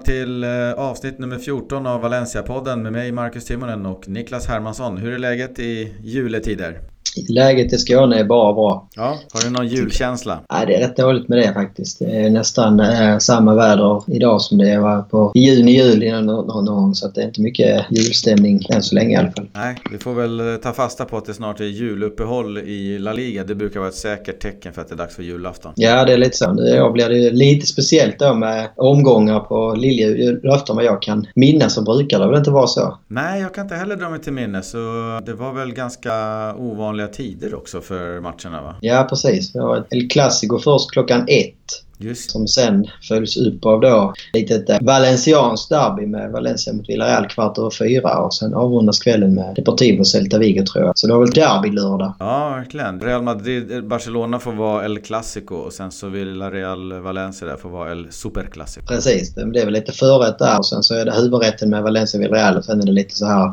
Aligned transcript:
Välkomna 0.00 0.24
till 0.24 0.44
eh, 0.44 0.72
avsnitt 0.72 1.18
nummer 1.18 1.38
14 1.38 1.86
av 1.86 2.00
Valencia-podden 2.00 2.82
med 2.82 2.92
mig 2.92 3.12
Marcus 3.12 3.44
Timonen 3.44 3.86
och 3.86 4.08
Niklas 4.08 4.46
Hermansson. 4.46 4.96
Hur 4.96 5.12
är 5.12 5.18
läget 5.18 5.58
i 5.58 5.94
juletider? 6.02 6.80
Läget 7.28 7.72
i 7.72 7.78
Skåne 7.78 8.18
är 8.18 8.24
bara 8.24 8.52
bra. 8.52 8.88
Ja, 8.96 9.18
har 9.32 9.44
du 9.44 9.50
någon 9.50 9.68
julkänsla? 9.68 10.40
Nej, 10.52 10.66
det 10.66 10.74
är 10.74 10.80
rätt 10.80 10.96
dåligt 10.96 11.28
med 11.28 11.38
det 11.38 11.52
faktiskt. 11.54 11.98
Det 11.98 12.16
är 12.16 12.30
nästan 12.30 12.80
eh, 12.80 13.18
samma 13.18 13.54
väder 13.54 14.02
idag 14.06 14.40
som 14.40 14.58
det 14.58 14.78
var 14.78 15.02
på 15.02 15.32
juni, 15.34 15.72
juli 15.72 16.22
någon 16.22 16.66
gång. 16.66 16.94
Så 16.94 17.08
det 17.08 17.20
är 17.20 17.26
inte 17.26 17.40
mycket 17.40 17.84
julstämning 17.90 18.60
än 18.68 18.82
så 18.82 18.94
länge 18.94 19.12
i 19.12 19.16
alla 19.16 19.32
fall. 19.32 19.46
Nej, 19.52 19.76
vi 19.90 19.98
får 19.98 20.14
väl 20.14 20.40
eh, 20.40 20.56
ta 20.56 20.72
fasta 20.72 21.04
på 21.04 21.16
att 21.16 21.24
det 21.24 21.34
snart 21.34 21.60
är 21.60 21.64
juluppehåll 21.64 22.58
i 22.58 22.98
La 22.98 23.12
Liga. 23.12 23.44
Det 23.44 23.54
brukar 23.54 23.80
vara 23.80 23.88
ett 23.88 23.94
säkert 23.94 24.40
tecken 24.40 24.72
för 24.72 24.80
att 24.80 24.88
det 24.88 24.94
är 24.94 24.96
dags 24.96 25.16
för 25.16 25.22
julafton. 25.22 25.72
Ja, 25.76 26.04
det 26.04 26.12
är 26.12 26.18
lite 26.18 26.36
så. 26.36 26.52
Nu 26.52 26.90
blir 26.92 27.08
det 27.08 27.30
lite 27.30 27.66
speciellt 27.66 28.18
då 28.18 28.34
med 28.34 28.68
omgångar 28.76 29.40
på 29.40 29.74
liljulafton 29.74 30.76
vad 30.76 30.84
jag 30.84 31.02
kan 31.02 31.26
minnas 31.34 31.74
så 31.74 31.82
brukar 31.82 32.18
det 32.18 32.26
väl 32.26 32.38
inte 32.38 32.50
vara 32.50 32.66
så. 32.66 32.98
Nej, 33.08 33.40
jag 33.40 33.54
kan 33.54 33.64
inte 33.64 33.74
heller 33.74 33.96
dra 33.96 34.10
mig 34.10 34.20
till 34.20 34.32
minnes. 34.32 34.70
Så 34.70 34.78
det 35.26 35.34
var 35.34 35.52
väl 35.52 35.72
ganska 35.72 36.12
ovanligt 36.54 36.99
tider 37.06 37.54
också 37.54 37.80
för 37.80 38.20
matcherna 38.20 38.62
va? 38.62 38.76
Ja 38.80 39.06
precis. 39.10 39.54
Vi 39.54 39.58
har 39.58 39.86
El 39.90 40.08
Clasico 40.10 40.58
först 40.58 40.90
klockan 40.90 41.24
ett. 41.28 41.84
Just. 42.00 42.30
Som 42.30 42.48
sen 42.48 42.86
följs 43.08 43.36
upp 43.36 43.66
av 43.66 43.80
då 43.80 44.14
litet 44.32 44.70
eh, 44.70 44.78
valencianskt 44.80 45.68
derby 45.68 46.06
med 46.06 46.30
Valencia 46.30 46.72
mot 46.72 46.88
Villarreal 46.88 47.26
kvart 47.26 47.58
över 47.58 47.70
fyra 47.70 48.18
och 48.18 48.34
sen 48.34 48.54
avrundas 48.54 48.98
kvällen 48.98 49.34
med 49.34 49.54
Deportivo 49.54 50.04
Celta 50.04 50.38
Vigo 50.38 50.64
tror 50.66 50.84
jag. 50.84 50.98
Så 50.98 51.06
det 51.06 51.12
var 51.12 51.20
väl 51.20 51.30
derby-lördag. 51.30 52.12
Ja, 52.18 52.50
verkligen. 52.50 53.00
Real 53.00 53.22
Madrid-Barcelona 53.22 54.38
får 54.38 54.52
vara 54.52 54.84
El 54.84 54.98
Clasico 54.98 55.54
och 55.54 55.72
sen 55.72 55.90
så 55.90 56.08
Villarreal-Valencia 56.08 57.48
där 57.48 57.56
får 57.56 57.68
vara 57.68 57.92
El 57.92 58.06
Superclásico. 58.10 58.86
Precis, 58.86 59.34
det 59.34 59.46
blev 59.46 59.70
lite 59.70 59.92
förrätt 59.92 60.38
där 60.38 60.58
och 60.58 60.66
sen 60.66 60.82
så 60.82 60.94
är 60.94 61.04
det 61.04 61.12
huvudrätten 61.12 61.70
med 61.70 61.82
Valencia-Villarreal 61.82 62.56
och 62.56 62.64
sen 62.64 62.80
är 62.80 62.86
det 62.86 62.92
lite 62.92 63.16
så 63.16 63.26
här 63.26 63.52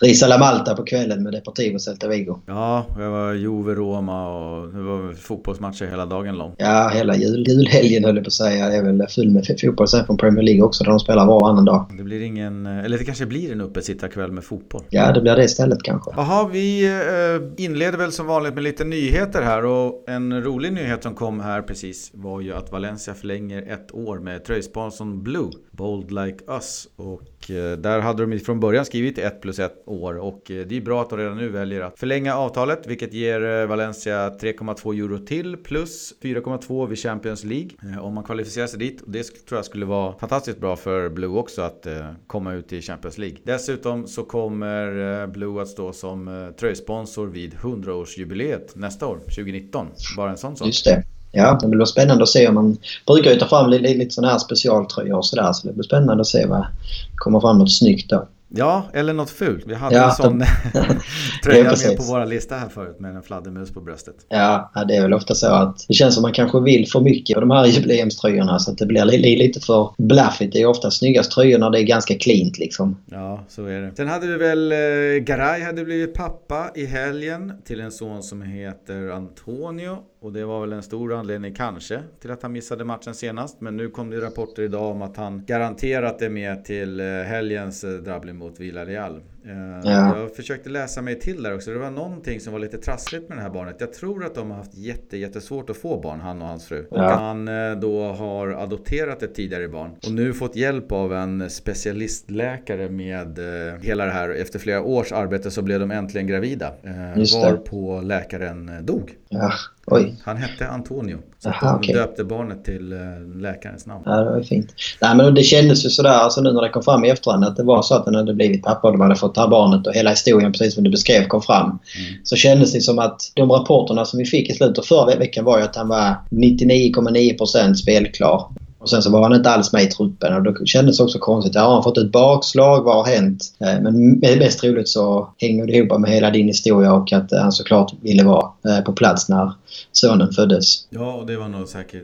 Risa 0.00 0.26
la 0.26 0.38
Malta 0.38 0.76
på 0.76 0.82
kvällen 0.82 1.22
med 1.22 1.32
Deportivo 1.32 1.78
Celta 1.78 2.08
Vigo. 2.08 2.38
Ja, 2.46 2.86
det 2.96 3.08
var 3.08 3.32
Juve-Roma 3.32 4.28
och 4.28 4.68
det 4.68 4.82
var 4.82 5.14
fotbollsmatcher 5.14 5.86
hela 5.86 6.06
dagen 6.06 6.38
lång. 6.38 6.54
Ja, 6.58 6.88
hela 6.94 7.16
jul, 7.16 7.44
julhelgen 7.48 7.83
helgen 7.84 8.04
höll 8.04 8.16
jag 8.16 8.24
på 8.24 8.28
att 8.28 8.32
säga 8.32 8.66
är 8.66 8.82
väl 8.82 9.06
full 9.08 9.30
med 9.30 9.46
fotboll 9.60 9.88
sen 9.88 10.06
från 10.06 10.16
Premier 10.16 10.42
League 10.42 10.62
också 10.62 10.84
där 10.84 10.90
de 10.90 11.00
spelar 11.00 11.26
var 11.26 11.42
och 11.42 11.48
annan 11.48 11.64
dag. 11.64 11.86
Det 11.98 12.02
blir 12.02 12.20
ingen, 12.20 12.66
eller 12.66 12.98
det 12.98 13.04
kanske 13.04 13.26
blir 13.26 13.52
en 13.52 13.60
uppesittarkväll 13.60 14.32
med 14.32 14.44
fotboll. 14.44 14.82
Ja, 14.90 15.12
det 15.12 15.20
blir 15.20 15.36
det 15.36 15.44
istället 15.44 15.82
kanske. 15.82 16.10
Jaha, 16.16 16.48
vi 16.52 16.84
eh, 16.84 17.64
inleder 17.64 17.98
väl 17.98 18.12
som 18.12 18.26
vanligt 18.26 18.54
med 18.54 18.62
lite 18.62 18.84
nyheter 18.84 19.42
här 19.42 19.64
och 19.64 20.04
en 20.08 20.42
rolig 20.42 20.72
nyhet 20.72 21.02
som 21.02 21.14
kom 21.14 21.40
här 21.40 21.62
precis 21.62 22.10
var 22.14 22.40
ju 22.40 22.54
att 22.54 22.72
Valencia 22.72 23.14
förlänger 23.14 23.62
ett 23.62 23.94
år 23.94 24.18
med 24.18 24.44
tröjsponsorn 24.44 25.22
Blue, 25.22 25.50
Bold 25.76 26.10
Like 26.10 26.44
Us. 26.48 26.88
Och 26.96 27.50
eh, 27.50 27.78
där 27.78 28.00
hade 28.00 28.26
de 28.26 28.38
från 28.38 28.60
början 28.60 28.84
skrivit 28.84 29.18
1 29.18 29.40
plus 29.40 29.58
1 29.58 29.72
år 29.86 30.18
och 30.18 30.50
eh, 30.50 30.66
det 30.66 30.76
är 30.76 30.80
bra 30.80 31.02
att 31.02 31.10
de 31.10 31.18
redan 31.18 31.36
nu 31.36 31.48
väljer 31.48 31.80
att 31.80 31.98
förlänga 31.98 32.36
avtalet 32.36 32.86
vilket 32.86 33.12
ger 33.12 33.44
eh, 33.44 33.66
Valencia 33.66 34.30
3,2 34.30 34.94
euro 34.94 35.18
till 35.18 35.56
plus 35.56 36.14
4,2 36.22 36.88
vid 36.88 36.98
Champions 36.98 37.44
League. 37.44 37.70
Om 38.00 38.14
man 38.14 38.24
kvalificerar 38.24 38.66
sig 38.66 38.78
dit. 38.78 39.00
Och 39.00 39.10
det 39.10 39.22
tror 39.22 39.58
jag 39.58 39.64
skulle 39.64 39.86
vara 39.86 40.18
fantastiskt 40.18 40.58
bra 40.58 40.76
för 40.76 41.08
Blue 41.08 41.38
också 41.38 41.62
att 41.62 41.86
komma 42.26 42.52
ut 42.52 42.72
i 42.72 42.82
Champions 42.82 43.18
League. 43.18 43.38
Dessutom 43.44 44.06
så 44.06 44.22
kommer 44.22 45.26
Blue 45.26 45.62
att 45.62 45.68
stå 45.68 45.92
som 45.92 46.52
tröjsponsor 46.58 47.26
vid 47.26 47.54
100-årsjubileet 47.54 48.72
nästa 48.74 49.06
år, 49.06 49.16
2019. 49.16 49.86
Bara 50.16 50.30
en 50.30 50.36
sån 50.36 50.56
sak. 50.56 50.66
Just 50.66 50.84
det. 50.84 51.04
Ja, 51.34 51.58
det 51.62 51.68
blir 51.68 51.84
spännande 51.84 52.22
att 52.22 52.28
se 52.28 52.48
om 52.48 52.54
man 52.54 52.76
brukar 53.06 53.30
ju 53.30 53.36
ta 53.36 53.46
fram 53.46 53.70
lite, 53.70 53.94
lite 53.94 54.14
sådana 54.14 54.32
här 54.32 54.38
specialtröjor 54.38 55.16
och 55.16 55.26
sådär. 55.26 55.52
Så 55.52 55.68
det 55.68 55.74
blir 55.74 55.84
spännande 55.84 56.20
att 56.20 56.26
se 56.26 56.46
vad 56.46 56.66
kommer 57.14 57.40
fram 57.40 57.58
något 57.58 57.72
snyggt 57.72 58.10
då. 58.10 58.26
Ja, 58.56 58.82
eller 58.92 59.12
något 59.12 59.30
fult. 59.30 59.64
Vi 59.66 59.74
hade 59.74 59.96
ja, 59.96 60.04
en 60.04 60.14
sån 60.14 60.42
tröja 61.44 61.64
med 61.64 61.96
på 61.96 62.02
våra 62.02 62.24
lista 62.24 62.56
här 62.56 62.68
förut 62.68 63.00
med 63.00 63.16
en 63.16 63.22
fladdermus 63.22 63.70
på 63.70 63.80
bröstet. 63.80 64.14
Ja, 64.28 64.72
det 64.88 64.96
är 64.96 65.02
väl 65.02 65.14
ofta 65.14 65.34
så 65.34 65.46
att 65.46 65.84
det 65.88 65.94
känns 65.94 66.14
som 66.14 66.22
man 66.22 66.32
kanske 66.32 66.60
vill 66.60 66.88
för 66.88 67.00
mycket 67.00 67.34
på 67.34 67.40
de 67.40 67.50
här 67.50 67.66
jubileumströjorna 67.74 68.58
så 68.58 68.70
att 68.70 68.78
det 68.78 68.86
blir 68.86 69.04
lite 69.36 69.60
för 69.60 69.90
blaffigt. 69.98 70.52
Det 70.52 70.62
är 70.62 70.66
ofta 70.66 70.90
snyggast 70.90 71.30
tröjor 71.30 71.58
när 71.58 71.70
det 71.70 71.80
är 71.80 71.82
ganska 71.82 72.14
cleant 72.14 72.58
liksom. 72.58 72.96
Ja, 73.10 73.44
så 73.48 73.66
är 73.66 73.80
det. 73.80 73.96
Sen 73.96 74.08
hade 74.08 74.26
vi 74.26 74.36
väl 74.36 74.72
eh, 74.72 74.78
Garay 75.24 75.62
hade 75.62 75.84
blivit 75.84 76.14
pappa 76.14 76.70
i 76.74 76.86
helgen 76.86 77.52
till 77.64 77.80
en 77.80 77.92
son 77.92 78.22
som 78.22 78.42
heter 78.42 79.10
Antonio 79.10 79.98
och 80.24 80.32
det 80.32 80.44
var 80.44 80.60
väl 80.60 80.72
en 80.72 80.82
stor 80.82 81.12
anledning 81.14 81.54
kanske 81.54 82.02
till 82.20 82.30
att 82.30 82.42
han 82.42 82.52
missade 82.52 82.84
matchen 82.84 83.14
senast. 83.14 83.60
Men 83.60 83.76
nu 83.76 83.90
kom 83.90 84.10
det 84.10 84.20
rapporter 84.20 84.62
idag 84.62 84.90
om 84.90 85.02
att 85.02 85.16
han 85.16 85.44
garanterat 85.44 86.22
är 86.22 86.28
med 86.30 86.64
till 86.64 87.00
eh, 87.00 87.06
helgens 87.06 87.84
eh, 87.84 87.90
drabbling 87.90 88.36
mot 88.36 88.60
Villarreal. 88.60 89.20
Eh, 89.46 89.80
ja. 89.84 90.18
Jag 90.18 90.36
försökte 90.36 90.70
läsa 90.70 91.02
mig 91.02 91.20
till 91.20 91.42
där 91.42 91.54
också. 91.54 91.70
Det 91.70 91.78
var 91.78 91.90
någonting 91.90 92.40
som 92.40 92.52
var 92.52 92.60
lite 92.60 92.78
trassligt 92.78 93.28
med 93.28 93.38
det 93.38 93.42
här 93.42 93.50
barnet. 93.50 93.76
Jag 93.78 93.92
tror 93.92 94.24
att 94.24 94.34
de 94.34 94.50
har 94.50 94.58
haft 94.58 94.74
jätte, 94.74 95.16
jättesvårt 95.16 95.70
att 95.70 95.76
få 95.76 96.00
barn, 96.00 96.20
han 96.20 96.42
och 96.42 96.48
hans 96.48 96.66
fru. 96.66 96.86
Och 96.90 96.98
ja. 96.98 97.10
han 97.10 97.46
då 97.80 98.02
har 98.02 98.48
adopterat 98.48 99.22
ett 99.22 99.34
tidigare 99.34 99.68
barn. 99.68 99.90
Och 100.06 100.12
nu 100.12 100.32
fått 100.32 100.56
hjälp 100.56 100.92
av 100.92 101.14
en 101.14 101.50
specialistläkare 101.50 102.88
med 102.88 103.38
hela 103.82 104.04
det 104.04 104.12
här. 104.12 104.30
Efter 104.30 104.58
flera 104.58 104.82
års 104.82 105.12
arbete 105.12 105.50
så 105.50 105.62
blev 105.62 105.80
de 105.80 105.90
äntligen 105.90 106.26
gravida. 106.26 106.72
Var 107.16 107.56
på 107.56 108.00
läkaren 108.00 108.70
dog. 108.82 109.14
Ja. 109.28 109.52
Oj. 109.86 110.16
Han 110.24 110.36
hette 110.36 110.68
Antonio. 110.68 111.18
Så 111.44 111.50
Aha, 111.50 111.72
de 111.72 111.78
okay. 111.78 111.94
döpte 111.94 112.24
barnet 112.24 112.64
till 112.64 112.92
eh, 112.92 112.98
läkarens 113.40 113.86
namn. 113.86 114.02
Ja, 114.06 114.16
det 114.16 114.30
var 114.30 114.42
fint. 114.42 114.74
Nej, 115.00 115.16
men 115.16 115.34
det 115.34 115.42
kändes 115.42 115.84
ju 115.84 115.90
sådär, 115.90 116.10
alltså 116.10 116.40
nu 116.40 116.52
när 116.52 116.62
det 116.62 116.68
kom 116.68 116.82
fram 116.82 117.04
i 117.04 117.10
efterhand, 117.10 117.44
att 117.44 117.56
det 117.56 117.62
var 117.62 117.82
så 117.82 117.94
att 117.94 118.04
han 118.04 118.14
hade 118.14 118.34
blivit 118.34 118.62
pappa 118.62 118.88
och 118.88 118.92
de 118.92 119.00
hade 119.00 119.16
fått 119.16 119.34
det 119.34 119.40
här 119.40 119.48
barnet 119.48 119.86
och 119.86 119.94
hela 119.94 120.10
historien, 120.10 120.52
precis 120.52 120.74
som 120.74 120.84
du 120.84 120.90
beskrev, 120.90 121.26
kom 121.26 121.42
fram. 121.42 121.66
Mm. 121.66 121.80
Så 122.24 122.36
kändes 122.36 122.72
det 122.72 122.80
som 122.80 122.98
att 122.98 123.32
de 123.34 123.50
rapporterna 123.50 124.04
som 124.04 124.18
vi 124.18 124.24
fick 124.24 124.50
i 124.50 124.52
slutet 124.52 124.78
av 124.78 124.82
förra 124.82 125.16
veckan 125.16 125.44
var 125.44 125.58
ju 125.58 125.64
att 125.64 125.76
han 125.76 125.88
var 125.88 126.16
99,9% 126.30 127.74
spelklar. 127.74 128.48
Och 128.84 128.90
sen 128.90 129.02
så 129.02 129.10
var 129.10 129.22
han 129.22 129.34
inte 129.34 129.50
alls 129.50 129.72
med 129.72 129.82
i 129.82 129.86
truppen 129.86 130.34
och 130.34 130.42
då 130.42 130.64
kändes 130.64 130.96
det 130.96 131.04
också 131.04 131.18
konstigt. 131.18 131.56
Har 131.56 131.74
han 131.74 131.82
fått 131.82 131.98
ett 131.98 132.12
bakslag? 132.12 132.84
Vad 132.84 132.96
har 132.96 133.04
hänt? 133.04 133.42
Eh, 133.60 133.80
men 133.80 134.18
mest 134.18 134.60
troligt 134.60 134.88
så 134.88 135.28
hänger 135.38 135.66
det 135.66 135.72
ihop 135.72 136.00
med 136.00 136.10
hela 136.10 136.30
din 136.30 136.46
historia 136.46 136.92
och 136.92 137.12
att 137.12 137.32
han 137.32 137.52
såklart 137.52 137.92
ville 138.00 138.24
vara 138.24 138.50
eh, 138.68 138.84
på 138.84 138.92
plats 138.92 139.28
när 139.28 139.52
sonen 139.92 140.32
föddes. 140.32 140.86
Ja, 140.90 141.14
och 141.14 141.26
det 141.26 141.36
var 141.36 141.48
nog 141.48 141.68
säkert, 141.68 142.02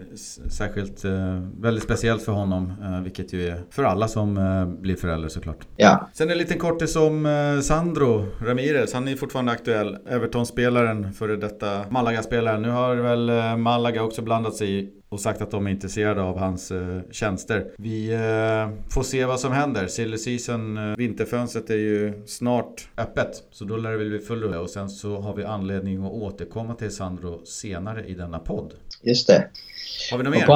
särskilt 0.50 1.04
eh, 1.04 1.12
väldigt 1.60 1.84
speciellt 1.84 2.22
för 2.22 2.32
honom. 2.32 2.72
Vilket 3.04 3.32
ju 3.32 3.48
är 3.48 3.60
för 3.70 3.84
alla 3.84 4.08
som 4.08 4.34
blir 4.80 4.96
förälder 4.96 5.28
såklart. 5.28 5.58
Ja. 5.76 6.08
Sen 6.14 6.30
en 6.30 6.38
liten 6.38 6.58
kortis 6.58 6.96
om 6.96 7.26
Sandro 7.62 8.26
Ramirez. 8.46 8.92
Han 8.94 9.08
är 9.08 9.16
fortfarande 9.16 9.52
aktuell. 9.52 9.96
Everton-spelaren, 10.08 11.12
före 11.12 11.36
detta 11.36 11.84
Malaga-spelaren. 11.90 12.62
Nu 12.62 12.70
har 12.70 12.96
väl 12.96 13.56
Malaga 13.58 14.02
också 14.02 14.22
blandat 14.22 14.54
sig 14.54 14.80
i 14.80 14.88
och 15.10 15.20
sagt 15.20 15.42
att 15.42 15.50
de 15.50 15.66
är 15.66 15.70
intresserade 15.70 16.22
av 16.22 16.38
hans 16.38 16.70
eh, 16.70 17.00
tjänster. 17.10 17.70
Vi 17.76 18.12
eh, 18.12 18.90
får 18.90 19.02
se 19.02 19.24
vad 19.24 19.40
som 19.40 19.52
händer. 19.52 19.86
Silly 19.86 20.18
season, 20.18 20.78
eh, 20.78 20.96
vinterfönstret 20.96 21.70
är 21.70 21.74
ju 21.74 22.22
snart 22.26 22.88
öppet. 22.96 23.42
Så 23.50 23.64
då 23.64 23.76
lär 23.76 23.90
det 23.90 23.96
väl 23.96 24.08
bli 24.08 24.18
full 24.18 24.42
rulle 24.42 24.58
och 24.58 24.70
sen 24.70 24.90
så 24.90 25.20
har 25.20 25.36
vi 25.36 25.44
anledning 25.44 26.04
att 26.04 26.12
återkomma 26.12 26.74
till 26.74 26.90
Sandro 26.90 27.44
senare 27.44 28.06
i 28.06 28.14
denna 28.14 28.38
podd. 28.38 28.74
Just 29.02 29.26
det. 29.26 29.48
Har 30.10 30.18
vi 30.18 30.24
något 30.24 30.34
mer? 30.34 30.46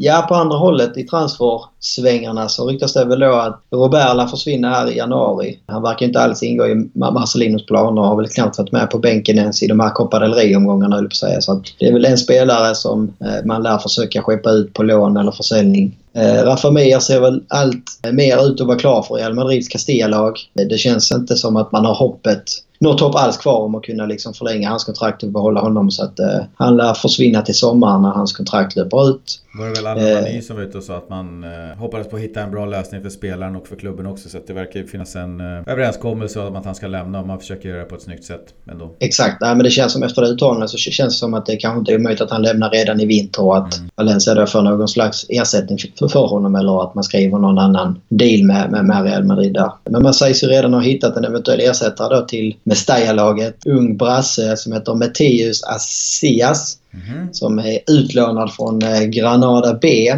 Ja, 0.00 0.26
på 0.28 0.34
andra 0.34 0.56
hållet 0.56 0.96
i 0.96 1.04
transfersvängarna 1.04 2.48
så 2.48 2.68
ryktas 2.68 2.92
det 2.92 3.04
väl 3.04 3.20
då 3.20 3.32
att 3.32 3.62
Robert 3.70 4.16
lär 4.16 4.26
försvinna 4.26 4.70
här 4.70 4.90
i 4.90 4.96
januari. 4.96 5.58
Han 5.66 5.82
verkar 5.82 6.06
inte 6.06 6.20
alls 6.20 6.42
ingå 6.42 6.66
i 6.66 6.90
Marcelinos 6.94 7.66
planer 7.66 8.02
och 8.02 8.08
har 8.08 8.16
väl 8.16 8.28
knappt 8.28 8.58
varit 8.58 8.72
med 8.72 8.90
på 8.90 8.98
bänken 8.98 9.38
ens 9.38 9.62
i 9.62 9.66
de 9.66 9.80
här 9.80 9.90
Copa 9.90 10.18
del 10.18 10.34
Rey-omgångarna 10.34 10.96
höll 10.96 11.04
på 11.04 11.12
att 11.12 11.16
säga. 11.16 11.40
Så 11.40 11.52
att 11.52 11.62
det 11.78 11.88
är 11.88 11.92
väl 11.92 12.04
en 12.04 12.18
spelare 12.18 12.74
som 12.74 13.12
eh, 13.20 13.44
man 13.44 13.62
lär 13.62 13.78
försöka 13.78 14.22
skeppa 14.22 14.50
ut 14.50 14.72
på 14.72 14.82
lån 14.82 15.16
eller 15.16 15.32
försäljning. 15.32 15.96
Eh, 16.12 16.44
Rafa 16.44 16.70
Mir 16.70 16.98
ser 16.98 17.20
väl 17.20 17.42
allt 17.48 18.00
mer 18.12 18.46
ut 18.46 18.60
att 18.60 18.66
vara 18.66 18.78
klar 18.78 19.02
för 19.02 19.14
Real 19.14 19.34
Madrids 19.34 19.68
Castilla-lag. 19.68 20.38
Det 20.54 20.78
känns 20.78 21.12
inte 21.12 21.36
som 21.36 21.56
att 21.56 21.72
man 21.72 21.84
har 21.84 21.94
hoppet 21.94 22.44
något 22.80 23.00
hopp 23.00 23.14
alls 23.14 23.36
kvar 23.36 23.60
om 23.60 23.74
att 23.74 23.82
kunna 23.82 24.06
liksom 24.06 24.34
förlänga 24.34 24.68
hans 24.68 24.84
kontrakt 24.84 25.22
och 25.22 25.28
behålla 25.28 25.60
honom. 25.60 25.90
Så 25.90 26.04
att 26.04 26.18
eh, 26.18 26.40
han 26.54 26.76
lär 26.76 26.94
försvinna 26.94 27.42
till 27.42 27.54
sommaren 27.54 28.02
när 28.02 28.10
hans 28.10 28.32
kontrakt 28.32 28.76
löper 28.76 29.10
ut. 29.10 29.40
Var 29.58 29.66
det 29.66 29.72
väl 29.72 29.86
Allan 29.86 30.26
eh, 30.26 30.40
som 30.40 30.56
var 30.56 30.62
ute 30.62 30.78
och 30.78 30.84
sa 30.84 30.96
att 30.96 31.08
man 31.08 31.44
eh, 31.44 31.78
hoppades 31.78 32.08
på 32.08 32.16
att 32.16 32.22
hitta 32.22 32.40
en 32.40 32.50
bra 32.50 32.66
lösning 32.66 33.02
för 33.02 33.10
spelaren 33.10 33.56
och 33.56 33.68
för 33.68 33.76
klubben 33.76 34.06
också. 34.06 34.28
Så 34.28 34.38
att 34.38 34.46
det 34.46 34.52
verkar 34.52 34.82
finnas 34.82 35.16
en 35.16 35.40
eh, 35.40 35.46
överenskommelse 35.46 36.40
om 36.40 36.56
att 36.56 36.64
han 36.64 36.74
ska 36.74 36.86
lämna 36.86 37.20
och 37.20 37.26
man 37.26 37.38
försöker 37.40 37.68
göra 37.68 37.78
det 37.78 37.84
på 37.84 37.94
ett 37.94 38.02
snyggt 38.02 38.24
sätt 38.24 38.54
ändå. 38.70 38.90
Exakt, 38.98 39.40
Nej, 39.40 39.54
men 39.54 39.64
det 39.64 39.70
känns 39.70 39.92
som 39.92 40.02
efter 40.02 40.22
det 40.22 40.28
uttalandet 40.28 40.70
så 40.70 40.78
känns 40.78 41.14
det 41.14 41.18
som 41.18 41.34
att 41.34 41.46
det 41.46 41.56
kanske 41.56 41.78
inte 41.78 41.92
är 41.92 41.98
omöjligt 41.98 42.20
att 42.20 42.30
han 42.30 42.42
lämnar 42.42 42.70
redan 42.70 43.00
i 43.00 43.06
vinter 43.06 43.42
och 43.42 43.56
att 43.56 43.78
mm. 43.78 43.90
Valencia 43.94 44.34
då 44.34 44.46
får 44.46 44.62
någon 44.62 44.88
slags 44.88 45.26
ersättning 45.28 45.78
för, 46.12 46.26
honom 46.26 46.54
eller 46.54 46.82
att 46.82 46.94
man 46.94 47.04
skriver 47.04 47.38
någon 47.38 47.58
annan 47.58 48.00
deal 48.08 48.44
med, 48.44 48.70
med, 48.70 48.84
med 48.84 49.04
Real 49.04 49.24
Madrid 49.24 49.54
där. 49.54 49.72
Men 49.90 50.02
man 50.02 50.14
sägs 50.14 50.42
ju 50.42 50.46
redan 50.46 50.74
ha 50.74 50.80
hittat 50.80 51.16
en 51.16 51.24
eventuell 51.24 51.60
ersättare 51.60 52.16
då 52.16 52.26
till 52.26 52.56
Mestalla-laget. 52.64 53.66
Ung 53.66 53.96
brasse 53.96 54.56
som 54.56 54.72
heter 54.72 54.94
Matteus 54.94 55.64
Assias. 55.64 56.78
Mm. 56.94 57.32
Som 57.32 57.58
är 57.58 57.78
utlånad 57.86 58.54
från 58.54 58.82
eh, 58.82 59.02
Granada 59.02 59.78
B. 59.82 60.12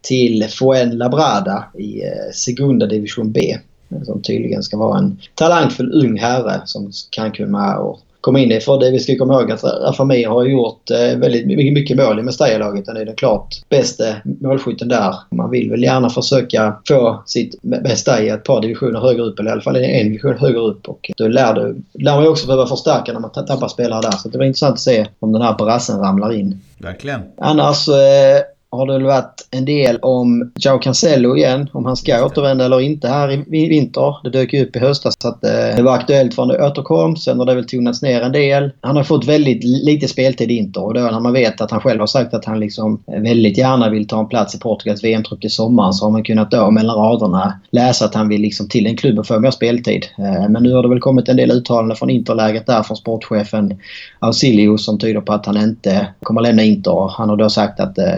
till 0.00 0.48
Fuenlabrada 0.48 1.64
i 1.78 2.02
eh, 2.02 2.32
Segunda 2.34 2.86
Division 2.86 3.32
B. 3.32 3.58
Som 4.04 4.22
tydligen 4.22 4.62
ska 4.62 4.76
vara 4.76 4.98
en 4.98 5.20
talangfull 5.34 6.04
ung 6.04 6.18
herre 6.18 6.62
som 6.64 6.92
kan 7.10 7.32
kunna 7.32 7.78
och 7.78 8.00
komma 8.24 8.38
in 8.38 8.52
i. 8.52 8.60
För 8.60 8.78
det 8.78 8.90
vi 8.90 8.98
ska 8.98 9.16
komma 9.18 9.40
ihåg 9.40 9.52
att 9.52 9.64
Rafamir 9.64 10.28
har 10.28 10.44
gjort 10.44 10.90
eh, 10.90 11.18
väldigt 11.18 11.46
mycket 11.46 11.96
mål 11.96 12.18
i 12.18 12.22
Mestalla-laget. 12.22 12.86
Han 12.86 12.96
är 12.96 13.04
den 13.04 13.16
klart 13.16 13.54
bästa 13.68 14.04
målskytten 14.24 14.88
där. 14.88 15.14
Man 15.30 15.50
vill 15.50 15.70
väl 15.70 15.82
gärna 15.82 16.10
försöka 16.10 16.76
få 16.88 17.22
sitt 17.26 17.62
bästa 17.62 18.22
i 18.22 18.28
ett 18.28 18.44
par 18.44 18.60
divisioner 18.60 19.00
högre 19.00 19.22
upp 19.22 19.38
eller 19.38 19.50
i 19.50 19.52
alla 19.52 19.62
fall 19.62 19.76
en 19.76 20.06
division 20.06 20.38
högre 20.38 20.58
upp. 20.58 20.88
Och 20.88 21.10
då 21.16 21.28
lär, 21.28 21.54
det, 21.54 21.74
lär 22.04 22.14
man 22.14 22.22
ju 22.22 22.28
också 22.28 22.46
behöva 22.46 22.66
förstärka 22.66 23.12
när 23.12 23.20
man 23.20 23.30
tappar 23.30 23.68
spelare 23.68 24.00
där. 24.00 24.10
Så 24.10 24.28
det 24.28 24.38
var 24.38 24.44
intressant 24.44 24.72
att 24.72 24.80
se 24.80 25.06
om 25.18 25.32
den 25.32 25.42
här 25.42 25.54
brassen 25.54 26.00
ramlar 26.00 26.32
in. 26.32 26.60
Verkligen. 26.78 27.20
Annars 27.38 27.88
eh, 27.88 28.40
har 28.76 28.86
det 28.86 28.92
väl 28.92 29.04
varit 29.04 29.48
en 29.50 29.64
del 29.64 29.98
om 30.02 30.52
Jao 30.58 30.78
Cancelo 30.78 31.36
igen. 31.36 31.68
Om 31.72 31.84
han 31.84 31.96
ska 31.96 32.24
återvända 32.24 32.64
eller 32.64 32.80
inte 32.80 33.08
här 33.08 33.32
i 33.32 33.68
vinter. 33.68 34.16
Det 34.24 34.30
dök 34.30 34.52
ju 34.52 34.64
upp 34.64 34.76
i 34.76 34.78
höstas 34.78 35.14
att 35.24 35.44
eh, 35.44 35.76
det 35.76 35.82
var 35.82 35.94
aktuellt 35.94 36.34
för 36.34 36.42
en 36.42 36.62
återkomst. 36.62 37.24
Sen 37.24 37.38
har 37.38 37.46
det 37.46 37.54
väl 37.54 37.66
tonats 37.66 38.02
ner 38.02 38.20
en 38.22 38.32
del. 38.32 38.70
Han 38.80 38.96
har 38.96 39.04
fått 39.04 39.26
väldigt 39.26 39.64
lite 39.64 40.08
speltid 40.08 40.50
i 40.50 40.56
Inter 40.56 40.84
och 40.84 40.94
då 40.94 41.00
när 41.00 41.20
man 41.20 41.32
vet 41.32 41.60
att 41.60 41.70
han 41.70 41.80
själv 41.80 42.00
har 42.00 42.06
sagt 42.06 42.34
att 42.34 42.44
han 42.44 42.60
liksom 42.60 43.02
väldigt 43.06 43.58
gärna 43.58 43.90
vill 43.90 44.06
ta 44.06 44.20
en 44.20 44.28
plats 44.28 44.54
i 44.54 44.58
Portugals 44.58 45.04
VM-trupp 45.04 45.40
till 45.40 45.50
sommaren 45.50 45.92
så 45.92 46.04
har 46.04 46.10
man 46.10 46.24
kunnat 46.24 46.50
då 46.50 46.70
mellan 46.70 46.96
raderna 46.96 47.60
läsa 47.70 48.04
att 48.04 48.14
han 48.14 48.28
vill 48.28 48.40
liksom 48.40 48.68
till 48.68 48.86
en 48.86 48.96
klubb 48.96 49.18
och 49.18 49.26
få 49.26 49.40
mer 49.40 49.50
speltid. 49.50 50.06
Eh, 50.18 50.48
men 50.48 50.62
nu 50.62 50.72
har 50.72 50.82
det 50.82 50.88
väl 50.88 51.00
kommit 51.00 51.28
en 51.28 51.36
del 51.36 51.50
uttalanden 51.50 51.96
från 51.96 52.10
Interläget 52.10 52.66
där 52.66 52.82
från 52.82 52.96
sportchefen 52.96 53.78
Ausilio 54.18 54.76
som 54.78 54.98
tyder 54.98 55.20
på 55.20 55.32
att 55.32 55.46
han 55.46 55.56
inte 55.56 56.06
kommer 56.22 56.40
lämna 56.40 56.62
Inter. 56.62 57.10
Han 57.16 57.28
har 57.28 57.36
då 57.36 57.50
sagt 57.50 57.80
att 57.80 57.98
eh, 57.98 58.14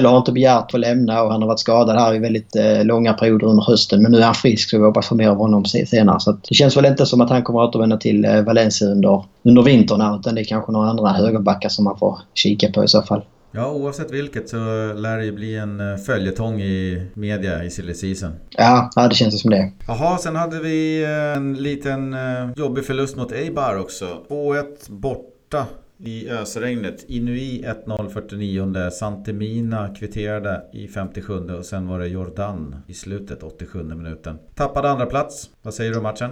Cancelo 0.00 0.14
har 0.14 0.18
inte 0.18 0.32
begärt 0.32 0.74
att 0.74 0.80
lämna 0.80 1.22
och 1.22 1.32
han 1.32 1.42
har 1.42 1.48
varit 1.48 1.60
skadad 1.60 1.98
här 1.98 2.14
i 2.14 2.18
väldigt 2.18 2.56
eh, 2.56 2.84
långa 2.84 3.14
perioder 3.14 3.46
under 3.46 3.62
hösten. 3.62 4.02
Men 4.02 4.12
nu 4.12 4.18
är 4.18 4.24
han 4.24 4.34
frisk 4.34 4.70
så 4.70 4.78
vi 4.78 4.84
hoppas 4.84 5.08
få 5.08 5.14
mer 5.14 5.28
av 5.28 5.36
honom 5.36 5.64
senare. 5.64 6.20
Så 6.20 6.32
det 6.48 6.54
känns 6.54 6.76
väl 6.76 6.86
inte 6.86 7.06
som 7.06 7.20
att 7.20 7.30
han 7.30 7.42
kommer 7.42 7.62
att 7.62 7.68
återvända 7.68 7.96
till 7.96 8.24
eh, 8.24 8.42
Valencia 8.42 8.88
under, 8.88 9.24
under 9.42 9.62
vintern 9.62 10.00
här, 10.00 10.18
utan 10.18 10.34
det 10.34 10.40
är 10.40 10.44
kanske 10.44 10.72
några 10.72 10.90
andra 10.90 11.08
högerbackar 11.08 11.68
som 11.68 11.84
man 11.84 11.98
får 11.98 12.18
kika 12.34 12.72
på 12.72 12.84
i 12.84 12.88
så 12.88 13.02
fall. 13.02 13.22
Ja, 13.52 13.70
oavsett 13.70 14.10
vilket 14.10 14.48
så 14.48 14.56
lär 14.96 15.16
det 15.16 15.24
ju 15.24 15.32
bli 15.32 15.56
en 15.56 15.80
eh, 15.80 15.96
följetong 15.96 16.60
i 16.60 17.06
media 17.14 17.64
i 17.64 17.70
silly 17.70 17.94
season. 17.94 18.32
Ja, 18.50 18.90
ja, 18.96 19.08
det 19.08 19.14
känns 19.14 19.40
som 19.40 19.50
det. 19.50 19.72
Jaha, 19.86 20.18
sen 20.18 20.36
hade 20.36 20.60
vi 20.60 21.02
eh, 21.02 21.36
en 21.36 21.54
liten 21.54 22.16
jobbig 22.56 22.84
förlust 22.84 23.16
mot 23.16 23.32
Eibar 23.32 23.78
också. 23.78 24.04
2-1 24.28 24.64
borta 24.88 25.66
i 26.04 26.30
ösregnet. 26.30 27.04
Inui 27.08 27.64
1-0 27.86 28.08
49 28.08 28.90
Santemina 28.90 29.94
kvitterade 29.94 30.62
i 30.72 30.88
57 30.88 31.34
och 31.34 31.66
sen 31.66 31.88
var 31.88 31.98
det 31.98 32.06
Jordan 32.06 32.76
i 32.86 32.94
slutet 32.94 33.42
87 33.42 33.82
minuten. 33.82 34.38
Tappade 34.54 34.90
andra 34.90 35.06
plats. 35.06 35.50
Vad 35.62 35.74
säger 35.74 35.90
du 35.90 35.96
om 35.96 36.02
matchen? 36.02 36.30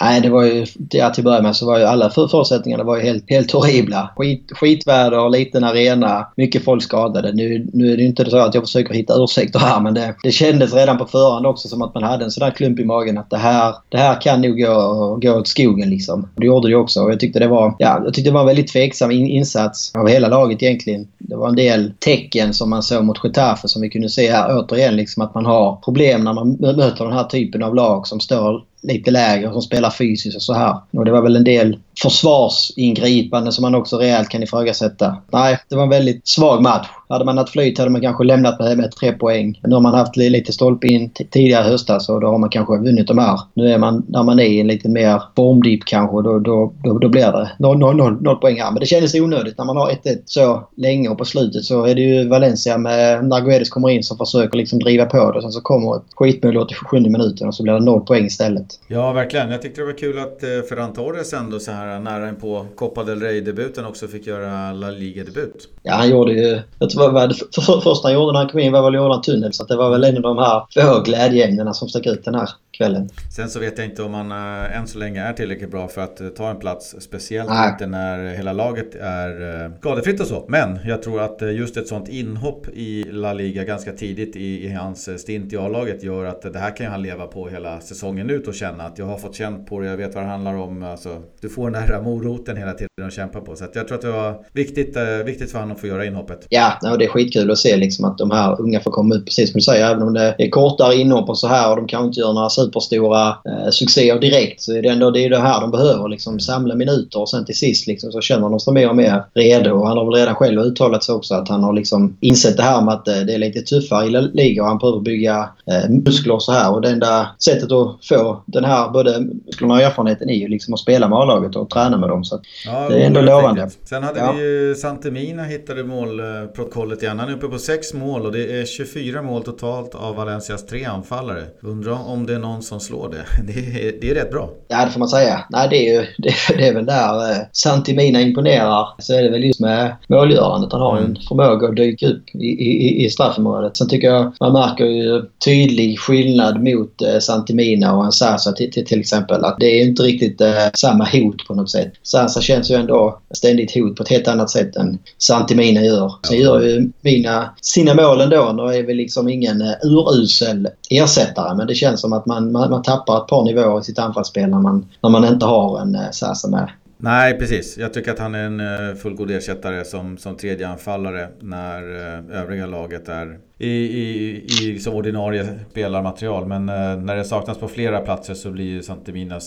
Nej, 0.00 0.20
det 0.20 0.30
var 0.30 0.44
ju... 0.44 0.66
Ja, 0.90 1.10
till 1.10 1.20
att 1.20 1.24
börja 1.24 1.42
med 1.42 1.56
så 1.56 1.66
var 1.66 1.78
ju 1.78 1.84
alla 1.84 2.10
förutsättningarna 2.10 2.84
var 2.84 2.96
ju 2.96 3.02
helt, 3.02 3.30
helt 3.30 3.52
horribla. 3.52 4.10
Skit, 4.16 4.50
skitväder, 4.52 5.28
liten 5.28 5.64
arena, 5.64 6.26
mycket 6.36 6.64
folk 6.64 6.82
skadade. 6.82 7.32
Nu, 7.32 7.70
nu 7.72 7.92
är 7.92 7.96
det 7.96 8.02
inte 8.02 8.30
så 8.30 8.38
att 8.38 8.54
jag 8.54 8.64
försöker 8.64 8.94
hitta 8.94 9.14
ursäkter 9.16 9.58
här 9.58 9.80
men 9.80 9.94
det, 9.94 10.14
det 10.22 10.30
kändes 10.30 10.74
redan 10.74 10.98
på 10.98 11.06
förhand 11.06 11.46
också 11.46 11.68
som 11.68 11.82
att 11.82 11.94
man 11.94 12.02
hade 12.02 12.24
en 12.24 12.30
sån 12.30 12.44
där 12.44 12.50
klump 12.50 12.80
i 12.80 12.84
magen 12.84 13.18
att 13.18 13.30
det 13.30 13.36
här, 13.36 13.74
det 13.88 13.98
här 13.98 14.20
kan 14.20 14.40
nog 14.40 14.58
gå, 14.58 15.18
gå 15.22 15.32
åt 15.32 15.48
skogen 15.48 15.90
liksom. 15.90 16.28
Det 16.36 16.46
gjorde 16.46 16.68
det 16.68 16.76
också 16.76 17.02
och 17.02 17.10
jag 17.10 17.20
tyckte 17.20 17.38
det 17.38 17.48
var, 17.48 17.74
ja, 17.78 18.00
jag 18.04 18.14
tyckte 18.14 18.30
det 18.30 18.34
var 18.34 18.40
en 18.40 18.46
väldigt 18.46 18.72
tveksam 18.72 19.10
in, 19.10 19.26
insats 19.26 19.92
av 19.94 20.08
hela 20.08 20.28
laget 20.28 20.62
egentligen. 20.62 21.08
Det 21.18 21.36
var 21.36 21.48
en 21.48 21.56
del 21.56 21.92
tecken 21.98 22.54
som 22.54 22.70
man 22.70 22.82
såg 22.82 23.04
mot 23.04 23.24
Getafe 23.24 23.68
som 23.68 23.82
vi 23.82 23.90
kunde 23.90 24.08
se 24.08 24.30
här 24.30 24.58
återigen 24.58 24.96
liksom 24.96 25.22
att 25.22 25.34
man 25.34 25.46
har 25.46 25.76
problem 25.84 26.24
när 26.24 26.32
man 26.32 26.52
möter 26.60 27.04
den 27.04 27.12
här 27.12 27.24
typen 27.24 27.62
av 27.62 27.74
lag 27.74 28.06
som 28.06 28.20
står 28.20 28.69
lite 28.80 29.10
lägre 29.10 29.46
och 29.46 29.52
som 29.52 29.62
spelar 29.62 29.90
fysiskt 29.90 30.36
och 30.36 30.42
så 30.42 30.54
här. 30.54 30.76
Och 30.90 31.04
det 31.04 31.10
var 31.10 31.22
väl 31.22 31.36
en 31.36 31.44
del 31.44 31.78
Försvarsingripande 32.02 33.52
som 33.52 33.62
man 33.62 33.74
också 33.74 33.98
rejält 33.98 34.28
kan 34.28 34.42
ifrågasätta. 34.42 35.16
Nej, 35.32 35.58
det 35.68 35.76
var 35.76 35.82
en 35.82 35.88
väldigt 35.88 36.28
svag 36.28 36.62
match. 36.62 36.88
Hade 37.08 37.24
man 37.24 37.38
haft 37.38 37.52
flyt 37.52 37.78
hade 37.78 37.90
man 37.90 38.00
kanske 38.00 38.24
lämnat 38.24 38.58
med, 38.58 38.78
med 38.78 38.92
tre 38.92 39.12
poäng. 39.12 39.60
Nu 39.62 39.74
har 39.74 39.80
man 39.80 39.94
haft 39.94 40.16
lite 40.16 40.52
stolpe 40.52 40.86
in 40.86 41.10
tidigare 41.10 41.64
höstas 41.64 42.08
och 42.08 42.20
då 42.20 42.26
har 42.26 42.38
man 42.38 42.50
kanske 42.50 42.76
vunnit 42.76 43.06
de 43.06 43.18
här. 43.18 43.40
Nu 43.54 43.72
är 43.72 43.78
man 43.78 44.06
när 44.08 44.22
man 44.22 44.38
är 44.38 44.44
i 44.44 44.60
en 44.60 44.66
lite 44.66 44.88
mer 44.88 45.22
formdipp 45.36 45.84
kanske 45.84 46.16
då, 46.16 46.38
då, 46.38 46.72
då, 46.84 46.98
då 46.98 47.08
blir 47.08 47.32
det 47.32 47.50
0 47.58 48.36
poäng 48.36 48.60
här. 48.60 48.70
Men 48.70 48.80
det 48.80 48.86
kändes 48.86 49.14
onödigt 49.14 49.58
när 49.58 49.64
man 49.64 49.76
har 49.76 49.90
1-1 49.90 50.22
så 50.24 50.68
länge 50.76 51.08
och 51.08 51.18
på 51.18 51.24
slutet 51.24 51.64
så 51.64 51.84
är 51.84 51.94
det 51.94 52.00
ju 52.00 52.28
Valencia 52.28 52.78
med 52.78 53.24
när 53.24 53.40
Guedes 53.40 53.70
kommer 53.70 53.88
in 53.88 54.02
som 54.02 54.18
försöker 54.18 54.58
liksom 54.58 54.78
driva 54.78 55.04
på 55.04 55.16
det. 55.16 55.36
Och 55.36 55.42
sen 55.42 55.52
så 55.52 55.60
kommer 55.60 55.96
ett 55.96 56.02
skitmål 56.14 56.56
87 56.56 57.00
minuten 57.00 57.48
och 57.48 57.54
så 57.54 57.62
blir 57.62 57.72
det 57.72 57.80
noll 57.80 58.00
poäng 58.00 58.24
istället. 58.24 58.66
Ja, 58.88 59.12
verkligen. 59.12 59.50
Jag 59.50 59.62
tyckte 59.62 59.80
det 59.80 59.86
var 59.86 59.98
kul 59.98 60.18
att 60.18 60.42
eh, 60.42 60.48
Ferran 60.68 60.92
Torres 60.92 61.32
ändå 61.32 61.58
så 61.58 61.70
här 61.70 61.89
nära 61.98 62.28
in 62.28 62.36
på 62.36 62.66
Copa 62.74 63.04
del 63.04 63.20
Rey-debuten 63.20 63.86
också 63.86 64.08
fick 64.08 64.26
göra 64.26 64.72
La 64.72 64.90
Liga-debut. 64.90 65.68
Ja, 65.82 65.94
han 65.94 66.10
gjorde 66.10 66.32
ju... 66.32 66.60
Jag 66.78 66.90
tror 66.90 67.12
det 67.28 67.34
för, 67.34 67.62
för, 67.62 67.80
första 67.80 68.08
han 68.08 68.14
gjorde 68.14 68.32
när 68.32 68.40
han 68.40 68.48
kom 68.48 68.60
in 68.60 68.72
var 68.72 68.82
väl 68.82 68.94
att 68.94 69.02
göra 69.02 69.14
en 69.14 69.22
Tunnel. 69.22 69.52
Så 69.52 69.64
det 69.64 69.76
var 69.76 69.90
väl 69.90 70.04
en 70.04 70.16
av 70.16 70.22
de 70.22 70.38
här 70.38 70.66
få 70.74 71.02
glädjeämnena 71.02 71.74
som 71.74 71.88
stack 71.88 72.06
ut 72.06 72.24
den 72.24 72.34
här 72.34 72.48
kvällen. 72.70 73.08
Sen 73.30 73.48
så 73.48 73.60
vet 73.60 73.78
jag 73.78 73.86
inte 73.86 74.02
om 74.02 74.14
han 74.14 74.30
äh, 74.30 74.78
än 74.78 74.86
så 74.86 74.98
länge 74.98 75.22
är 75.22 75.32
tillräckligt 75.32 75.70
bra 75.70 75.88
för 75.88 76.00
att 76.00 76.20
äh, 76.20 76.28
ta 76.28 76.50
en 76.50 76.58
plats. 76.58 76.96
Speciellt 77.00 77.48
Nej. 77.48 77.70
inte 77.70 77.86
när 77.86 78.34
hela 78.34 78.52
laget 78.52 78.94
är 78.94 79.64
äh, 79.64 79.70
skadefritt 79.78 80.20
och 80.20 80.26
så. 80.26 80.44
Men 80.48 80.78
jag 80.84 81.02
tror 81.02 81.20
att 81.20 81.42
just 81.54 81.76
ett 81.76 81.88
sånt 81.88 82.08
inhopp 82.08 82.66
i 82.72 83.04
La 83.12 83.32
Liga 83.32 83.64
ganska 83.64 83.92
tidigt 83.92 84.36
i, 84.36 84.64
i 84.64 84.72
hans 84.72 85.20
stint 85.20 85.52
i 85.52 85.56
A-laget 85.56 86.02
gör 86.02 86.24
att 86.24 86.52
det 86.52 86.58
här 86.58 86.76
kan 86.76 86.86
han 86.86 87.02
leva 87.02 87.26
på 87.26 87.48
hela 87.48 87.80
säsongen 87.80 88.30
ut 88.30 88.48
och 88.48 88.54
känna 88.54 88.84
att 88.84 88.98
jag 88.98 89.06
har 89.06 89.18
fått 89.18 89.34
känt 89.34 89.68
på 89.68 89.80
det, 89.80 89.86
jag 89.86 89.96
vet 89.96 90.14
vad 90.14 90.24
det 90.24 90.28
handlar 90.28 90.54
om. 90.54 90.82
Alltså, 90.82 91.22
du 91.40 91.48
får 91.48 91.70
den 91.70 91.82
här 91.82 92.02
moroten 92.02 92.56
hela 92.56 92.72
tiden 92.72 92.88
att 93.06 93.12
kämpa 93.12 93.40
på. 93.40 93.56
Så 93.56 93.64
jag 93.74 93.88
tror 93.88 93.94
att 93.94 94.02
det 94.02 94.12
var 94.12 94.44
viktigt, 94.52 94.96
viktigt 95.24 95.50
för 95.50 95.58
honom 95.58 95.74
att 95.74 95.80
få 95.80 95.86
göra 95.86 96.04
inhoppet. 96.04 96.46
Ja, 96.48 96.78
och 96.92 96.98
det 96.98 97.04
är 97.04 97.08
skitkul 97.08 97.50
att 97.50 97.58
se 97.58 97.76
liksom 97.76 98.04
att 98.04 98.18
de 98.18 98.30
här 98.30 98.60
unga 98.60 98.80
får 98.80 98.90
komma 98.90 99.14
ut 99.14 99.24
precis 99.24 99.50
som 99.50 99.58
du 99.58 99.62
säger. 99.62 99.90
Även 99.90 100.02
om 100.02 100.14
det 100.14 100.34
är 100.38 100.50
kortare 100.50 100.94
inhopp 100.94 101.28
och 101.28 101.38
så 101.38 101.46
här 101.46 101.70
och 101.70 101.76
de 101.76 101.86
kanske 101.86 102.06
inte 102.06 102.20
gör 102.20 102.32
några 102.32 102.50
superstora 102.64 103.28
eh, 103.28 103.70
succéer 103.70 104.18
direkt 104.18 104.62
så 104.62 104.76
är 104.76 104.82
det 104.82 104.88
ändå 104.88 105.10
det, 105.10 105.24
är 105.24 105.30
det 105.30 105.38
här 105.38 105.60
de 105.60 105.70
behöver. 105.70 106.08
Liksom, 106.08 106.40
samla 106.40 106.74
minuter 106.74 107.20
och 107.20 107.28
sen 107.28 107.44
till 107.44 107.58
sist 107.58 107.86
liksom, 107.86 108.12
så 108.12 108.20
känner 108.20 108.48
de 108.48 108.60
sig 108.60 108.72
mer 108.72 108.88
och 108.88 108.96
mer 108.96 109.24
redo. 109.34 109.70
Och 109.70 109.88
han 109.88 109.98
har 109.98 110.04
väl 110.04 110.14
redan 110.14 110.34
själv 110.34 110.60
uttalat 110.60 111.04
sig 111.04 111.14
också 111.14 111.34
att 111.34 111.48
han 111.48 111.62
har 111.62 111.72
liksom 111.72 112.16
insett 112.20 112.56
det 112.56 112.62
här 112.62 112.82
med 112.82 112.94
att 112.94 113.08
eh, 113.08 113.14
det 113.14 113.34
är 113.34 113.38
lite 113.38 113.60
tuffare 113.60 114.06
i 114.06 114.10
liga 114.10 114.62
och 114.62 114.68
han 114.68 114.78
behöver 114.78 115.00
bygga 115.00 115.48
eh, 115.66 115.90
muskler 115.90 116.34
och 116.34 116.42
så 116.42 116.52
här. 116.52 116.74
Och 116.74 116.80
det 116.80 116.90
enda 116.90 117.26
sättet 117.38 117.72
att 117.72 117.96
få 118.02 118.42
den 118.46 118.64
här 118.64 118.88
både 118.88 119.20
musklerna 119.20 119.74
och 119.74 119.80
erfarenheten 119.80 120.30
är 120.30 120.34
ju 120.34 120.48
liksom 120.48 120.74
att 120.74 120.80
spela 120.80 121.08
med 121.08 121.18
A-laget 121.18 121.56
och 121.56 121.70
träna 121.70 121.96
med 121.96 122.08
dem. 122.08 122.24
Så 122.24 122.40
ja, 122.66 122.88
det 122.88 123.02
är 123.02 123.06
ändå 123.06 123.20
lovande. 123.20 123.70
Sen 123.84 124.02
hade 124.02 124.20
ja. 124.20 124.32
vi 124.32 124.42
ju 124.42 124.74
Santemina 124.74 125.42
hittade 125.42 125.84
målprotokollet 125.84 127.02
igen. 127.02 127.18
Han 127.18 127.28
är 127.28 127.32
uppe 127.32 127.48
på 127.48 127.58
sex 127.58 127.94
mål 127.94 128.26
och 128.26 128.32
det 128.32 128.60
är 128.60 128.64
24 128.64 129.22
mål 129.22 129.42
totalt 129.42 129.94
av 129.94 130.16
Valencias 130.16 130.66
tre 130.66 130.84
anfallare. 130.84 131.44
Undrar 131.60 132.08
om 132.08 132.26
det 132.26 132.34
är 132.34 132.38
någon 132.38 132.49
som 132.60 132.80
slår 132.80 133.08
det. 133.08 133.24
Det 133.52 133.88
är, 133.88 133.94
det 134.00 134.10
är 134.10 134.14
rätt 134.14 134.30
bra. 134.30 134.50
Ja, 134.68 134.84
det 134.84 134.90
får 134.90 134.98
man 134.98 135.08
säga. 135.08 135.44
Nej, 135.50 135.68
det 135.70 135.88
är, 135.88 135.92
ju, 135.92 136.06
det, 136.18 136.34
det 136.56 136.68
är 136.68 136.74
väl 136.74 136.86
där 136.86 137.30
eh, 137.30 137.38
Santimina 137.52 138.20
imponerar. 138.20 138.86
Så 138.98 139.14
är 139.14 139.22
det 139.22 139.30
väl 139.30 139.44
just 139.44 139.60
med 139.60 139.96
målgörandet. 140.08 140.72
Han 140.72 140.80
har 140.80 140.98
mm. 140.98 141.10
en 141.10 141.16
förmåga 141.28 141.68
att 141.68 141.76
dyka 141.76 142.06
upp 142.06 142.34
i, 142.34 142.46
i, 142.46 143.04
i 143.04 143.10
straffområdet. 143.10 143.76
Sen 143.76 143.88
tycker 143.88 144.08
jag 144.08 144.32
man 144.40 144.52
märker 144.52 144.84
ju 144.84 145.22
tydlig 145.44 145.98
skillnad 145.98 146.62
mot 146.64 147.02
eh, 147.02 147.18
Santimina 147.18 147.96
och 147.96 148.04
en 148.04 148.12
Sasa 148.12 148.52
till, 148.52 148.72
till, 148.72 148.86
till, 148.86 149.00
exempel. 149.00 149.44
Att 149.44 149.56
det 149.60 149.80
är 149.80 149.86
inte 149.86 150.02
riktigt 150.02 150.40
eh, 150.40 150.66
samma 150.74 151.04
hot 151.04 151.46
på 151.48 151.54
något 151.54 151.70
sätt. 151.70 151.92
Sasa 152.02 152.40
känns 152.40 152.70
ju 152.70 152.74
ändå 152.74 153.20
ständigt 153.34 153.74
hot 153.74 153.96
på 153.96 154.02
ett 154.02 154.08
helt 154.08 154.28
annat 154.28 154.50
sätt 154.50 154.76
än 154.76 154.98
Santimina 155.18 155.80
gör. 155.80 156.12
Sen 156.28 156.38
gör 156.38 156.60
ju 156.62 156.90
Mina 157.00 157.50
sina 157.62 157.94
mål 157.94 158.20
ändå 158.20 158.40
och 158.40 158.74
är 158.74 158.82
väl 158.82 158.96
liksom 158.96 159.28
ingen 159.28 159.62
uh, 159.62 159.72
urusel 159.82 160.68
ersättare. 160.90 161.56
Men 161.56 161.66
det 161.66 161.74
känns 161.74 162.00
som 162.00 162.12
att 162.12 162.26
man, 162.26 162.39
man, 162.40 162.70
man 162.70 162.82
tappar 162.82 163.16
ett 163.16 163.26
par 163.26 163.44
nivåer 163.44 163.80
i 163.80 163.84
sitt 163.84 163.98
anfallsspel 163.98 164.50
när 164.50 164.58
man, 164.58 164.88
när 165.02 165.10
man 165.10 165.24
inte 165.24 165.46
har 165.46 165.80
en 165.80 165.94
eh, 165.94 166.10
Sasa 166.10 166.48
med. 166.48 166.70
Nej, 166.96 167.38
precis. 167.38 167.78
Jag 167.78 167.94
tycker 167.94 168.12
att 168.12 168.18
han 168.18 168.34
är 168.34 168.44
en 168.44 168.60
eh, 168.60 168.94
fullgod 168.94 169.30
ersättare 169.30 169.84
som, 169.84 170.18
som 170.18 170.36
tredje 170.36 170.68
anfallare 170.68 171.28
när 171.40 171.82
eh, 171.82 172.40
övriga 172.42 172.66
laget 172.66 173.08
är 173.08 173.38
i, 173.60 173.68
i, 173.68 174.46
i 174.62 174.78
som 174.78 174.94
ordinarie 174.94 175.58
spelarmaterial. 175.70 176.46
Men 176.46 176.68
eh, 176.68 176.96
när 176.96 177.16
det 177.16 177.24
saknas 177.24 177.58
på 177.58 177.68
flera 177.68 178.00
platser 178.00 178.34
så 178.34 178.50
blir 178.50 178.82
Santemina, 178.82 179.40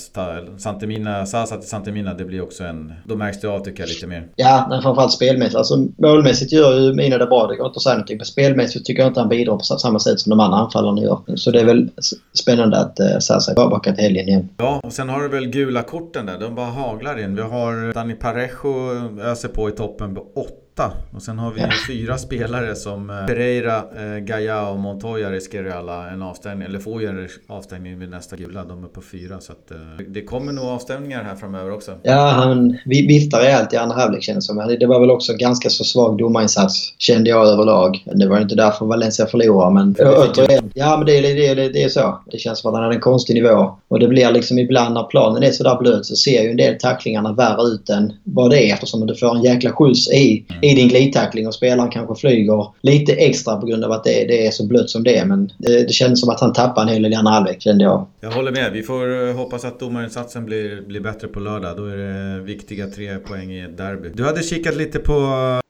Santemina 0.58 1.25
Sasa 1.25 1.58
till 1.58 1.70
Santemina, 1.70 2.13
det 2.13 2.25
blir 2.25 2.41
också 2.41 2.63
en... 2.63 2.93
Då 3.05 3.15
märks 3.15 3.41
det 3.41 3.48
av 3.48 3.60
tycker 3.60 3.84
jag 3.84 3.89
lite 3.89 4.08
mer. 4.08 4.27
Ja, 4.36 4.65
men 4.70 4.82
framförallt 4.82 5.12
spelmässigt. 5.12 5.55
Alltså 5.55 5.88
målmässigt 5.98 6.51
gör 6.51 6.79
ju 6.79 6.93
Mina 6.93 7.17
det 7.17 7.25
bra, 7.25 7.48
det 7.48 7.55
går 7.55 7.67
inte 7.67 7.77
att 7.77 7.84
säga 7.84 7.96
någonting. 7.96 8.17
Men 8.17 8.25
spelmässigt 8.25 8.86
tycker 8.86 9.01
jag 9.01 9.10
inte 9.10 9.20
han 9.20 9.29
bidrar 9.29 9.58
på 9.58 9.63
samma 9.63 10.00
sätt 10.00 10.20
som 10.20 10.29
de 10.29 10.39
andra 10.39 10.58
anfallarna 10.58 11.01
gör. 11.01 11.20
Så 11.36 11.51
det 11.51 11.60
är 11.60 11.65
väl 11.65 11.89
spännande 12.34 12.77
att 12.77 13.00
uh, 13.00 13.20
Sasa 13.20 13.51
är 13.51 13.55
tillbaka 13.55 13.93
till 13.93 14.03
helgen 14.03 14.27
igen. 14.27 14.50
Ja, 14.58 14.82
och 14.84 14.93
sen 14.93 15.10
har 15.10 15.22
du 15.22 15.29
väl 15.29 15.48
gula 15.48 15.82
korten 15.82 16.25
där. 16.25 16.39
De 16.39 16.55
bara 16.55 16.65
haglar 16.65 17.20
in. 17.20 17.36
Vi 17.36 17.41
har 17.41 17.93
Dani 17.93 18.13
Parejo 18.13 18.74
öser 19.22 19.48
på 19.48 19.70
i 19.70 19.72
toppen 19.72 20.15
på 20.15 20.25
8 20.36 20.62
åtta. 20.74 20.92
Och 21.15 21.22
sen 21.22 21.39
har 21.39 21.51
vi 21.51 21.62
ja. 21.62 21.70
fyra 21.88 22.18
spelare 22.18 22.75
som 22.75 23.10
eh, 23.10 23.25
Pereira, 23.25 23.75
eh, 23.75 24.20
Gaia 24.20 24.70
och 24.70 24.80
Montoya 24.80 25.32
riskerar 25.32 25.70
alla 25.70 26.10
en 26.10 26.22
avstängning. 26.22 26.68
Eller 26.68 26.80
får 26.80 27.01
ju 27.01 27.08
en 27.08 27.30
avstängning 27.48 28.00
vid 28.00 28.10
nästa 28.10 28.36
gula. 28.36 28.63
De 28.63 28.84
är 28.84 28.88
på 28.88 29.01
fyra. 29.01 29.39
Så 29.39 29.51
att, 29.51 29.72
eh, 29.72 29.77
det 30.08 30.22
kommer 30.22 30.53
nog 30.53 30.65
avstängningar 30.65 31.24
här 31.24 31.36
framöver 31.36 31.72
också. 31.72 31.92
Ja, 32.03 32.27
han 32.27 32.77
viftar 32.86 33.39
rejält 33.39 33.74
i 33.74 33.77
andra 33.77 33.96
halvlek 33.96 34.24
känns 34.24 34.48
det 34.48 34.53
som. 34.53 34.77
Det 34.80 34.86
var 34.86 35.00
väl 35.00 35.12
också 35.12 35.34
ganska 35.34 35.70
så 35.70 35.84
svag 35.84 36.18
domarinsats 36.18 36.94
kände 36.98 37.30
jag 37.30 37.48
överlag. 37.48 38.03
Det 38.06 38.27
var 38.27 38.42
inte 38.42 38.56
därför 38.56 38.86
Valencia 38.86 39.25
förlorade 39.25 39.74
men 39.74 39.96
återigen. 40.00 40.72
Ja, 40.74 40.98
men 40.98 41.06
det, 41.06 41.22
det, 41.22 41.53
det, 41.53 41.70
det 41.70 41.84
är 41.84 41.89
så. 41.89 42.20
Det 42.32 42.38
känns 42.38 42.60
som 42.60 42.70
att 42.70 42.75
han 42.75 42.84
hade 42.84 42.96
en 42.96 43.01
konstig 43.01 43.34
nivå. 43.34 43.77
Och 43.88 44.00
det 44.00 44.08
blir 44.08 44.32
liksom 44.32 44.60
ibland 44.60 44.94
när 44.94 45.03
planen 45.03 45.44
är 45.44 45.51
sådär 45.51 45.77
blöt 45.80 46.06
så 46.06 46.15
ser 46.15 46.44
ju 46.44 46.50
en 46.50 46.58
del 46.58 46.75
tacklingarna 46.80 47.34
värre 47.34 47.63
ut 47.63 47.89
än 47.89 48.13
vad 48.24 48.50
det 48.50 48.70
är 48.70 48.74
eftersom 48.74 49.08
du 49.08 49.15
får 49.15 49.36
en 49.36 49.44
jäkla 49.44 49.72
skjuts 49.72 50.12
i, 50.12 50.46
mm. 50.50 50.62
I 50.63 50.74
din 50.74 50.88
glidtackling 50.88 51.48
och 51.48 51.53
spelaren 51.53 51.89
kanske 51.89 52.15
flyger 52.15 52.67
lite 52.82 53.13
extra 53.13 53.55
på 53.55 53.65
grund 53.65 53.84
av 53.84 53.91
att 53.91 54.03
det, 54.03 54.25
det 54.27 54.48
är 54.48 54.51
så 54.51 54.67
blött 54.67 54.89
som 54.89 55.03
det 55.03 55.17
är. 55.17 55.25
Men 55.25 55.51
det, 55.58 55.88
det 55.88 55.93
kändes 55.93 56.20
som 56.20 56.29
att 56.29 56.39
han 56.39 56.53
tappade 56.53 56.88
en 56.88 56.93
hel 56.93 57.03
del 57.03 57.13
i 57.13 57.15
andra 57.15 57.32
halvlek 57.32 57.62
kände 57.62 57.84
jag. 57.84 58.08
Jag 58.22 58.32
håller 58.32 58.51
med. 58.51 58.72
Vi 58.72 58.84
får 58.84 59.29
eh, 59.29 59.36
hoppas 59.36 59.65
att 59.65 59.79
domarinsatsen 59.79 60.46
blir, 60.46 60.82
blir 60.82 61.00
bättre 61.00 61.27
på 61.27 61.39
lördag. 61.39 61.77
Då 61.77 61.86
är 61.86 61.98
det 61.98 62.41
viktiga 62.41 62.88
tre 62.88 63.15
poäng 63.17 63.51
i 63.51 63.62
ett 63.62 63.77
derby. 63.77 64.10
Du 64.13 64.25
hade 64.25 64.43
kikat 64.43 64.75
lite 64.75 65.00
på 65.00 65.13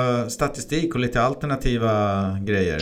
eh, 0.02 0.28
statistik 0.28 0.94
och 0.96 1.00
lite 1.00 1.22
alternativa 1.22 2.38
grejer. 2.46 2.82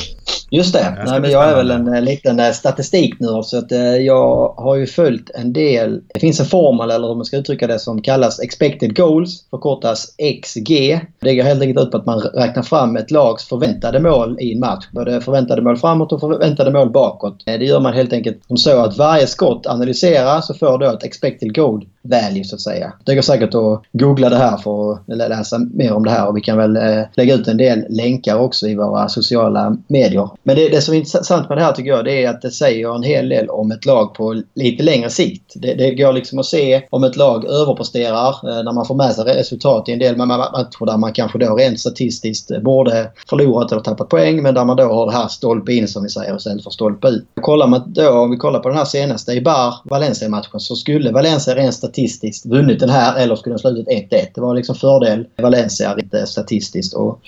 Just 0.53 0.73
det. 0.73 1.03
Nej, 1.05 1.21
men 1.21 1.31
jag 1.31 1.49
är 1.49 1.55
väl 1.55 1.71
en, 1.71 2.05
liten 2.05 2.39
eh, 2.39 2.51
statistiknörd 2.51 3.45
så 3.45 3.57
att 3.57 3.71
jag 4.01 4.53
har 4.57 4.75
ju 4.75 4.87
följt 4.87 5.29
en 5.29 5.53
del. 5.53 6.01
Det 6.13 6.19
finns 6.19 6.39
en 6.39 6.45
formel 6.45 6.91
eller 6.91 7.07
hur 7.07 7.15
man 7.15 7.25
ska 7.25 7.37
uttrycka 7.37 7.67
det 7.67 7.79
som 7.79 8.01
kallas 8.01 8.39
expected 8.39 8.95
goals. 8.95 9.49
Förkortas 9.49 10.15
XG. 10.43 10.99
Det 11.19 11.35
går 11.35 11.43
helt 11.43 11.61
enkelt 11.61 11.85
ut 11.85 11.91
på 11.91 11.97
att 12.01 12.05
man 12.05 12.19
räknar 12.19 12.63
fram 12.63 12.95
ett 12.95 13.11
lags 13.11 13.43
förväntade 13.43 13.99
mål 13.99 14.37
i 14.39 14.53
en 14.53 14.59
match. 14.59 14.85
Både 14.91 15.21
förväntade 15.21 15.61
mål 15.61 15.77
framåt 15.77 16.11
och 16.11 16.19
förväntade 16.19 16.71
mål 16.71 16.89
bakåt. 16.89 17.43
Eh, 17.45 17.59
det 17.59 17.65
gör 17.65 17.79
man 17.79 17.93
helt 17.93 18.13
enkelt 18.13 18.41
som 18.47 18.57
så 18.57 18.79
att 18.79 18.97
varje 18.97 19.27
skott 19.27 19.67
analyseras 19.67 20.49
och 20.49 20.59
får 20.59 20.77
då 20.77 20.85
ett 20.85 21.03
expected 21.03 21.55
goal 21.55 21.85
value 22.01 22.43
så 22.43 22.55
att 22.55 22.61
säga. 22.61 22.93
Det 23.05 23.15
går 23.15 23.21
säkert 23.21 23.55
att 23.55 23.81
googla 23.91 24.29
det 24.29 24.37
här 24.37 24.57
för 24.57 24.93
att 24.93 24.99
läsa 25.07 25.59
mer 25.73 25.93
om 25.93 26.03
det 26.03 26.11
här 26.11 26.27
och 26.27 26.37
vi 26.37 26.41
kan 26.41 26.57
väl 26.57 26.75
eh, 26.75 27.03
lägga 27.15 27.33
ut 27.33 27.47
en 27.47 27.57
del 27.57 27.85
länkar 27.89 28.37
också 28.37 28.67
i 28.67 28.75
våra 28.75 29.09
sociala 29.09 29.77
medier. 29.87 30.29
Men 30.43 30.55
det, 30.55 30.69
det 30.69 30.81
som 30.81 30.93
är 30.93 30.97
intressant 30.97 31.49
med 31.49 31.57
det 31.57 31.63
här 31.63 31.71
tycker 31.71 31.89
jag 31.89 32.05
det 32.05 32.23
är 32.23 32.29
att 32.29 32.41
det 32.41 32.51
säger 32.51 32.95
en 32.95 33.03
hel 33.03 33.29
del 33.29 33.49
om 33.49 33.71
ett 33.71 33.85
lag 33.85 34.13
på 34.13 34.41
lite 34.55 34.83
längre 34.83 35.09
sikt. 35.09 35.53
Det, 35.55 35.73
det 35.73 35.95
går 35.95 36.13
liksom 36.13 36.39
att 36.39 36.45
se 36.45 36.81
om 36.89 37.03
ett 37.03 37.15
lag 37.15 37.45
överpresterar 37.45 38.29
eh, 38.29 38.63
när 38.63 38.73
man 38.73 38.85
får 38.85 38.95
med 38.95 39.13
sig 39.15 39.25
resultat 39.25 39.89
i 39.89 39.91
en 39.91 39.99
del 39.99 40.17
matcher 40.17 40.85
där 40.85 40.97
man 40.97 41.13
kanske 41.13 41.37
då 41.37 41.55
rent 41.55 41.79
statistiskt 41.79 42.61
borde 42.61 43.11
förlorat 43.29 43.71
eller 43.71 43.81
tappat 43.81 44.09
poäng 44.09 44.41
men 44.41 44.53
där 44.53 44.65
man 44.65 44.77
då 44.77 44.83
har 44.83 45.05
det 45.05 45.17
här 45.17 45.27
stolpe 45.27 45.73
in 45.73 45.87
som 45.87 46.03
vi 46.03 46.09
säger 46.09 46.35
istället 46.35 46.63
för 46.63 46.71
stolpe 46.71 47.07
ut. 47.07 47.25
Kollar 47.41 47.67
man 47.67 47.83
då, 47.85 48.09
om 48.09 48.31
vi 48.31 48.37
kollar 48.37 48.59
på 48.59 48.69
den 48.69 48.77
här 48.77 48.85
senaste 48.85 49.31
i 49.31 49.41
Bar 49.41 49.75
Valencia-matchen 49.83 50.59
så 50.59 50.75
skulle 50.75 51.11
Valencia 51.11 51.55
rent 51.55 51.75
statistiskt 51.91 52.45
vunnit 52.45 52.79
den 52.79 52.89
här 52.89 53.19
eller 53.19 53.35
skulle 53.35 53.53
den 53.53 53.59
slutit 53.59 53.87
1-1. 53.87 54.27
Det 54.35 54.41
var 54.41 54.55
liksom 54.55 54.75
fördel 54.75 55.25
Valencia 55.37 55.95
rent 55.95 56.29
statistiskt. 56.29 56.93
Och 56.93 57.21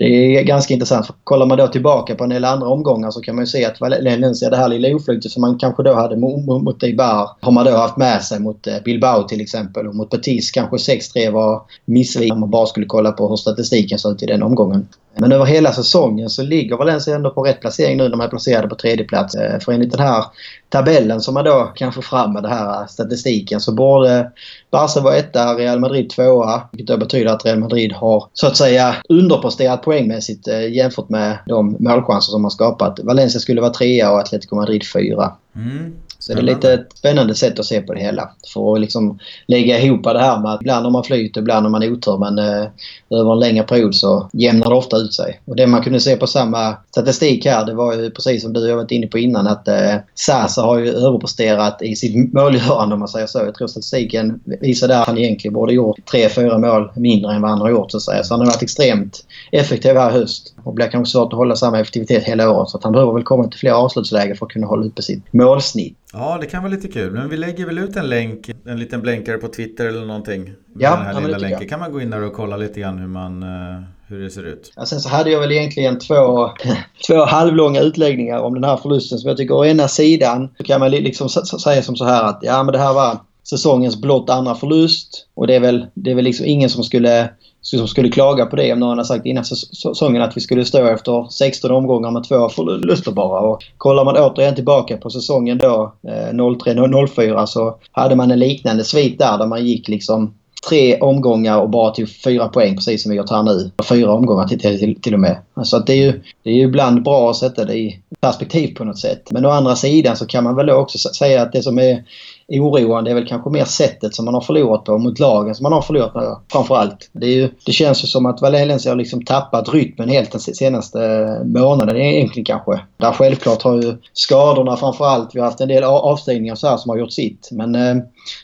det 0.00 0.36
är 0.36 0.42
ganska 0.42 0.74
intressant. 0.74 1.06
För 1.06 1.14
kollar 1.24 1.46
man 1.46 1.58
då 1.58 1.66
tillbaka 1.66 2.14
på 2.14 2.24
en 2.24 2.30
del 2.30 2.44
andra 2.44 2.68
omgångar 2.68 3.10
så 3.10 3.20
kan 3.20 3.34
man 3.34 3.42
ju 3.42 3.46
se 3.46 3.64
att 3.64 3.80
Valencia, 3.80 4.50
det 4.50 4.56
här 4.56 4.68
lilla 4.68 4.96
oflytet 4.96 5.32
som 5.32 5.40
man 5.40 5.58
kanske 5.58 5.82
då 5.82 5.94
hade 5.94 6.16
mot 6.16 6.82
Eibar 6.82 7.30
har 7.40 7.52
man 7.52 7.64
då 7.64 7.70
haft 7.70 7.96
med 7.96 8.22
sig 8.22 8.40
mot 8.40 8.66
eh, 8.66 8.74
Bilbao 8.84 9.22
till 9.22 9.40
exempel. 9.40 9.86
Och 9.86 9.94
mot 9.94 10.10
Betis 10.10 10.50
kanske 10.50 10.76
6-3 10.76 11.30
var 11.30 11.62
missvisande 11.84 12.34
om 12.34 12.40
man 12.40 12.50
bara 12.50 12.66
skulle 12.66 12.86
kolla 12.86 13.12
på 13.12 13.28
hur 13.28 13.36
statistiken 13.36 13.98
såg 13.98 14.12
ut 14.12 14.22
i 14.22 14.26
den 14.26 14.42
omgången. 14.42 14.88
Men 15.14 15.32
över 15.32 15.44
hela 15.44 15.72
säsongen 15.72 16.30
så 16.30 16.42
ligger 16.42 16.76
Valencia 16.76 17.14
ändå 17.14 17.30
på 17.30 17.42
rätt 17.42 17.60
placering 17.60 17.96
nu 17.96 18.08
när 18.08 18.16
man 18.16 18.26
är 18.26 18.30
placerade 18.30 18.68
på 18.68 18.74
tredje 18.74 19.04
plats. 19.04 19.34
Eh, 19.34 19.60
för 19.60 19.72
enligt 19.72 19.92
den 19.92 20.06
här 20.06 20.24
tabellen 20.70 21.20
som 21.20 21.34
man 21.34 21.44
då 21.44 21.72
kan 21.74 21.92
få 21.92 22.02
fram 22.02 22.32
med 22.32 22.42
den 22.42 22.52
här 22.52 22.86
statistiken 22.86 23.60
så 23.60 23.72
borde 23.72 24.30
Barca 24.70 25.00
vara 25.00 25.16
etta, 25.16 25.54
Real 25.54 25.80
Madrid 25.80 26.10
tvåa. 26.10 26.62
Vilket 26.72 26.86
då 26.86 26.96
betyder 26.96 27.32
att 27.32 27.44
Real 27.44 27.58
Madrid 27.58 27.92
har 27.92 28.24
så 28.32 28.46
att 28.46 28.56
säga 28.56 28.96
underpresterat 29.08 29.82
poängmässigt 29.82 30.48
eh, 30.48 30.72
jämfört 30.72 31.08
med 31.08 31.38
de 31.46 31.76
målchanser 31.80 32.30
som 32.30 32.42
man 32.42 32.50
skapat. 32.50 33.00
Valencia 33.02 33.40
skulle 33.40 33.60
vara 33.60 33.72
trea 33.72 34.12
och 34.12 34.18
Atletico 34.18 34.56
Madrid 34.56 34.82
fyra. 34.92 35.32
Mm. 35.56 35.92
Så 36.20 36.34
det 36.34 36.40
är 36.40 36.42
lite 36.42 36.72
ett 36.72 36.88
spännande 36.94 37.34
sätt 37.34 37.58
att 37.58 37.66
se 37.66 37.80
på 37.80 37.94
det 37.94 38.00
hela. 38.00 38.30
För 38.52 38.74
att 38.74 38.80
liksom 38.80 39.18
lägga 39.46 39.80
ihop 39.80 40.04
det 40.04 40.18
här 40.18 40.40
med 40.40 40.52
att 40.52 40.60
ibland 40.60 40.84
har 40.84 40.90
man 40.90 41.04
flyt 41.04 41.36
och 41.36 41.40
ibland 41.40 41.66
har 41.66 41.70
man 41.70 41.92
otur 41.92 42.18
men 42.18 42.38
eh, 42.38 42.66
över 43.10 43.32
en 43.32 43.38
längre 43.38 43.64
period 43.64 43.94
så 43.94 44.30
jämnar 44.32 44.70
det 44.70 44.74
ofta 44.74 44.96
ut 44.96 45.14
sig. 45.14 45.40
Och 45.44 45.56
det 45.56 45.66
man 45.66 45.82
kunde 45.82 46.00
se 46.00 46.16
på 46.16 46.26
samma 46.26 46.76
statistik 46.90 47.46
här 47.46 47.66
det 47.66 47.74
var 47.74 47.94
ju 47.94 48.10
precis 48.10 48.42
som 48.42 48.52
du 48.52 48.62
och 48.62 48.68
jag 48.68 48.76
varit 48.76 48.90
inne 48.90 49.06
på 49.06 49.18
innan 49.18 49.46
att 49.46 49.68
eh, 49.68 49.94
Sasa 50.14 50.62
har 50.62 50.78
ju 50.78 50.90
överpresterat 50.90 51.82
i 51.82 51.96
sitt 51.96 52.32
målgörande 52.32 52.94
om 52.94 52.98
man 52.98 53.08
säger 53.08 53.26
så. 53.26 53.38
Jag 53.38 53.54
tror 53.54 53.68
statistiken 53.68 54.40
visar 54.44 54.88
där 54.88 55.00
att 55.00 55.06
han 55.06 55.18
egentligen 55.18 55.54
borde 55.54 55.72
gjort 55.72 55.98
3-4 56.12 56.58
mål 56.58 56.92
mindre 56.96 57.32
än 57.32 57.42
vad 57.42 57.50
han 57.50 57.60
har 57.60 57.70
gjort 57.70 57.90
så 57.90 57.96
att 57.96 58.02
säga. 58.02 58.24
Så 58.24 58.34
han 58.34 58.40
har 58.40 58.46
varit 58.46 58.62
extremt 58.62 59.24
effektiv 59.52 59.96
här 59.96 60.10
i 60.10 60.12
höst. 60.12 60.54
Och 60.64 60.74
blir 60.74 60.86
kanske 60.86 61.12
svårt 61.12 61.32
att 61.32 61.38
hålla 61.38 61.56
samma 61.56 61.80
effektivitet 61.80 62.24
hela 62.24 62.50
året. 62.50 62.68
Så 62.68 62.76
att 62.76 62.84
han 62.84 62.92
behöver 62.92 63.12
väl 63.12 63.22
komma 63.22 63.48
till 63.48 63.60
fler 63.60 63.72
avslutslägen 63.72 64.36
för 64.36 64.46
att 64.46 64.52
kunna 64.52 64.66
hålla 64.66 64.86
uppe 64.86 65.02
sitt 65.02 65.32
målsnitt. 65.32 65.96
Ja, 66.12 66.38
det 66.40 66.46
kan 66.46 66.62
vara 66.62 66.72
lite 66.72 66.88
kul. 66.88 67.12
Men 67.12 67.28
vi 67.28 67.36
lägger 67.36 67.66
väl 67.66 67.78
ut 67.78 67.96
en 67.96 68.08
länk, 68.08 68.50
en 68.66 68.78
liten 68.78 69.00
blänkare 69.00 69.38
på 69.38 69.48
Twitter 69.48 69.86
eller 69.86 70.06
någonting. 70.06 70.52
Ja, 70.78 70.96
den 70.96 71.06
här 71.06 71.20
lilla 71.20 71.38
länken. 71.38 71.68
kan 71.68 71.80
man 71.80 71.92
gå 71.92 72.00
in 72.00 72.10
där 72.10 72.22
och 72.22 72.32
kolla 72.32 72.56
lite 72.56 72.80
grann 72.80 72.98
hur, 72.98 73.06
man, 73.06 73.42
eh, 73.42 73.82
hur 74.06 74.22
det 74.22 74.30
ser 74.30 74.42
ut. 74.42 74.72
Ja, 74.76 74.86
sen 74.86 75.00
så 75.00 75.08
hade 75.08 75.30
jag 75.30 75.40
väl 75.40 75.52
egentligen 75.52 75.98
två, 75.98 76.50
två 77.06 77.24
halvlånga 77.24 77.80
utläggningar 77.80 78.38
om 78.38 78.54
den 78.54 78.64
här 78.64 78.76
förlusten. 78.76 79.18
Som 79.18 79.28
jag 79.28 79.36
tycker 79.36 79.54
å 79.54 79.64
ena 79.64 79.88
sidan 79.88 80.48
så 80.56 80.64
kan 80.64 80.80
man 80.80 80.90
liksom 80.90 81.28
säga 81.28 81.82
som 81.82 81.96
så 81.96 82.04
här 82.04 82.24
att 82.24 82.38
ja 82.42 82.62
men 82.62 82.72
det 82.72 82.78
här 82.78 82.94
var 82.94 83.18
säsongens 83.42 84.00
blott 84.00 84.30
andra 84.30 84.54
förlust. 84.54 85.26
Och 85.34 85.46
det 85.46 85.54
är 85.54 85.60
väl, 85.60 85.86
det 85.94 86.10
är 86.10 86.14
väl 86.14 86.24
liksom 86.24 86.46
ingen 86.46 86.70
som 86.70 86.84
skulle 86.84 87.30
som 87.62 87.88
skulle 87.88 88.08
klaga 88.08 88.46
på 88.46 88.56
det 88.56 88.72
om 88.72 88.80
någon 88.80 88.98
har 88.98 89.04
sagt 89.04 89.26
innan 89.26 89.44
säsongen 89.44 90.22
att 90.22 90.36
vi 90.36 90.40
skulle 90.40 90.64
stå 90.64 90.86
efter 90.86 91.26
16 91.30 91.70
omgångar 91.70 92.10
med 92.10 92.24
två 92.24 92.48
förluster 92.48 93.12
bara. 93.12 93.40
Och 93.40 93.62
kollar 93.78 94.04
man 94.04 94.16
återigen 94.16 94.54
tillbaka 94.54 94.96
på 94.96 95.10
säsongen 95.10 95.58
då, 95.58 95.92
eh, 96.08 96.34
03-04, 96.34 97.46
så 97.46 97.76
hade 97.92 98.16
man 98.16 98.30
en 98.30 98.38
liknande 98.38 98.84
svit 98.84 99.18
där, 99.18 99.38
där 99.38 99.46
man 99.46 99.66
gick 99.66 99.88
liksom 99.88 100.34
tre 100.68 100.98
omgångar 100.98 101.58
och 101.58 101.70
bara 101.70 101.90
tog 101.90 102.08
fyra 102.08 102.48
poäng 102.48 102.74
precis 102.74 103.02
som 103.02 103.10
vi 103.10 103.16
gjort 103.16 103.30
här 103.30 103.42
nu. 103.42 103.70
Fyra 103.88 104.12
omgångar 104.12 104.46
till, 104.46 104.60
till, 104.60 105.00
till 105.02 105.14
och 105.14 105.20
med. 105.20 105.36
Alltså 105.54 105.76
att 105.76 105.86
det, 105.86 105.92
är 105.92 105.96
ju, 105.96 106.22
det 106.42 106.50
är 106.50 106.54
ju 106.54 106.62
ibland 106.62 107.02
bra 107.02 107.30
att 107.30 107.36
sätta 107.36 107.64
det 107.64 107.74
i 107.74 107.98
perspektiv 108.20 108.74
på 108.74 108.84
något 108.84 108.98
sätt. 108.98 109.28
Men 109.30 109.46
å 109.46 109.50
andra 109.50 109.76
sidan 109.76 110.16
så 110.16 110.26
kan 110.26 110.44
man 110.44 110.56
väl 110.56 110.70
också 110.70 110.98
säga 110.98 111.42
att 111.42 111.52
det 111.52 111.62
som 111.62 111.78
är 111.78 112.04
oroande 112.50 113.10
är 113.10 113.14
väl 113.14 113.26
kanske 113.26 113.50
mer 113.50 113.64
sättet 113.64 114.14
som 114.14 114.24
man 114.24 114.34
har 114.34 114.40
förlorat 114.40 114.84
på 114.84 114.98
mot 114.98 115.18
lagen 115.18 115.54
som 115.54 115.62
man 115.62 115.72
har 115.72 115.82
förlorat 115.82 116.12
på 116.12 116.40
framförallt. 116.52 117.10
Det, 117.12 117.26
är 117.26 117.34
ju, 117.34 117.48
det 117.66 117.72
känns 117.72 118.04
ju 118.04 118.06
som 118.06 118.26
att 118.26 118.42
Valencia 118.42 118.92
har 118.92 118.96
liksom 118.96 119.24
tappat 119.24 119.68
rytmen 119.68 120.08
helt 120.08 120.32
den 120.32 120.40
senaste 120.40 120.98
månaden 121.44 121.96
egentligen 121.96 122.44
kanske. 122.44 122.80
Där 122.96 123.12
självklart 123.12 123.62
har 123.62 123.82
ju 123.82 123.96
skadorna 124.12 124.76
framförallt, 124.76 125.34
vi 125.34 125.40
har 125.40 125.46
haft 125.46 125.60
en 125.60 125.68
del 125.68 125.84
avstängningar 125.84 126.54
så 126.54 126.68
här 126.68 126.76
som 126.76 126.90
har 126.90 126.96
gjort 126.96 127.12
sitt. 127.12 127.48
Men 127.52 127.74
eh, 127.74 127.96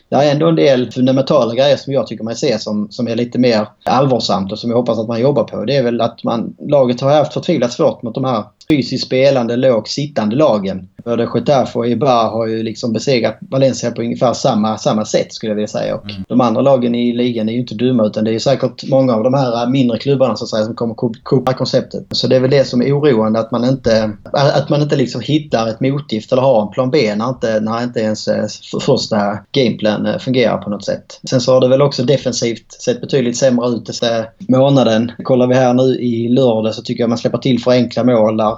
det 0.09 0.15
är 0.15 0.31
ändå 0.31 0.47
en 0.47 0.55
del 0.55 0.91
fundamentala 0.91 1.55
grejer 1.55 1.77
som 1.77 1.93
jag 1.93 2.07
tycker 2.07 2.23
man 2.23 2.35
ser 2.35 2.57
som, 2.57 2.87
som 2.91 3.07
är 3.07 3.15
lite 3.15 3.39
mer 3.39 3.67
allvarsamt 3.85 4.51
och 4.51 4.59
som 4.59 4.69
jag 4.69 4.77
hoppas 4.77 4.99
att 4.99 5.07
man 5.07 5.21
jobbar 5.21 5.43
på. 5.43 5.65
Det 5.65 5.75
är 5.75 5.83
väl 5.83 6.01
att 6.01 6.23
man, 6.23 6.55
laget 6.59 7.01
har 7.01 7.15
haft 7.15 7.33
förtvivlat 7.33 7.73
svårt 7.73 8.01
mot 8.03 8.15
de 8.15 8.25
här 8.25 8.43
fysiskt 8.69 9.05
spelande, 9.05 9.55
lågt 9.55 9.87
sittande 9.87 10.35
lagen. 10.35 10.87
Både 11.07 11.29
Getafe 11.35 11.79
och 11.79 11.87
Ibar 11.87 12.29
har 12.29 12.47
ju 12.47 12.63
liksom 12.63 12.93
besegrat 12.93 13.37
Valencia 13.41 13.91
på 13.91 14.01
ungefär 14.01 14.33
samma, 14.33 14.77
samma 14.77 15.05
sätt 15.05 15.33
skulle 15.33 15.49
jag 15.49 15.55
vilja 15.55 15.67
säga. 15.67 15.95
Och 15.95 16.09
mm. 16.09 16.23
De 16.27 16.41
andra 16.41 16.61
lagen 16.61 16.95
i 16.95 17.13
ligan 17.13 17.49
är 17.49 17.53
ju 17.53 17.59
inte 17.59 17.75
dumma 17.75 18.05
utan 18.05 18.23
det 18.23 18.35
är 18.35 18.39
säkert 18.39 18.89
många 18.89 19.13
av 19.13 19.23
de 19.23 19.33
här 19.33 19.67
mindre 19.67 19.97
klubbarna 19.97 20.35
så 20.35 20.43
att 20.43 20.49
säga, 20.49 20.65
som 20.65 20.75
kommer 20.75 20.95
kopa 21.23 21.53
konceptet. 21.53 22.05
Så 22.11 22.27
det 22.27 22.35
är 22.35 22.39
väl 22.39 22.51
det 22.51 22.63
som 22.63 22.81
är 22.81 22.99
oroande 22.99 23.39
att 23.39 23.51
man 23.51 23.65
inte, 23.65 24.11
att 24.33 24.69
man 24.69 24.81
inte 24.81 24.95
liksom 24.95 25.21
hittar 25.21 25.67
ett 25.67 25.79
motgift 25.79 26.31
eller 26.31 26.41
har 26.41 26.61
en 26.61 26.71
plan 26.71 26.91
B 26.91 27.15
när 27.15 27.29
inte, 27.29 27.59
när 27.59 27.83
inte 27.83 27.99
ens 27.99 28.27
eh, 28.27 28.45
första 28.81 29.39
gameplan 29.51 30.05
eh, 30.05 30.17
fungerar 30.17 30.57
på 30.57 30.69
något 30.69 30.85
sätt. 30.85 31.19
Sen 31.29 31.41
så 31.41 31.53
har 31.53 31.61
det 31.61 31.67
väl 31.67 31.81
också 31.81 32.03
defensivt 32.03 32.71
sett 32.71 33.01
betydligt 33.01 33.37
sämre 33.37 33.69
ut 33.69 33.99
den 34.01 34.25
månaden. 34.47 35.11
Kollar 35.23 35.47
vi 35.47 35.55
här 35.55 35.73
nu 35.73 35.83
i 35.83 36.27
lördag 36.27 36.75
så 36.75 36.81
tycker 36.81 37.03
jag 37.03 37.09
man 37.09 37.17
släpper 37.17 37.37
till 37.37 37.61
för 37.61 37.71
enkla 37.71 38.03
mål 38.03 38.37
där 38.37 38.57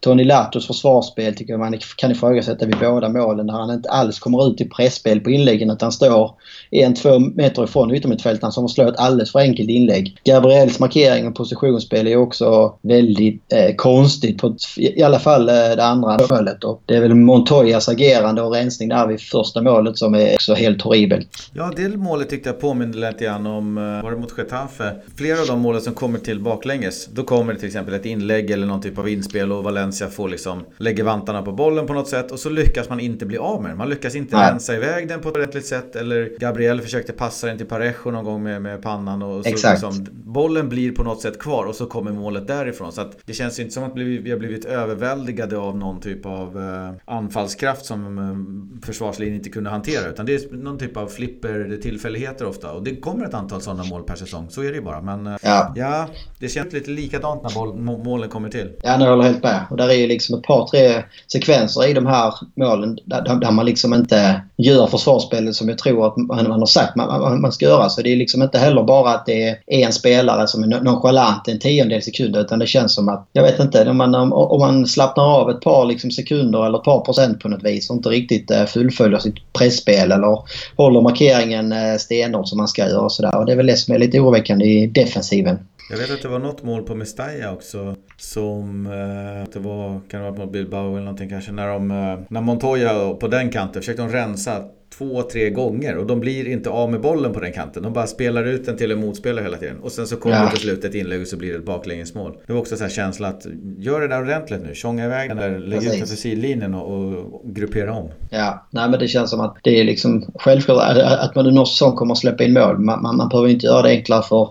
Tony 0.00 0.24
Latos 0.24 0.66
försvarsspel 0.66 1.34
tycker 1.34 1.52
jag 1.52 1.60
man 1.60 1.78
kan 1.96 2.10
ifrågasätta 2.10 2.66
vid 2.66 2.76
båda 2.80 3.08
målen 3.08 3.46
när 3.46 3.54
han 3.54 3.70
inte 3.70 3.88
alls 3.88 4.18
kommer 4.18 4.50
ut 4.50 4.60
i 4.60 4.64
pressspel 4.64 5.20
på 5.20 5.30
inläggen 5.30 5.70
utan 5.70 5.92
står 5.92 6.30
en, 6.70 6.94
två 6.94 7.18
meter 7.18 7.64
ifrån 7.64 7.94
yttermittfältaren 7.94 8.52
som 8.52 8.68
slår 8.68 8.88
ett 8.88 8.98
alldeles 8.98 9.32
för 9.32 9.38
enkelt 9.38 9.70
inlägg. 9.70 10.16
Gabriels 10.24 10.78
markering 10.78 11.28
och 11.28 11.34
positionsspel 11.34 12.06
är 12.06 12.16
också 12.16 12.74
väldigt 12.82 13.52
eh, 13.52 13.74
konstigt 13.76 14.38
på 14.38 14.56
i 14.76 15.02
alla 15.02 15.18
fall 15.18 15.48
eh, 15.48 15.54
det 15.54 15.84
andra 15.84 16.18
målet. 16.30 16.64
Och 16.64 16.82
det 16.86 16.96
är 16.96 17.00
väl 17.00 17.14
Montoyas 17.14 17.88
agerande 17.88 18.42
och 18.42 18.52
rensning 18.52 18.88
där 18.88 19.06
vid 19.06 19.20
första 19.20 19.62
målet 19.62 19.98
som 19.98 20.14
är 20.14 20.34
också 20.34 20.54
helt 20.54 20.82
horribelt. 20.82 21.28
Ja, 21.52 21.72
det 21.76 21.88
målet 21.88 22.30
tyckte 22.30 22.48
jag 22.48 22.60
påminde 22.60 22.98
lite 22.98 23.24
grann 23.24 23.46
om, 23.46 23.78
eh, 23.78 24.02
var 24.02 24.10
det 24.10 24.16
mot 24.16 24.38
Getafe? 24.38 24.94
Flera 25.16 25.40
av 25.40 25.46
de 25.46 25.60
målen 25.60 25.80
som 25.80 25.94
kommer 25.94 26.18
till 26.18 26.40
baklänges, 26.40 27.06
då 27.06 27.22
kommer 27.22 27.52
det 27.52 27.58
till 27.58 27.68
exempel 27.68 27.94
ett 27.94 28.06
inlägg 28.06 28.50
eller 28.50 28.66
någon 28.66 28.80
typ 28.80 28.98
av 28.98 29.08
inspel 29.08 29.52
och 29.52 29.64
Valencia 29.64 29.89
får 29.92 30.28
liksom 30.28 30.64
lägger 30.76 31.04
vantarna 31.04 31.42
på 31.42 31.52
bollen 31.52 31.86
på 31.86 31.92
något 31.92 32.08
sätt 32.08 32.32
och 32.32 32.38
så 32.38 32.50
lyckas 32.50 32.88
man 32.88 33.00
inte 33.00 33.26
bli 33.26 33.38
av 33.38 33.62
med 33.62 33.70
den. 33.70 33.78
Man 33.78 33.88
lyckas 33.88 34.14
inte 34.14 34.36
Nej. 34.36 34.50
rensa 34.50 34.76
iväg 34.76 35.08
den 35.08 35.20
på 35.20 35.28
ett 35.28 35.36
rättligt 35.36 35.66
sätt 35.66 35.96
eller 35.96 36.32
Gabriel 36.38 36.80
försökte 36.80 37.12
passa 37.12 37.46
den 37.46 37.58
till 37.58 37.66
Parejo 37.66 38.10
någon 38.10 38.24
gång 38.24 38.42
med, 38.42 38.62
med 38.62 38.82
pannan 38.82 39.22
och 39.22 39.44
så 39.44 39.50
Exakt. 39.50 39.82
Liksom, 39.82 40.06
bollen 40.12 40.68
blir 40.68 40.92
på 40.92 41.02
något 41.02 41.20
sätt 41.20 41.38
kvar 41.38 41.64
och 41.64 41.74
så 41.74 41.86
kommer 41.86 42.12
målet 42.12 42.46
därifrån. 42.46 42.92
Så 42.92 43.00
att 43.00 43.18
det 43.24 43.32
känns 43.32 43.58
ju 43.58 43.62
inte 43.62 43.74
som 43.74 43.84
att 43.84 43.96
vi 43.96 44.30
har 44.30 44.38
blivit 44.38 44.64
överväldigade 44.64 45.58
av 45.58 45.76
någon 45.76 46.00
typ 46.00 46.26
av 46.26 46.58
eh, 46.58 47.14
anfallskraft 47.14 47.84
som 47.84 48.18
eh, 48.18 48.86
försvarslinjen 48.86 49.36
inte 49.36 49.50
kunde 49.50 49.70
hantera 49.70 50.08
utan 50.08 50.26
det 50.26 50.34
är 50.34 50.56
någon 50.56 50.78
typ 50.78 50.96
av 50.96 51.06
flipper 51.06 51.78
tillfälligheter 51.82 52.46
ofta 52.46 52.72
och 52.72 52.82
det 52.82 52.96
kommer 52.96 53.26
ett 53.26 53.34
antal 53.34 53.60
sådana 53.60 53.84
mål 53.84 54.02
per 54.02 54.14
säsong. 54.14 54.46
Så 54.50 54.62
är 54.62 54.68
det 54.68 54.74
ju 54.74 54.82
bara. 54.82 55.02
Men 55.02 55.26
eh, 55.26 55.36
ja. 55.42 55.72
ja, 55.76 56.06
det 56.38 56.48
känns 56.48 56.72
lite 56.72 56.90
likadant 56.90 57.42
när 57.42 57.54
boll, 57.54 57.76
målen 58.04 58.28
kommer 58.28 58.48
till. 58.48 58.72
Ja, 58.82 59.00
jag 59.00 59.10
håller 59.10 59.24
helt 59.24 59.42
med. 59.42 59.66
Där 59.80 59.88
är 59.88 59.94
ju 59.94 60.06
liksom 60.06 60.38
ett 60.38 60.42
par, 60.42 60.66
tre 60.66 61.02
sekvenser 61.32 61.88
i 61.88 61.92
de 61.92 62.06
här 62.06 62.34
målen 62.54 62.98
där, 63.04 63.36
där 63.40 63.50
man 63.50 63.66
liksom 63.66 63.94
inte 63.94 64.42
gör 64.56 64.86
försvarsspelet 64.86 65.54
som 65.54 65.68
jag 65.68 65.78
tror 65.78 66.06
att 66.06 66.16
man, 66.16 66.48
man 66.48 66.60
har 66.60 66.66
sagt 66.66 66.96
man, 66.96 67.40
man, 67.40 67.52
ska 67.52 67.64
göra. 67.64 67.88
Så 67.88 68.02
det 68.02 68.12
är 68.12 68.16
liksom 68.16 68.42
inte 68.42 68.58
heller 68.58 68.82
bara 68.82 69.10
att 69.10 69.26
det 69.26 69.48
är 69.48 69.58
en 69.66 69.92
spelare 69.92 70.46
som 70.46 70.62
är 70.62 70.80
nonchalant 70.80 71.48
en 71.48 71.58
tiondel 71.58 72.02
sekund 72.02 72.36
utan 72.36 72.58
det 72.58 72.66
känns 72.66 72.94
som 72.94 73.08
att, 73.08 73.28
jag 73.32 73.42
vet 73.42 73.60
inte, 73.60 73.90
om 73.90 73.96
man, 73.96 74.14
om 74.32 74.60
man 74.60 74.86
slappnar 74.86 75.24
av 75.24 75.50
ett 75.50 75.60
par 75.60 75.84
liksom 75.84 76.10
sekunder 76.10 76.66
eller 76.66 76.78
ett 76.78 76.84
par 76.84 77.00
procent 77.00 77.40
på 77.40 77.48
något 77.48 77.64
vis 77.64 77.90
och 77.90 77.96
inte 77.96 78.08
riktigt 78.08 78.50
eh, 78.50 78.64
fullföljer 78.64 79.18
sitt 79.18 79.52
pressspel 79.52 80.12
eller 80.12 80.38
håller 80.76 81.00
markeringen 81.00 81.72
eh, 81.72 81.96
stenhårt 81.96 82.48
som 82.48 82.58
man 82.58 82.68
ska 82.68 82.88
göra 82.88 83.00
och 83.00 83.12
sådär. 83.12 83.38
Och 83.38 83.46
det 83.46 83.52
är 83.52 83.56
väl 83.56 83.66
det 83.66 83.76
som 83.76 83.94
är 83.94 83.98
lite 83.98 84.20
oroväckande 84.20 84.64
i 84.64 84.86
defensiven. 84.86 85.58
Jag 85.90 85.98
vet 85.98 86.10
att 86.10 86.22
det 86.22 86.28
var 86.28 86.38
något 86.38 86.62
mål 86.62 86.82
på 86.82 86.94
Mestalla 86.94 87.52
också 87.52 87.96
som 88.16 88.86
eh, 88.86 89.52
det 89.52 89.58
var, 89.58 89.69
kan 90.08 90.20
det 90.20 90.30
vara 90.30 90.40
på 90.40 90.46
Bilbao 90.46 90.90
eller 90.90 91.00
någonting 91.00 91.28
kanske, 91.28 91.52
när, 91.52 91.68
de, 91.68 91.90
eh, 91.90 92.18
när 92.28 92.40
Montoya 92.40 93.14
på 93.14 93.28
den 93.28 93.50
kanten 93.50 93.82
försökte 93.82 94.02
de 94.02 94.12
rensa 94.12 94.64
två, 95.00 95.22
tre 95.22 95.50
gånger 95.50 95.96
och 95.96 96.06
de 96.06 96.20
blir 96.20 96.48
inte 96.48 96.70
av 96.70 96.90
med 96.90 97.00
bollen 97.00 97.32
på 97.32 97.40
den 97.40 97.52
kanten. 97.52 97.82
De 97.82 97.92
bara 97.92 98.06
spelar 98.06 98.44
ut 98.44 98.66
den 98.66 98.76
till 98.76 98.90
en 98.90 99.00
motspelare 99.00 99.42
hela 99.42 99.56
tiden. 99.56 99.76
Och 99.82 99.92
sen 99.92 100.06
så 100.06 100.16
kommer 100.16 100.36
ja. 100.36 100.44
det 100.44 100.50
till 100.50 100.60
slut 100.60 100.84
ett 100.84 100.94
inlägg 100.94 101.20
och 101.20 101.26
så 101.26 101.36
blir 101.36 101.52
det 101.52 101.58
ett 101.58 101.64
baklängesmål. 101.64 102.36
Det 102.46 102.52
var 102.52 102.60
också 102.60 102.76
så 102.76 102.84
här 102.84 102.90
känsla 102.90 103.28
att 103.28 103.46
gör 103.78 104.00
det 104.00 104.08
där 104.08 104.22
ordentligt 104.22 104.62
nu. 104.62 104.74
Tjonga 104.74 105.04
iväg 105.04 105.30
den 105.30 105.36
där, 105.36 105.58
lägg 105.58 105.84
ut 105.84 105.90
den 105.90 106.06
för 106.06 106.16
sidlinjen 106.16 106.74
och, 106.74 107.14
och, 107.14 107.42
gruppera 107.44 107.94
om. 107.94 108.08
Ja, 108.30 108.66
nej 108.70 108.90
men 108.90 109.00
det 109.00 109.08
känns 109.08 109.30
som 109.30 109.40
att 109.40 109.56
det 109.62 109.80
är 109.80 109.84
liksom 109.84 110.24
självklart 110.34 110.98
att 110.98 111.34
man 111.34 111.54
någon 111.54 111.66
säsong 111.66 111.96
kommer 111.96 112.12
att 112.12 112.18
släppa 112.18 112.44
in 112.44 112.52
mål. 112.52 112.78
Man, 112.78 113.02
man, 113.02 113.16
man 113.16 113.28
behöver 113.28 113.48
inte 113.48 113.66
göra 113.66 113.82
det 113.82 113.88
enklare 113.88 114.22
för 114.22 114.48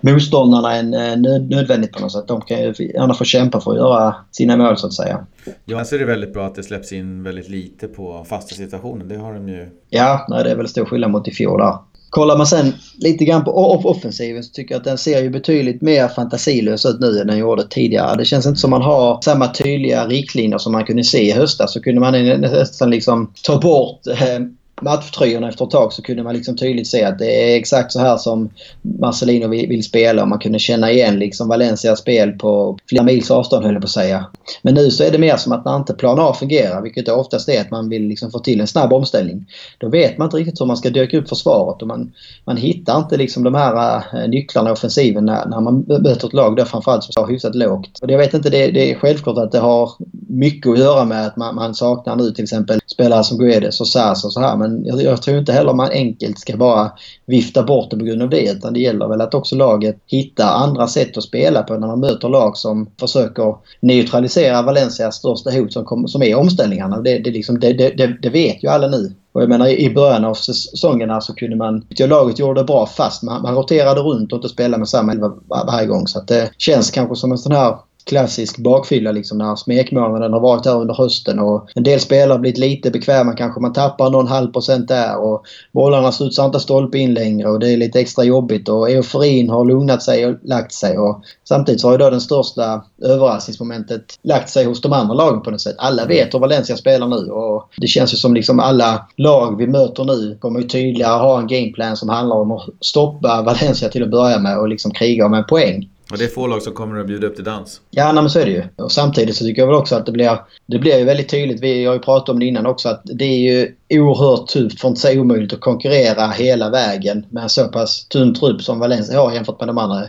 motståndarna 0.00 0.74
än 0.74 0.94
eh, 0.94 1.16
nöd, 1.16 1.50
nödvändigt 1.50 1.92
på 1.92 2.00
något 2.00 2.12
sätt. 2.12 2.28
De 2.28 2.40
kan 2.40 2.58
ju 2.58 2.74
gärna 2.78 3.14
få 3.14 3.24
kämpa 3.24 3.60
för 3.60 3.70
att 3.70 3.76
göra 3.76 4.14
sina 4.30 4.56
mål 4.56 4.76
så 4.76 4.86
att 4.86 4.92
säga. 4.92 5.26
Ja, 5.64 5.84
så 5.84 5.94
är 5.94 5.98
det 5.98 6.04
väldigt 6.04 6.32
bra 6.32 6.46
att 6.46 6.54
det 6.54 6.62
släpps 6.62 6.92
in 6.92 7.22
väldigt 7.22 7.48
lite 7.48 7.88
på 7.88 8.24
fasta 8.28 8.54
situationer. 8.54 9.04
Det 9.04 9.16
har 9.16 9.34
de 9.34 9.48
ju 9.48 9.68
Ja, 9.90 10.26
nej, 10.28 10.44
det 10.44 10.50
är 10.50 10.56
väl 10.56 10.68
stor 10.68 10.84
skillnad 10.84 11.10
mot 11.10 11.28
i 11.28 11.30
fjol 11.30 11.58
där. 11.58 11.74
Kollar 12.10 12.36
man 12.36 12.46
sen 12.46 12.72
lite 12.98 13.24
grann 13.24 13.44
på 13.44 13.50
offensiven 13.84 14.44
så 14.44 14.52
tycker 14.52 14.74
jag 14.74 14.78
att 14.78 14.84
den 14.84 14.98
ser 14.98 15.22
ju 15.22 15.30
betydligt 15.30 15.82
mer 15.82 16.08
fantasilös 16.08 16.86
ut 16.86 17.00
nu 17.00 17.20
än 17.20 17.26
den 17.26 17.38
gjorde 17.38 17.68
tidigare. 17.68 18.16
Det 18.16 18.24
känns 18.24 18.46
inte 18.46 18.60
som 18.60 18.70
man 18.70 18.82
har 18.82 19.22
samma 19.22 19.48
tydliga 19.48 20.06
riktlinjer 20.06 20.58
som 20.58 20.72
man 20.72 20.84
kunde 20.84 21.04
se 21.04 21.22
i 21.22 21.32
höstas. 21.32 21.72
Så 21.72 21.82
kunde 21.82 22.00
man 22.00 22.12
nästan 22.40 22.90
liksom 22.90 23.32
ta 23.44 23.60
bort 23.60 24.06
eh, 24.06 24.40
matchtröjorna 24.82 25.48
efter 25.48 25.64
ett 25.64 25.70
tag 25.70 25.92
så 25.92 26.02
kunde 26.02 26.22
man 26.22 26.34
liksom 26.34 26.56
tydligt 26.56 26.86
se 26.86 27.04
att 27.04 27.18
det 27.18 27.52
är 27.52 27.56
exakt 27.56 27.92
så 27.92 28.00
här 28.00 28.16
som 28.16 28.50
Marcelino 28.82 29.48
vill, 29.48 29.84
spela 29.84 30.22
och 30.22 30.28
man 30.28 30.38
kunde 30.38 30.58
känna 30.58 30.90
igen 30.90 31.18
liksom 31.18 31.48
Valencias 31.48 31.98
spel 31.98 32.32
på 32.32 32.78
flera 32.88 33.02
mils 33.02 33.30
avstånd 33.30 33.64
höll 33.64 33.74
jag 33.74 33.82
på 33.82 33.86
att 33.86 33.90
säga. 33.90 34.26
Men 34.62 34.74
nu 34.74 34.90
så 34.90 35.04
är 35.04 35.10
det 35.10 35.18
mer 35.18 35.36
som 35.36 35.52
att 35.52 35.64
när 35.64 35.76
inte 35.76 35.94
plan 35.94 36.18
A 36.20 36.34
fungerar, 36.38 36.82
vilket 36.82 37.06
det 37.06 37.12
oftast 37.12 37.48
är 37.48 37.60
att 37.60 37.70
man 37.70 37.88
vill 37.88 38.08
liksom 38.08 38.30
få 38.30 38.38
till 38.38 38.60
en 38.60 38.66
snabb 38.66 38.92
omställning. 38.92 39.46
Då 39.78 39.88
vet 39.88 40.18
man 40.18 40.26
inte 40.26 40.36
riktigt 40.36 40.60
hur 40.60 40.66
man 40.66 40.76
ska 40.76 40.90
dyka 40.90 41.18
upp 41.18 41.28
försvaret 41.28 41.82
och 41.82 41.88
man, 41.88 42.12
man 42.44 42.56
hittar 42.56 42.98
inte 42.98 43.16
liksom 43.16 43.44
de 43.44 43.54
här 43.54 44.02
eh, 44.14 44.28
nycklarna 44.28 44.70
i 44.70 44.72
offensiven 44.72 45.24
när, 45.24 45.46
när 45.46 45.60
man 45.60 45.84
möter 45.88 46.26
ett 46.26 46.32
lag 46.32 46.56
där 46.56 46.64
framförallt 46.64 47.04
som 47.04 47.12
står 47.12 47.26
hyfsat 47.26 47.54
lågt. 47.54 47.98
Och 48.02 48.10
jag 48.10 48.18
vet 48.18 48.34
inte, 48.34 48.50
det, 48.50 48.70
det 48.70 48.90
är 48.90 48.94
självklart 48.94 49.38
att 49.38 49.52
det 49.52 49.58
har 49.58 49.90
mycket 50.28 50.72
att 50.72 50.78
göra 50.78 51.04
med 51.04 51.26
att 51.26 51.36
man, 51.36 51.54
man 51.54 51.74
saknar 51.74 52.16
nu 52.16 52.30
till 52.30 52.44
exempel 52.44 52.80
spelare 52.86 53.24
som 53.24 53.38
Guedes 53.38 53.80
och 53.80 53.88
Sars 53.88 54.24
och 54.24 54.32
så 54.32 54.40
här. 54.40 54.56
Men 54.56 54.67
jag, 54.84 55.02
jag, 55.02 55.22
tror 55.22 55.38
inte 55.38 55.52
heller 55.52 55.74
man 55.74 55.90
enkelt 55.90 56.38
ska 56.38 56.56
bara 56.56 56.92
vifta 57.26 57.62
bort 57.62 57.90
det 57.90 57.96
på 57.96 58.04
grund 58.04 58.22
av 58.22 58.30
det. 58.30 58.50
Utan 58.50 58.72
det 58.72 58.80
gäller 58.80 59.08
väl 59.08 59.20
att 59.20 59.34
också 59.34 59.56
laget 59.56 59.96
hittar 60.06 60.52
andra 60.52 60.86
sätt 60.86 61.16
att 61.16 61.24
spela 61.24 61.62
på 61.62 61.74
när 61.74 61.86
man 61.86 62.00
möter 62.00 62.28
lag 62.28 62.56
som 62.56 62.90
försöker 63.00 63.56
neutralisera 63.80 64.62
Valencias 64.62 65.14
största 65.16 65.50
hot 65.50 65.72
som, 65.72 65.84
kom, 65.84 66.08
som 66.08 66.22
är 66.22 66.34
omställningarna. 66.34 67.00
Det, 67.00 67.18
det, 67.18 67.30
liksom, 67.30 67.60
det, 67.60 67.72
det, 67.72 68.16
det 68.22 68.30
vet 68.30 68.64
ju 68.64 68.68
alla 68.68 68.88
nu. 68.88 69.12
Och 69.32 69.42
jag 69.42 69.48
menar 69.48 69.68
i 69.68 69.94
början 69.94 70.24
av 70.24 70.34
säsongerna 70.34 71.20
så 71.20 71.34
kunde 71.34 71.56
man... 71.56 71.86
Laget 71.98 72.38
gjorde 72.38 72.60
det 72.60 72.64
bra 72.64 72.86
fast 72.86 73.22
man, 73.22 73.42
man 73.42 73.54
roterade 73.54 74.00
runt 74.00 74.32
och 74.32 74.36
inte 74.36 74.48
spelade 74.48 74.78
med 74.78 74.88
samma 74.88 75.12
elva 75.12 75.32
varje 75.48 75.86
gång. 75.86 76.06
Så 76.06 76.18
att 76.18 76.28
det 76.28 76.50
känns 76.58 76.90
kanske 76.90 77.16
som 77.16 77.32
en 77.32 77.38
sån 77.38 77.52
här 77.52 77.76
klassisk 78.08 78.58
bakfylla 78.58 79.12
liksom 79.12 79.38
när 79.38 79.56
smekmånaden 79.56 80.32
har 80.32 80.40
varit 80.40 80.66
här 80.66 80.80
under 80.80 80.94
hösten 80.94 81.38
och 81.38 81.68
en 81.74 81.82
del 81.82 82.00
spelare 82.00 82.32
har 82.32 82.38
blivit 82.38 82.58
lite 82.58 82.90
bekväma 82.90 83.32
kanske. 83.32 83.60
Man 83.60 83.72
tappar 83.72 84.10
någon 84.10 84.26
halv 84.26 84.52
procent 84.52 84.88
där 84.88 85.16
och 85.16 85.42
bollarna 85.72 86.12
studsar 86.12 86.44
inte 86.44 86.60
stolpe 86.60 86.98
in 86.98 87.14
längre 87.14 87.48
och 87.48 87.58
det 87.58 87.72
är 87.72 87.76
lite 87.76 88.00
extra 88.00 88.24
jobbigt 88.24 88.68
och 88.68 88.90
euforin 88.90 89.50
har 89.50 89.64
lugnat 89.64 90.02
sig 90.02 90.26
och 90.26 90.34
lagt 90.42 90.72
sig. 90.72 90.98
Och 90.98 91.22
samtidigt 91.48 91.80
så 91.80 91.86
har 91.86 91.92
ju 91.92 91.98
då 91.98 92.10
den 92.10 92.20
största 92.20 92.82
överraskningsmomentet 93.02 94.18
lagt 94.22 94.50
sig 94.50 94.64
hos 94.64 94.80
de 94.80 94.92
andra 94.92 95.14
lagen 95.14 95.42
på 95.42 95.50
något 95.50 95.60
sätt. 95.60 95.76
Alla 95.78 96.06
vet 96.06 96.34
hur 96.34 96.38
Valencia 96.38 96.76
spelar 96.76 97.06
nu 97.08 97.30
och 97.30 97.68
det 97.76 97.86
känns 97.86 98.12
ju 98.12 98.16
som 98.16 98.34
liksom 98.34 98.60
alla 98.60 99.08
lag 99.16 99.56
vi 99.58 99.66
möter 99.66 100.04
nu 100.04 100.38
kommer 100.40 100.60
ju 100.60 100.68
tydligare 100.68 101.20
ha 101.20 101.38
en 101.38 101.46
gameplan 101.46 101.96
som 101.96 102.08
handlar 102.08 102.36
om 102.36 102.52
att 102.52 102.68
stoppa 102.80 103.42
Valencia 103.42 103.88
till 103.88 104.02
att 104.02 104.10
börja 104.10 104.38
med 104.38 104.58
och 104.58 104.68
liksom 104.68 104.90
kriga 104.90 105.26
om 105.26 105.34
en 105.34 105.44
poäng. 105.44 105.88
Och 106.10 106.18
det 106.18 106.24
är 106.24 106.28
få 106.28 106.46
lag 106.46 106.62
som 106.62 106.72
kommer 106.72 107.00
att 107.00 107.06
bjuda 107.06 107.26
upp 107.26 107.34
till 107.34 107.44
dans. 107.44 107.80
Ja, 107.90 108.12
nej, 108.12 108.22
men 108.22 108.30
så 108.30 108.38
är 108.38 108.44
det 108.44 108.50
ju. 108.50 108.64
Och 108.76 108.92
samtidigt 108.92 109.36
så 109.36 109.44
tycker 109.44 109.62
jag 109.62 109.66
väl 109.66 109.76
också 109.76 109.94
att 109.94 110.06
det 110.06 110.12
blir, 110.12 110.40
det 110.66 110.78
blir 110.78 110.98
ju 110.98 111.04
väldigt 111.04 111.28
tydligt. 111.28 111.60
Vi 111.60 111.84
har 111.84 111.94
ju 111.94 112.00
pratat 112.00 112.28
om 112.28 112.38
det 112.38 112.46
innan 112.46 112.66
också 112.66 112.88
att 112.88 113.02
det 113.04 113.24
är 113.24 113.38
ju 113.38 113.74
oerhört 113.90 114.46
tufft, 114.46 114.80
för 114.80 114.88
att 114.88 114.90
inte 114.90 115.00
säga 115.00 115.20
omöjligt, 115.20 115.52
att 115.52 115.60
konkurrera 115.60 116.30
hela 116.30 116.70
vägen 116.70 117.26
med 117.30 117.42
en 117.42 117.48
så 117.48 117.68
pass 117.68 118.04
tunn 118.08 118.34
trupp 118.34 118.62
som 118.62 118.78
Valencia 118.78 119.20
har 119.20 119.32
jämfört 119.32 119.60
med 119.60 119.68
de 119.68 119.78
andra 119.78 120.02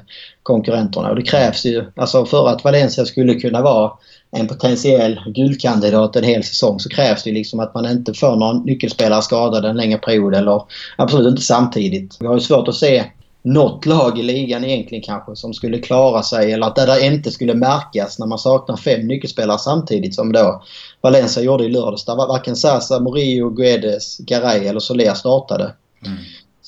konkurrenterna. 0.43 1.09
Och 1.09 1.15
det 1.15 1.21
krävs 1.21 1.65
ju, 1.65 1.85
alltså 1.95 2.25
för 2.25 2.47
att 2.47 2.63
Valencia 2.63 3.05
skulle 3.05 3.33
kunna 3.33 3.61
vara 3.61 3.91
en 4.31 4.47
potentiell 4.47 5.19
guldkandidat 5.25 6.15
en 6.15 6.23
hel 6.23 6.43
säsong 6.43 6.79
så 6.79 6.89
krävs 6.89 7.23
det 7.23 7.31
liksom 7.31 7.59
att 7.59 7.73
man 7.73 7.85
inte 7.85 8.13
får 8.13 8.35
någon 8.35 8.65
nyckelspelare 8.65 9.21
skadad 9.21 9.65
en 9.65 9.77
längre 9.77 9.97
period 9.97 10.35
eller 10.35 10.61
absolut 10.97 11.29
inte 11.29 11.41
samtidigt. 11.41 12.17
Vi 12.19 12.27
har 12.27 12.33
ju 12.33 12.39
svårt 12.39 12.67
att 12.67 12.75
se 12.75 13.03
något 13.53 13.85
lag 13.85 14.19
i 14.19 14.23
ligan 14.23 14.63
egentligen 14.63 15.03
kanske 15.03 15.35
som 15.35 15.53
skulle 15.53 15.79
klara 15.79 16.23
sig 16.23 16.51
eller 16.51 16.67
att 16.67 16.75
det 16.75 16.85
där 16.85 17.05
inte 17.05 17.31
skulle 17.31 17.53
märkas 17.53 18.19
när 18.19 18.27
man 18.27 18.39
saknar 18.39 18.77
fem 18.77 19.07
nyckelspelare 19.07 19.59
samtidigt 19.59 20.15
som 20.15 20.31
då 20.31 20.63
Valencia 21.01 21.43
gjorde 21.43 21.65
i 21.65 21.69
lördags. 21.69 22.05
Där 22.05 22.15
varken 22.15 22.55
Sasa, 22.55 22.99
Murillo, 22.99 23.49
Guedes, 23.49 24.17
Garay 24.17 24.67
eller 24.67 24.79
Soler 24.79 25.13
startade. 25.13 25.73
Mm. 26.05 26.17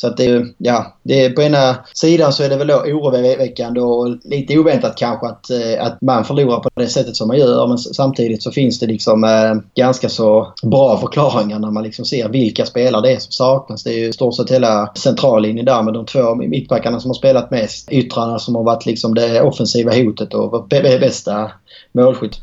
Så 0.02 0.08
att 0.08 0.18
det 0.18 0.26
är 0.26 0.48
ja, 0.58 0.98
det 1.04 1.26
är, 1.26 1.30
på 1.30 1.42
ena 1.42 1.76
sidan 1.94 2.34
så 2.34 2.44
är 2.44 2.50
det 2.50 2.56
väl 2.56 2.72
oroväckande 2.72 3.82
och 3.82 4.18
lite 4.24 4.58
oväntat 4.58 4.98
kanske 4.98 5.28
att, 5.28 5.50
eh, 5.50 5.86
att 5.86 6.02
man 6.02 6.26
förlorar 6.26 6.60
på 6.60 6.70
det 6.76 6.88
sättet 6.88 7.16
som 7.16 7.28
man 7.28 7.38
gör. 7.38 7.68
Men 7.68 7.78
samtidigt 7.78 8.44
så 8.44 8.52
finns 8.52 8.80
det 8.80 8.88
liksom 8.88 9.24
eh, 9.24 9.56
ganska 9.76 10.10
så 10.10 10.54
bra 10.64 10.98
förklaringar 10.98 11.60
när 11.60 11.72
man 11.72 11.84
liksom 11.84 12.06
ser 12.06 12.30
vilka 12.30 12.66
spelare 12.66 13.02
det 13.02 13.12
är 13.12 13.20
som 13.20 13.32
saknas. 13.32 13.84
Det 13.84 13.90
är 13.90 13.98
ju 13.98 14.08
i 14.08 14.14
stort 14.14 14.36
sett 14.36 14.52
hela 14.52 14.92
centrallinjen 14.96 15.66
där 15.66 15.84
med 15.84 15.94
de 15.94 16.06
två 16.06 16.36
mittbackarna 16.36 17.00
som 17.00 17.10
har 17.10 17.16
spelat 17.16 17.52
mest. 17.52 17.92
Yttrarna 17.92 18.40
som 18.40 18.56
har 18.56 18.64
varit 18.64 18.86
liksom 18.86 19.16
det 19.16 19.42
offensiva 19.42 19.92
hotet 19.92 20.34
och 20.34 20.68
bästa 20.68 21.52
målskytt. 21.92 22.38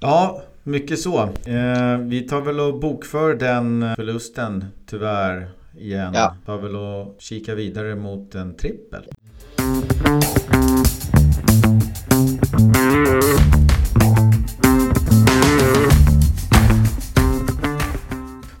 Ja, 0.00 0.42
mycket 0.62 0.98
så. 0.98 1.18
Eh, 1.22 1.98
vi 2.00 2.20
tar 2.20 2.40
väl 2.40 2.60
och 2.60 2.80
bokför 2.80 3.34
den 3.34 3.94
förlusten 3.96 4.64
tyvärr 4.90 5.57
igen 5.78 6.14
ja. 6.14 6.34
Pavel 6.46 6.76
och 6.76 7.16
kika 7.18 7.54
vidare 7.54 7.94
mot 7.94 8.34
en 8.34 8.56
trippel. 8.56 9.02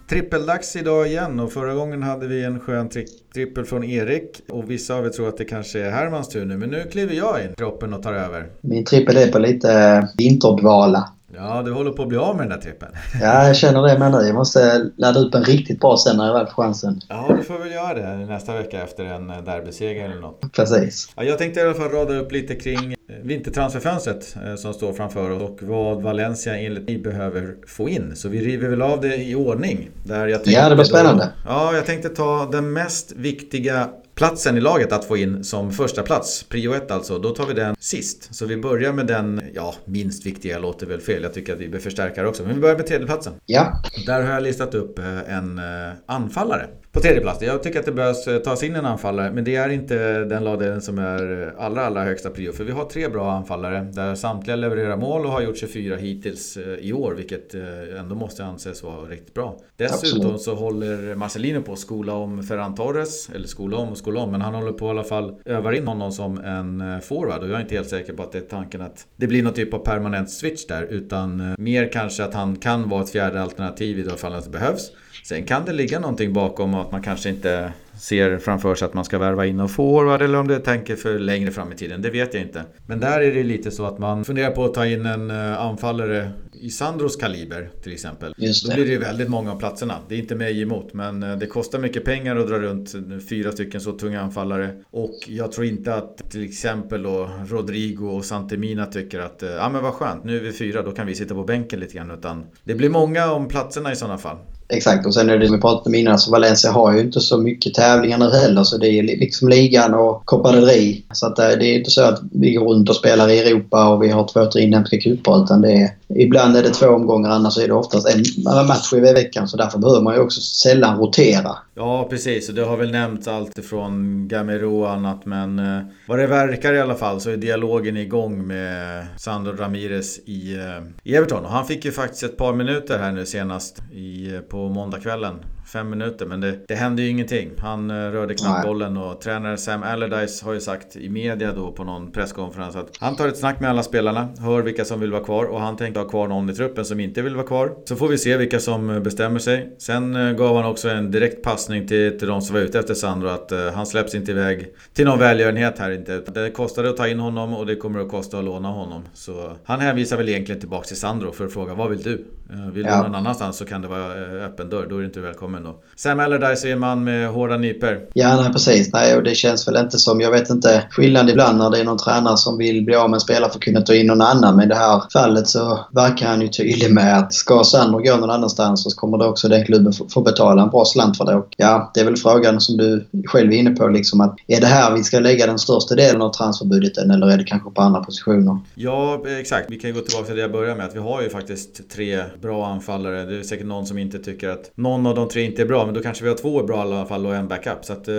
Trippeldags 0.08 0.76
idag 0.76 1.06
igen 1.06 1.40
och 1.40 1.52
förra 1.52 1.74
gången 1.74 2.02
hade 2.02 2.26
vi 2.26 2.44
en 2.44 2.60
skön 2.60 2.88
tri 2.88 3.06
trippel 3.34 3.64
från 3.64 3.84
Erik 3.84 4.40
och 4.48 4.70
vissa 4.70 4.94
av 4.94 5.06
er 5.06 5.10
tror 5.10 5.28
att 5.28 5.36
det 5.36 5.44
kanske 5.44 5.80
är 5.80 5.90
Hermans 5.90 6.28
tur 6.28 6.44
nu 6.44 6.56
men 6.56 6.70
nu 6.70 6.84
kliver 6.92 7.14
jag 7.14 7.44
in 7.44 7.50
i 7.50 7.54
kroppen 7.54 7.94
och 7.94 8.02
tar 8.02 8.12
över. 8.12 8.46
Min 8.60 8.84
trippel 8.84 9.16
är 9.16 9.32
på 9.32 9.38
lite 9.38 10.08
vinterdvala. 10.18 11.08
Ja, 11.34 11.62
du 11.62 11.72
håller 11.72 11.90
på 11.90 12.02
att 12.02 12.08
bli 12.08 12.18
av 12.18 12.36
med 12.36 12.48
den 12.48 12.58
där 12.58 12.64
trippen. 12.64 12.88
Ja, 13.20 13.46
jag 13.46 13.56
känner 13.56 13.82
det 13.82 13.98
med 13.98 14.12
nu. 14.12 14.18
Jag 14.18 14.34
måste 14.34 14.90
ladda 14.96 15.20
upp 15.20 15.34
en 15.34 15.44
riktigt 15.44 15.80
bra 15.80 15.96
sen 15.96 16.16
när 16.16 16.26
jag 16.26 16.34
väl 16.34 16.46
får 16.46 16.62
chansen. 16.62 17.00
Ja, 17.08 17.34
du 17.36 17.42
får 17.42 17.58
väl 17.58 17.72
göra 17.72 17.94
det 17.94 18.16
nästa 18.26 18.54
vecka 18.54 18.82
efter 18.82 19.04
en 19.04 19.26
derbyseger 19.26 20.04
eller 20.04 20.20
något. 20.20 20.52
Precis. 20.52 21.12
Ja, 21.16 21.22
jag 21.22 21.38
tänkte 21.38 21.60
i 21.60 21.62
alla 21.62 21.74
fall 21.74 21.88
rada 21.88 22.14
upp 22.14 22.32
lite 22.32 22.54
kring 22.54 22.94
vintertransferfönstret 23.22 24.36
eh, 24.46 24.54
som 24.54 24.74
står 24.74 24.92
framför 24.92 25.30
oss 25.30 25.42
och 25.42 25.58
vad 25.62 26.02
Valencia 26.02 26.56
enligt 26.56 26.86
mig 26.86 26.98
behöver 26.98 27.54
få 27.66 27.88
in. 27.88 28.16
Så 28.16 28.28
vi 28.28 28.40
river 28.40 28.68
väl 28.68 28.82
av 28.82 29.00
det 29.00 29.16
i 29.16 29.34
ordning. 29.34 29.90
Där 30.04 30.26
jag 30.26 30.40
ja, 30.44 30.68
det 30.68 30.74
blir 30.74 30.84
spännande. 30.84 31.24
Då, 31.24 31.50
ja, 31.50 31.74
jag 31.74 31.86
tänkte 31.86 32.08
ta 32.08 32.48
den 32.52 32.72
mest 32.72 33.12
viktiga 33.12 33.88
platsen 34.18 34.56
i 34.56 34.60
laget 34.60 34.92
att 34.92 35.04
få 35.04 35.16
in 35.16 35.44
som 35.44 35.72
första 35.72 36.02
plats, 36.02 36.42
prio 36.42 36.74
1 36.74 36.90
alltså, 36.90 37.18
då 37.18 37.30
tar 37.30 37.46
vi 37.46 37.54
den 37.54 37.76
sist. 37.78 38.34
Så 38.34 38.46
vi 38.46 38.56
börjar 38.56 38.92
med 38.92 39.06
den, 39.06 39.42
ja, 39.54 39.74
minst 39.84 40.26
viktiga 40.26 40.58
låter 40.58 40.86
väl 40.86 41.00
fel. 41.00 41.22
Jag 41.22 41.34
tycker 41.34 41.52
att 41.52 41.60
vi 41.60 41.68
bör 41.68 41.78
förstärka 41.78 42.28
också. 42.28 42.42
Men 42.42 42.54
vi 42.54 42.60
börjar 42.60 42.76
med 42.76 42.86
tredjeplatsen. 42.86 43.32
Ja. 43.46 43.82
Där 44.06 44.22
har 44.22 44.32
jag 44.32 44.42
listat 44.42 44.74
upp 44.74 44.98
eh, 44.98 45.34
en 45.36 45.58
eh, 45.58 45.92
anfallare. 46.06 46.66
På 46.92 47.00
tredje 47.00 47.20
plats. 47.20 47.42
Jag 47.42 47.62
tycker 47.62 47.78
att 47.78 47.86
det 47.86 47.92
behövs 47.92 48.26
eh, 48.26 48.38
tas 48.38 48.62
in 48.62 48.76
en 48.76 48.86
anfallare, 48.86 49.30
men 49.32 49.44
det 49.44 49.56
är 49.56 49.68
inte 49.68 50.24
den 50.24 50.44
lagdelen 50.44 50.82
som 50.82 50.98
är 50.98 51.54
allra, 51.58 51.86
allra 51.86 52.04
högsta 52.04 52.30
prio. 52.30 52.52
För 52.52 52.64
vi 52.64 52.72
har 52.72 52.84
tre 52.84 53.08
bra 53.08 53.32
anfallare 53.32 53.88
där 53.92 54.14
samtliga 54.14 54.56
levererar 54.56 54.96
mål 54.96 55.26
och 55.26 55.32
har 55.32 55.40
gjort 55.40 55.58
24 55.58 55.96
hittills 55.96 56.58
i 56.78 56.92
år, 56.92 57.14
vilket 57.14 57.54
ändå 57.98 58.14
måste 58.14 58.44
anses 58.44 58.82
vara 58.82 59.08
riktigt 59.08 59.34
bra. 59.34 59.56
Dessutom 59.76 60.20
Absolut. 60.20 60.42
så 60.42 60.54
håller 60.54 61.14
Marcelino 61.14 61.62
på 61.62 61.72
att 61.72 61.78
skola 61.78 62.12
om 62.12 62.42
Ferran 62.42 62.74
Torres, 62.74 63.30
eller 63.34 63.46
skola 63.46 63.76
om 63.76 63.88
och 63.88 63.98
skola 63.98 64.20
om, 64.20 64.30
men 64.30 64.40
han 64.40 64.54
håller 64.54 64.72
på 64.72 64.86
i 64.86 64.90
alla 64.90 65.04
fall 65.04 65.34
övar 65.44 65.72
in 65.72 65.86
honom 65.86 66.12
som 66.12 66.38
en 66.38 67.00
forward 67.00 67.42
och 67.42 67.48
jag 67.48 67.56
är 67.56 67.60
inte 67.60 67.74
helt 67.74 67.88
säker 67.88 68.12
på 68.12 68.22
att 68.22 68.32
det 68.32 68.38
är 68.38 68.42
tanken 68.42 68.80
att 68.80 69.06
det 69.16 69.26
blir 69.26 69.42
någon 69.42 69.52
typ 69.54 69.74
av 69.74 69.78
permanent 69.78 70.30
switch 70.30 70.66
där, 70.66 70.82
utan 70.82 71.54
mer 71.58 71.92
kanske 71.92 72.24
att 72.24 72.34
han 72.34 72.56
kan 72.56 72.88
vara 72.88 73.02
ett 73.02 73.10
fjärde 73.10 73.42
alternativ 73.42 73.98
i 73.98 74.02
de 74.02 74.16
fall 74.16 74.32
det 74.32 74.50
behövs. 74.50 74.92
Sen 75.28 75.44
kan 75.44 75.64
det 75.64 75.72
ligga 75.72 76.00
någonting 76.00 76.32
bakom 76.32 76.74
att 76.74 76.92
man 76.92 77.02
kanske 77.02 77.28
inte 77.28 77.72
ser 78.00 78.38
framför 78.38 78.74
sig 78.74 78.86
att 78.86 78.94
man 78.94 79.04
ska 79.04 79.18
värva 79.18 79.46
in 79.46 79.60
och 79.60 79.70
forward 79.70 80.22
eller 80.22 80.38
om 80.38 80.48
det 80.48 80.58
tänker 80.58 80.96
för 80.96 81.18
längre 81.18 81.50
fram 81.50 81.72
i 81.72 81.76
tiden. 81.76 82.02
Det 82.02 82.10
vet 82.10 82.34
jag 82.34 82.42
inte. 82.42 82.64
Men 82.86 83.00
där 83.00 83.20
är 83.20 83.34
det 83.34 83.42
lite 83.42 83.70
så 83.70 83.84
att 83.86 83.98
man 83.98 84.24
funderar 84.24 84.50
på 84.50 84.64
att 84.64 84.74
ta 84.74 84.86
in 84.86 85.06
en 85.06 85.30
eh, 85.30 85.60
anfallare 85.60 86.30
i 86.52 86.70
Sandros 86.70 87.16
kaliber 87.16 87.70
till 87.82 87.92
exempel. 87.92 88.34
Då 88.36 88.74
blir 88.74 88.84
det 88.84 88.90
ju 88.90 88.98
väldigt 88.98 89.28
många 89.28 89.52
av 89.52 89.58
platserna. 89.58 89.94
Det 90.08 90.14
är 90.14 90.18
inte 90.18 90.34
mig 90.34 90.62
emot 90.62 90.94
men 90.94 91.22
eh, 91.22 91.36
det 91.36 91.46
kostar 91.46 91.78
mycket 91.78 92.04
pengar 92.04 92.36
att 92.36 92.48
dra 92.48 92.58
runt 92.58 92.94
fyra 93.28 93.52
stycken 93.52 93.80
så 93.80 93.92
tunga 93.92 94.20
anfallare. 94.20 94.82
Och 94.90 95.14
jag 95.26 95.52
tror 95.52 95.66
inte 95.66 95.94
att 95.94 96.30
till 96.30 96.44
exempel 96.44 97.02
då 97.02 97.30
Rodrigo 97.48 98.06
och 98.06 98.24
Santemina 98.24 98.86
tycker 98.86 99.20
att 99.20 99.42
eh, 99.42 99.50
ja 99.50 99.68
men 99.68 99.82
vad 99.82 99.92
skönt, 99.92 100.24
nu 100.24 100.36
är 100.36 100.40
vi 100.40 100.52
fyra, 100.52 100.82
då 100.82 100.92
kan 100.92 101.06
vi 101.06 101.14
sitta 101.14 101.34
på 101.34 101.44
bänken 101.44 101.80
lite 101.80 101.94
grann. 101.94 102.10
Utan 102.10 102.46
det 102.64 102.74
blir 102.74 102.90
många 102.90 103.32
om 103.32 103.48
platserna 103.48 103.92
i 103.92 103.96
sådana 103.96 104.18
fall. 104.18 104.36
Exakt, 104.72 105.06
och 105.06 105.14
sen 105.14 105.30
är 105.30 105.38
det 105.38 105.46
som 105.46 105.56
vi 105.56 105.60
pratade 105.60 105.88
om 105.88 105.94
innan, 105.94 106.10
så 106.10 106.12
alltså 106.12 106.30
Valencia 106.30 106.70
har 106.70 106.92
ju 106.92 107.00
inte 107.00 107.20
så 107.20 107.38
mycket 107.38 107.74
tävlingar 107.74 108.18
nu 108.18 108.30
heller. 108.30 108.64
Så 108.64 108.76
det 108.76 108.88
är 108.88 109.02
liksom 109.02 109.48
ligan 109.48 109.94
och 109.94 110.22
Copa 110.24 110.52
del 110.52 110.64
Rey. 110.64 111.02
Så 111.12 111.26
att 111.26 111.38
eh, 111.38 111.48
det 111.48 111.64
är 111.64 111.78
inte 111.78 111.90
så 111.90 112.02
att 112.02 112.20
vi 112.32 112.54
går 112.54 112.68
runt 112.68 112.88
och 112.88 112.96
spelar 112.96 113.28
i 113.28 113.38
Europa 113.38 113.88
och 113.88 114.02
vi 114.02 114.08
har 114.08 114.28
två, 114.28 114.46
tre 114.46 114.62
inhemska 114.62 114.98
cuper. 115.00 115.44
Utan 115.44 115.60
det 115.60 115.72
är, 115.72 115.90
ibland 116.08 116.56
är 116.56 116.62
det 116.62 116.70
två 116.70 116.86
omgångar, 116.86 117.30
annars 117.30 117.58
är 117.58 117.68
det 117.68 117.74
oftast 117.74 118.08
en 118.08 118.24
match 118.66 118.92
i 118.92 119.00
veckan. 119.00 119.48
Så 119.48 119.56
därför 119.56 119.78
behöver 119.78 120.02
man 120.02 120.14
ju 120.14 120.20
också 120.20 120.40
sällan 120.40 120.98
rotera. 120.98 121.56
Ja, 121.74 122.06
precis. 122.10 122.48
Och 122.48 122.54
det 122.54 122.62
har 122.62 122.76
väl 122.76 122.90
nämnts 122.90 123.28
allt 123.28 123.58
ifrån 123.58 124.28
Gamero 124.28 124.80
och 124.80 124.90
annat. 124.90 125.26
Men 125.26 125.58
eh, 125.58 125.82
vad 126.08 126.18
det 126.18 126.26
verkar 126.26 126.74
i 126.74 126.80
alla 126.80 126.94
fall 126.94 127.20
så 127.20 127.30
är 127.30 127.36
dialogen 127.36 127.96
igång 127.96 128.46
med 128.46 129.06
Sandro 129.16 129.56
Ramirez 129.56 130.18
i, 130.18 130.54
eh, 130.54 131.10
i 131.12 131.16
Everton. 131.16 131.44
Och 131.44 131.50
han 131.50 131.66
fick 131.66 131.84
ju 131.84 131.92
faktiskt 131.92 132.22
ett 132.22 132.36
par 132.36 132.52
minuter 132.52 132.98
här 132.98 133.12
nu 133.12 133.26
senast 133.26 133.82
i, 133.92 134.34
eh, 134.34 134.40
på 134.40 134.57
på 134.58 134.68
måndagskvällen. 134.68 135.34
Fem 135.72 135.90
minuter, 135.90 136.26
men 136.26 136.40
det, 136.40 136.58
det 136.68 136.74
hände 136.74 137.02
ju 137.02 137.08
ingenting. 137.08 137.50
Han 137.58 137.90
eh, 137.90 137.94
rörde 137.94 138.34
knappt 138.34 138.66
bollen 138.66 138.96
och 138.96 139.20
tränare 139.20 139.56
Sam 139.56 139.82
Allardyce 139.82 140.44
har 140.44 140.52
ju 140.52 140.60
sagt 140.60 140.96
i 140.96 141.08
media 141.08 141.52
då 141.52 141.72
på 141.72 141.84
någon 141.84 142.12
presskonferens 142.12 142.76
att 142.76 142.96
han 143.00 143.16
tar 143.16 143.28
ett 143.28 143.36
snack 143.36 143.60
med 143.60 143.70
alla 143.70 143.82
spelarna, 143.82 144.28
hör 144.38 144.62
vilka 144.62 144.84
som 144.84 145.00
vill 145.00 145.12
vara 145.12 145.24
kvar 145.24 145.44
och 145.44 145.60
han 145.60 145.76
tänkte 145.76 146.00
ha 146.00 146.08
kvar 146.08 146.28
någon 146.28 146.50
i 146.50 146.54
truppen 146.54 146.84
som 146.84 147.00
inte 147.00 147.22
vill 147.22 147.34
vara 147.34 147.46
kvar. 147.46 147.72
Så 147.84 147.96
får 147.96 148.08
vi 148.08 148.18
se 148.18 148.36
vilka 148.36 148.60
som 148.60 148.90
eh, 148.90 149.00
bestämmer 149.00 149.38
sig. 149.38 149.76
Sen 149.78 150.16
eh, 150.16 150.32
gav 150.32 150.56
han 150.56 150.66
också 150.66 150.88
en 150.88 151.10
direkt 151.10 151.42
passning 151.42 151.86
till, 151.86 152.18
till 152.18 152.28
de 152.28 152.42
som 152.42 152.54
var 152.54 152.62
ute 152.62 152.78
efter 152.78 152.94
Sandro 152.94 153.28
att 153.28 153.52
uh, 153.52 153.70
han 153.74 153.86
släpps 153.86 154.14
inte 154.14 154.30
iväg 154.30 154.66
till 154.92 155.04
någon 155.04 155.18
välgörenhet 155.18 155.78
här 155.78 155.90
inte. 155.90 156.18
Det 156.18 156.50
kostade 156.50 156.90
att 156.90 156.96
ta 156.96 157.08
in 157.08 157.20
honom 157.20 157.54
och 157.54 157.66
det 157.66 157.76
kommer 157.76 158.00
att 158.00 158.10
kosta 158.10 158.38
att 158.38 158.44
låna 158.44 158.68
honom. 158.68 159.02
Så 159.14 159.52
han 159.64 159.80
hänvisar 159.80 160.16
väl 160.16 160.28
egentligen 160.28 160.60
tillbaka 160.60 160.84
till 160.84 160.96
Sandro 160.96 161.32
för 161.32 161.44
att 161.44 161.52
fråga 161.52 161.74
vad 161.74 161.90
vill 161.90 162.02
du? 162.02 162.24
Vill 162.50 162.84
du 162.84 162.90
någon 162.90 163.14
annanstans 163.14 163.56
så 163.56 163.64
kan 163.64 163.82
det 163.82 163.88
vara 163.88 164.12
öppen 164.44 164.68
dörr, 164.70 164.86
då 164.90 164.96
är 164.96 165.00
du 165.00 165.06
inte 165.06 165.20
välkommen 165.20 165.64
då. 165.64 165.76
Sam 165.96 166.20
Allardyce 166.20 166.68
är 166.68 166.72
en 166.72 166.78
man 166.78 167.04
med 167.04 167.28
hårda 167.28 167.56
nyper. 167.56 168.00
Ja, 168.14 168.40
nej 168.42 168.52
precis. 168.52 168.92
Nej, 168.92 169.16
och 169.16 169.22
det 169.22 169.34
känns 169.34 169.68
väl 169.68 169.76
inte 169.76 169.98
som, 169.98 170.20
jag 170.20 170.30
vet 170.30 170.50
inte, 170.50 170.82
skillnad 170.90 171.30
ibland 171.30 171.58
när 171.58 171.70
det 171.70 171.78
är 171.78 171.84
någon 171.84 171.98
tränare 171.98 172.36
som 172.36 172.58
vill 172.58 172.84
bli 172.84 172.94
av 172.94 173.10
med 173.10 173.16
en 173.16 173.20
spelare 173.20 173.50
för 173.50 173.58
att 173.58 173.64
kunna 173.64 173.80
ta 173.80 173.94
in 173.94 174.06
någon 174.06 174.20
annan. 174.20 174.56
Men 174.56 174.64
i 174.64 174.68
det 174.68 174.74
här 174.74 175.02
fallet 175.12 175.48
så 175.48 175.86
verkar 175.92 176.26
han 176.26 176.40
ju 176.40 176.48
tydlig 176.48 176.94
med 176.94 177.18
att 177.18 177.32
ska 177.32 177.64
Sandro 177.64 177.98
gå 177.98 178.16
någon 178.16 178.30
annanstans 178.30 178.82
så 178.82 178.90
kommer 178.90 179.18
det 179.18 179.24
också 179.24 179.48
den 179.48 179.64
klubben 179.64 179.92
få 179.92 180.20
betala 180.20 180.62
en 180.62 180.70
bra 180.70 180.84
slant 180.84 181.16
för 181.16 181.24
det. 181.24 181.34
Och 181.34 181.48
ja, 181.56 181.90
det 181.94 182.00
är 182.00 182.04
väl 182.04 182.16
frågan 182.16 182.60
som 182.60 182.76
du 182.76 183.06
själv 183.26 183.52
är 183.52 183.56
inne 183.56 183.70
på 183.70 183.88
liksom 183.88 184.20
att 184.20 184.36
är 184.46 184.60
det 184.60 184.66
här 184.66 184.94
vi 184.94 185.04
ska 185.04 185.18
lägga 185.18 185.46
den 185.46 185.58
största 185.58 185.94
delen 185.94 186.22
av 186.22 186.32
transferbudgeten 186.32 187.10
eller 187.10 187.26
är 187.26 187.36
det 187.36 187.44
kanske 187.44 187.70
på 187.70 187.82
andra 187.82 188.00
positioner? 188.00 188.58
Ja, 188.74 189.22
exakt. 189.40 189.70
Vi 189.70 189.76
kan 189.76 189.90
ju 189.90 189.94
gå 189.94 190.02
tillbaka 190.02 190.26
till 190.26 190.36
det 190.36 190.42
jag 190.42 190.52
började 190.52 190.76
med. 190.76 190.86
Att 190.86 190.94
vi 190.94 190.98
har 190.98 191.22
ju 191.22 191.30
faktiskt 191.30 191.90
tre 191.90 192.22
bra 192.40 192.66
anfallare. 192.66 193.24
Det 193.24 193.38
är 193.38 193.42
säkert 193.42 193.66
någon 193.66 193.86
som 193.86 193.98
inte 193.98 194.18
tycker 194.18 194.48
att 194.48 194.70
någon 194.74 195.06
av 195.06 195.14
de 195.14 195.28
tre 195.28 195.42
inte 195.42 195.62
är 195.62 195.66
bra, 195.66 195.84
men 195.84 195.94
då 195.94 196.00
kanske 196.00 196.24
vi 196.24 196.30
har 196.30 196.36
två 196.36 196.62
bra 196.62 196.76
i 196.76 196.80
alla 196.80 197.06
fall 197.06 197.26
och 197.26 197.34
en 197.34 197.48
backup. 197.48 197.84
Så 197.84 197.92
att, 197.92 198.08
eh, 198.08 198.14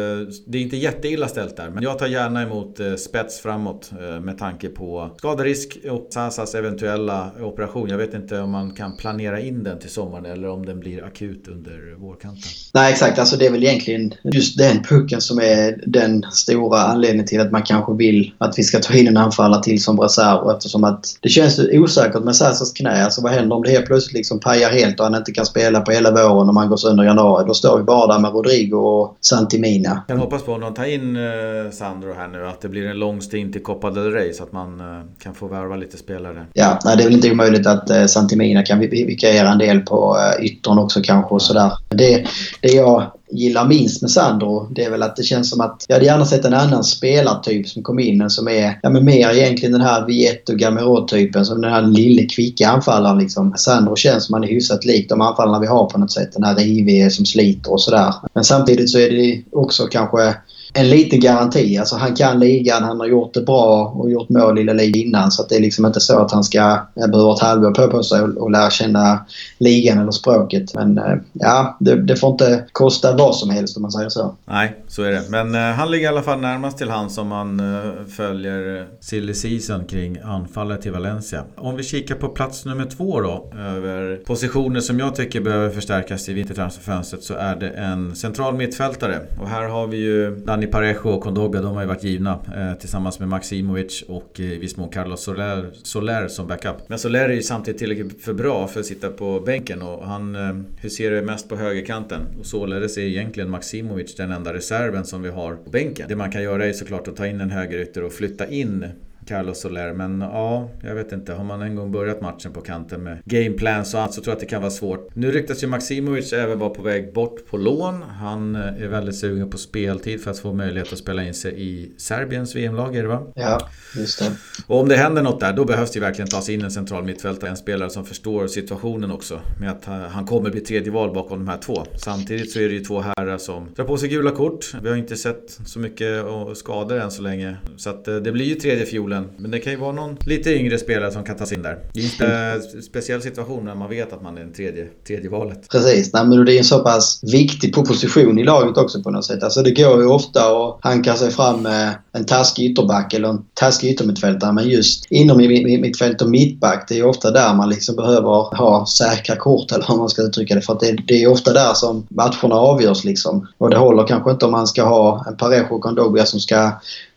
det 0.47 0.57
är 0.57 0.61
inte 0.61 0.77
jätteilla 0.77 1.27
ställt 1.27 1.57
där. 1.57 1.69
Men 1.69 1.83
jag 1.83 1.99
tar 1.99 2.07
gärna 2.07 2.41
emot 2.41 2.79
eh, 2.79 2.95
spets 2.95 3.39
framåt 3.39 3.91
eh, 4.01 4.19
med 4.19 4.37
tanke 4.37 4.69
på 4.69 5.09
skaderisk 5.17 5.77
och 5.89 6.07
Sasas 6.09 6.55
eventuella 6.55 7.31
operation. 7.41 7.89
Jag 7.89 7.97
vet 7.97 8.13
inte 8.13 8.39
om 8.39 8.51
man 8.51 8.71
kan 8.71 8.97
planera 8.97 9.39
in 9.39 9.63
den 9.63 9.79
till 9.79 9.89
sommaren 9.89 10.25
eller 10.25 10.49
om 10.49 10.65
den 10.65 10.79
blir 10.79 11.03
akut 11.03 11.47
under 11.47 11.95
vårkanten. 11.99 12.41
Nej 12.73 12.91
exakt, 12.91 13.19
alltså 13.19 13.37
det 13.37 13.45
är 13.45 13.51
väl 13.51 13.63
egentligen 13.63 14.13
just 14.23 14.57
den 14.57 14.83
pucken 14.83 15.21
som 15.21 15.39
är 15.39 15.83
den 15.87 16.23
stora 16.31 16.79
anledningen 16.79 17.27
till 17.27 17.41
att 17.41 17.51
man 17.51 17.63
kanske 17.63 17.93
vill 17.93 18.33
att 18.37 18.59
vi 18.59 18.63
ska 18.63 18.79
ta 18.79 18.93
in 18.93 19.07
en 19.07 19.17
anfallare 19.17 19.63
till 19.63 19.83
som 19.83 19.99
reserv 19.99 20.49
eftersom 20.49 20.83
att 20.83 21.17
det 21.21 21.29
känns 21.29 21.59
osäkert 21.59 22.23
med 22.23 22.35
Sasas 22.35 22.71
knä. 22.71 23.03
Alltså 23.03 23.21
vad 23.21 23.31
händer 23.31 23.55
om 23.55 23.63
det 23.63 23.71
helt 23.71 23.85
plötsligt 23.85 24.08
liksom 24.13 24.39
pajar 24.39 24.69
helt 24.69 24.99
och 24.99 25.05
han 25.05 25.15
inte 25.15 25.31
kan 25.31 25.45
spela 25.45 25.81
på 25.81 25.91
hela 25.91 26.11
våren 26.11 26.47
och 26.47 26.53
man 26.53 26.69
går 26.69 26.77
sönder 26.77 27.03
januari? 27.03 27.45
Då 27.47 27.53
står 27.53 27.77
vi 27.77 27.83
bara 27.83 28.13
där 28.13 28.19
med 28.19 28.31
Rodrigo 28.31 28.77
och 28.77 29.17
Santimina. 29.21 30.03
Jag 30.07 30.17
hoppas 30.17 30.43
på 30.43 30.53
om 30.53 30.61
de 30.61 30.73
tar 30.73 30.85
in 30.85 31.15
eh, 31.15 31.71
Sandro 31.71 32.13
här 32.13 32.27
nu 32.27 32.47
att 32.47 32.61
det 32.61 32.69
blir 32.69 32.85
en 32.85 32.99
lång 32.99 33.21
stint 33.21 33.55
i 33.55 33.59
Copa 33.59 33.91
del 33.91 34.11
Rey 34.11 34.33
så 34.33 34.43
att 34.43 34.51
man 34.51 34.79
eh, 34.79 35.05
kan 35.23 35.35
få 35.35 35.47
värva 35.47 35.75
lite 35.75 35.97
spelare. 35.97 36.45
Ja, 36.53 36.79
nej, 36.85 36.97
det 36.97 37.03
är 37.03 37.05
väl 37.05 37.15
inte 37.15 37.31
omöjligt 37.31 37.67
att 37.67 37.89
eh, 37.89 38.05
Santimina 38.05 38.63
kan 38.63 38.79
vikariera 38.79 39.51
en 39.51 39.57
del 39.57 39.79
på 39.79 40.17
yttern 40.41 40.79
också 40.79 41.01
kanske 41.03 41.35
och 41.35 41.41
sådär. 41.41 41.71
Det, 41.89 42.25
det 42.61 42.69
jag 42.69 43.11
gillar 43.31 43.67
minst 43.67 44.01
med 44.01 44.11
Sandro 44.11 44.67
det 44.75 44.83
är 44.83 44.89
väl 44.89 45.03
att 45.03 45.15
det 45.15 45.23
känns 45.23 45.49
som 45.49 45.61
att 45.61 45.85
jag 45.87 45.95
hade 45.95 46.05
gärna 46.05 46.25
sett 46.25 46.45
en 46.45 46.53
annan 46.53 46.83
spelartyp 46.83 47.67
som 47.67 47.83
kom 47.83 47.99
in 47.99 48.29
som 48.29 48.47
är 48.47 48.79
ja, 48.83 48.89
men 48.89 49.05
mer 49.05 49.29
egentligen 49.29 49.71
den 49.71 49.81
här 49.81 50.05
Vietto 50.05 50.55
Gamero-typen 50.55 51.45
som 51.45 51.61
den 51.61 51.71
här 51.71 51.81
lille 51.81 52.25
kvicka 52.25 52.69
anfallaren 52.69 53.17
liksom. 53.17 53.53
Sandro 53.57 53.95
känns 53.95 54.25
som 54.25 54.33
han 54.33 54.43
är 54.43 54.47
hyfsat 54.47 54.85
lik 54.85 55.09
de 55.09 55.21
anfallarna 55.21 55.59
vi 55.59 55.67
har 55.67 55.85
på 55.85 55.97
något 55.97 56.11
sätt. 56.11 56.33
Den 56.33 56.43
här 56.43 56.55
rivige 56.55 57.09
som 57.09 57.25
sliter 57.25 57.71
och 57.71 57.81
sådär. 57.81 58.13
Men 58.33 58.43
samtidigt 58.43 58.89
så 58.89 58.99
är 58.99 59.09
det 59.09 59.43
också 59.51 59.87
kanske 59.87 60.35
en 60.73 60.89
liten 60.89 61.19
garanti. 61.19 61.77
Alltså 61.77 61.95
han 61.95 62.15
kan 62.15 62.39
ligan, 62.39 62.83
han 62.83 62.99
har 62.99 63.07
gjort 63.07 63.33
det 63.33 63.41
bra 63.41 63.93
och 63.95 64.11
gjort 64.11 64.29
mål 64.29 64.59
i 64.59 64.63
La 64.63 64.73
Liga 64.73 64.99
innan. 64.99 65.31
Så 65.31 65.45
det 65.49 65.55
är 65.55 65.59
liksom 65.59 65.85
inte 65.85 65.99
så 65.99 66.19
att 66.19 66.31
han 66.31 66.43
ska 66.43 66.59
eh, 66.95 67.07
behöva 67.07 67.33
ett 67.33 67.41
halvår 67.41 67.71
på, 67.71 67.87
på 67.87 68.03
sig 68.03 68.21
och, 68.21 68.37
och 68.37 68.51
lära 68.51 68.69
känna 68.69 69.25
ligan 69.57 69.97
eller 69.97 70.11
språket. 70.11 70.75
Men 70.75 70.97
eh, 70.97 71.15
ja, 71.33 71.77
det, 71.79 72.01
det, 72.01 72.15
får 72.15 72.31
inte 72.31 72.65
kosta 72.71 73.15
vad 73.15 73.35
som 73.35 73.49
helst 73.49 73.77
om 73.77 73.81
man 73.81 73.91
säger 73.91 74.09
så. 74.09 74.35
Nej, 74.45 74.75
så 74.87 75.03
är 75.03 75.11
det. 75.11 75.23
Men 75.29 75.55
uh, 75.55 75.61
han 75.61 75.91
ligger 75.91 76.05
i 76.05 76.07
alla 76.07 76.21
fall 76.21 76.39
närmast 76.39 76.77
till 76.77 76.89
han 76.89 77.09
som 77.09 77.27
man 77.27 77.59
uh, 77.59 78.05
följer 78.17 78.87
silly 79.01 79.33
season 79.33 79.85
kring 79.85 80.17
anfallet 80.23 80.81
till 80.81 80.91
Valencia. 80.91 81.43
Om 81.55 81.75
vi 81.75 81.83
kikar 81.83 82.15
på 82.15 82.27
plats 82.27 82.65
nummer 82.65 82.85
två 82.85 83.21
då, 83.21 83.51
över 83.59 84.15
positioner 84.25 84.79
som 84.79 84.99
jag 84.99 85.15
tycker 85.15 85.41
behöver 85.41 85.69
förstärkas 85.69 86.29
i 86.29 86.33
vintertransferfönstret 86.33 87.23
så 87.23 87.33
är 87.33 87.55
det 87.55 87.69
en 87.69 88.15
central 88.15 88.55
mittfältare. 88.55 89.19
Och 89.41 89.49
här 89.49 89.63
har 89.63 89.87
vi 89.87 89.97
ju 89.97 90.35
Dani 90.59 90.71
Parejo 90.71 91.09
och 91.09 91.23
Kondoga 91.23 91.61
de 91.61 91.75
har 91.75 91.81
ju 91.81 91.87
varit 91.87 92.03
givna. 92.03 92.39
Eh, 92.55 92.79
tillsammans 92.79 93.19
med 93.19 93.29
Maximovic 93.29 94.01
och 94.07 94.39
eh, 94.39 94.45
i 94.45 94.57
viss 94.57 94.77
mån 94.77 94.89
Carlos 94.89 95.23
Soler, 95.23 95.71
Soler 95.83 96.27
som 96.27 96.47
backup. 96.47 96.75
Men 96.87 96.99
Soler 96.99 97.29
är 97.29 97.33
ju 97.33 97.41
samtidigt 97.41 97.79
tillräckligt 97.79 98.23
för 98.23 98.33
bra 98.33 98.67
för 98.67 98.79
att 98.79 98.85
sitta 98.85 99.09
på 99.09 99.39
bänken 99.39 99.81
och 99.81 100.05
han 100.05 100.35
eh, 100.35 100.55
huserar 100.81 101.21
mest 101.21 101.49
på 101.49 101.55
högerkanten. 101.55 102.21
Och 102.39 102.45
således 102.45 102.97
är 102.97 103.01
egentligen 103.01 103.49
Maximovic 103.49 104.15
den 104.15 104.31
enda 104.31 104.53
reserven 104.53 105.05
som 105.05 105.21
vi 105.21 105.29
har 105.29 105.55
på 105.55 105.69
bänken. 105.69 106.05
Det 106.09 106.15
man 106.15 106.31
kan 106.31 106.43
göra 106.43 106.65
är 106.65 106.73
såklart 106.73 107.07
att 107.07 107.15
ta 107.15 107.27
in 107.27 107.41
en 107.41 107.51
högerytter 107.51 108.03
och 108.03 108.13
flytta 108.13 108.47
in 108.47 108.85
Carlos 109.29 109.61
Soler. 109.61 109.93
Men 109.93 110.21
ja, 110.21 110.69
jag 110.83 110.95
vet 110.95 111.11
inte. 111.11 111.33
Har 111.33 111.43
man 111.43 111.61
en 111.61 111.75
gång 111.75 111.91
börjat 111.91 112.21
matchen 112.21 112.53
på 112.53 112.61
kanten 112.61 113.03
med 113.03 113.21
gameplan 113.25 113.85
så, 113.85 114.07
så 114.11 114.21
tror 114.21 114.27
jag 114.27 114.33
att 114.33 114.39
det 114.39 114.45
kan 114.45 114.61
vara 114.61 114.71
svårt. 114.71 115.15
Nu 115.15 115.31
ryktas 115.31 115.63
ju 115.63 115.67
Maximovic 115.67 116.33
även 116.33 116.59
vara 116.59 116.69
på 116.69 116.81
väg 116.81 117.13
bort 117.13 117.47
på 117.49 117.57
lån. 117.57 118.01
Han 118.01 118.55
eh, 118.55 118.61
är 118.61 118.87
väldigt 118.87 119.15
sugen 119.15 119.49
på 119.49 119.57
speltid 119.57 120.23
för 120.23 120.31
att 120.31 120.39
få 120.39 120.53
möjlighet 120.53 120.93
att 120.93 120.99
spela 120.99 121.23
in 121.23 121.33
sig 121.33 121.61
i 121.61 121.91
Serbiens 121.97 122.55
VM-lag, 122.55 122.95
är 122.95 123.01
det 123.01 123.07
va? 123.07 123.27
Ja, 123.35 123.69
just 123.95 124.19
det. 124.19 124.31
Och 124.67 124.79
om 124.79 124.89
det 124.89 124.95
händer 124.95 125.21
något 125.21 125.39
där, 125.39 125.53
då 125.53 125.65
behövs 125.65 125.91
det 125.91 125.99
verkligen 125.99 126.29
tas 126.29 126.49
in 126.49 126.61
en 126.61 126.71
central 126.71 127.03
mittfältare. 127.03 127.49
En 127.49 127.57
spelare 127.57 127.89
som 127.89 128.05
förstår 128.05 128.47
situationen 128.47 129.11
också. 129.11 129.39
Med 129.59 129.71
att 129.71 129.85
han 130.11 130.25
kommer 130.25 130.49
bli 130.49 130.61
tredje 130.61 130.91
val 130.91 131.13
bakom 131.13 131.39
de 131.39 131.47
här 131.47 131.57
två. 131.57 131.83
Samtidigt 131.95 132.51
så 132.51 132.59
är 132.59 132.67
det 132.67 132.73
ju 132.73 132.83
två 132.83 132.99
herrar 132.99 133.37
som 133.37 133.73
drar 133.75 133.85
på 133.85 133.97
sig 133.97 134.09
gula 134.09 134.31
kort. 134.31 134.73
Vi 134.83 134.89
har 134.89 134.95
inte 134.95 135.15
sett 135.15 135.59
så 135.65 135.79
mycket 135.79 136.25
skador 136.55 136.99
än 136.99 137.11
så 137.11 137.21
länge. 137.21 137.55
Så 137.77 137.89
att 137.89 138.07
eh, 138.07 138.15
det 138.15 138.31
blir 138.31 138.45
ju 138.45 138.55
tredje 138.55 138.85
fiolen 138.85 139.18
spelen. 139.19 139.41
Men 139.41 139.51
det 139.51 139.59
kan 139.59 139.73
ju 139.73 139.79
vara 139.79 139.91
någon 139.91 140.17
lite 140.25 140.49
yngre 140.53 140.77
spelare 140.77 141.11
som 141.11 141.23
kan 141.23 141.37
tas 141.37 141.51
in 141.51 141.61
där. 141.61 141.77
Det 141.93 142.25
är 142.25 142.55
en 142.75 142.81
speciell 142.81 143.21
situation 143.21 143.65
när 143.65 143.75
man 143.75 143.89
vet 143.89 144.13
att 144.13 144.23
man 144.23 144.37
är 144.37 144.41
den 144.41 144.53
tredje, 144.53 144.87
tredje 145.07 145.29
valet. 145.29 145.69
Precis, 145.69 146.13
Nej, 146.13 146.25
men 146.25 146.45
det 146.45 146.53
är 146.53 146.57
en 146.57 146.63
så 146.63 146.79
pass 146.79 147.19
viktig 147.23 147.73
proposition 147.73 148.39
i 148.39 148.43
laget 148.43 148.77
också 148.77 149.03
på 149.03 149.11
något 149.11 149.25
sätt. 149.25 149.43
Alltså 149.43 149.61
det 149.61 149.71
går 149.71 150.01
ju 150.01 150.07
ofta 150.07 150.39
att 150.39 150.77
hanka 150.81 151.15
sig 151.15 151.31
fram 151.31 151.61
med 151.61 151.95
en 152.11 152.25
taskig 152.25 152.71
ytterback 152.71 153.13
eller 153.13 153.29
en 153.29 153.45
taskig 153.53 153.89
yttermittfältare. 153.89 154.53
Men 154.53 154.69
just 154.69 155.05
inom 155.11 155.37
mittfält 155.37 156.21
och 156.21 156.29
mittback, 156.29 156.85
det 156.89 156.99
är 156.99 157.05
ofta 157.05 157.31
där 157.31 157.53
man 157.53 157.69
liksom 157.69 157.95
behöver 157.95 158.57
ha 158.57 158.85
säkra 158.85 159.35
kort 159.35 159.71
eller 159.71 159.85
hur 159.87 159.97
man 159.97 160.09
ska 160.09 160.21
uttrycka 160.21 160.55
det. 160.55 160.61
För 160.61 160.73
att 160.73 160.79
det, 160.79 160.97
det 161.07 161.23
är 161.23 161.27
ofta 161.27 161.53
där 161.53 161.73
som 161.73 162.07
matcherna 162.09 162.55
avgörs 162.55 163.03
liksom. 163.03 163.47
Och 163.57 163.69
det 163.69 163.77
håller 163.77 164.07
kanske 164.07 164.31
inte 164.31 164.45
om 164.45 164.51
man 164.51 164.67
ska 164.67 164.83
ha 164.83 165.25
en 165.27 165.37
Parejo 165.37 165.75
och 165.75 165.81
Kondogbia 165.81 166.25
som 166.25 166.39
ska 166.39 166.71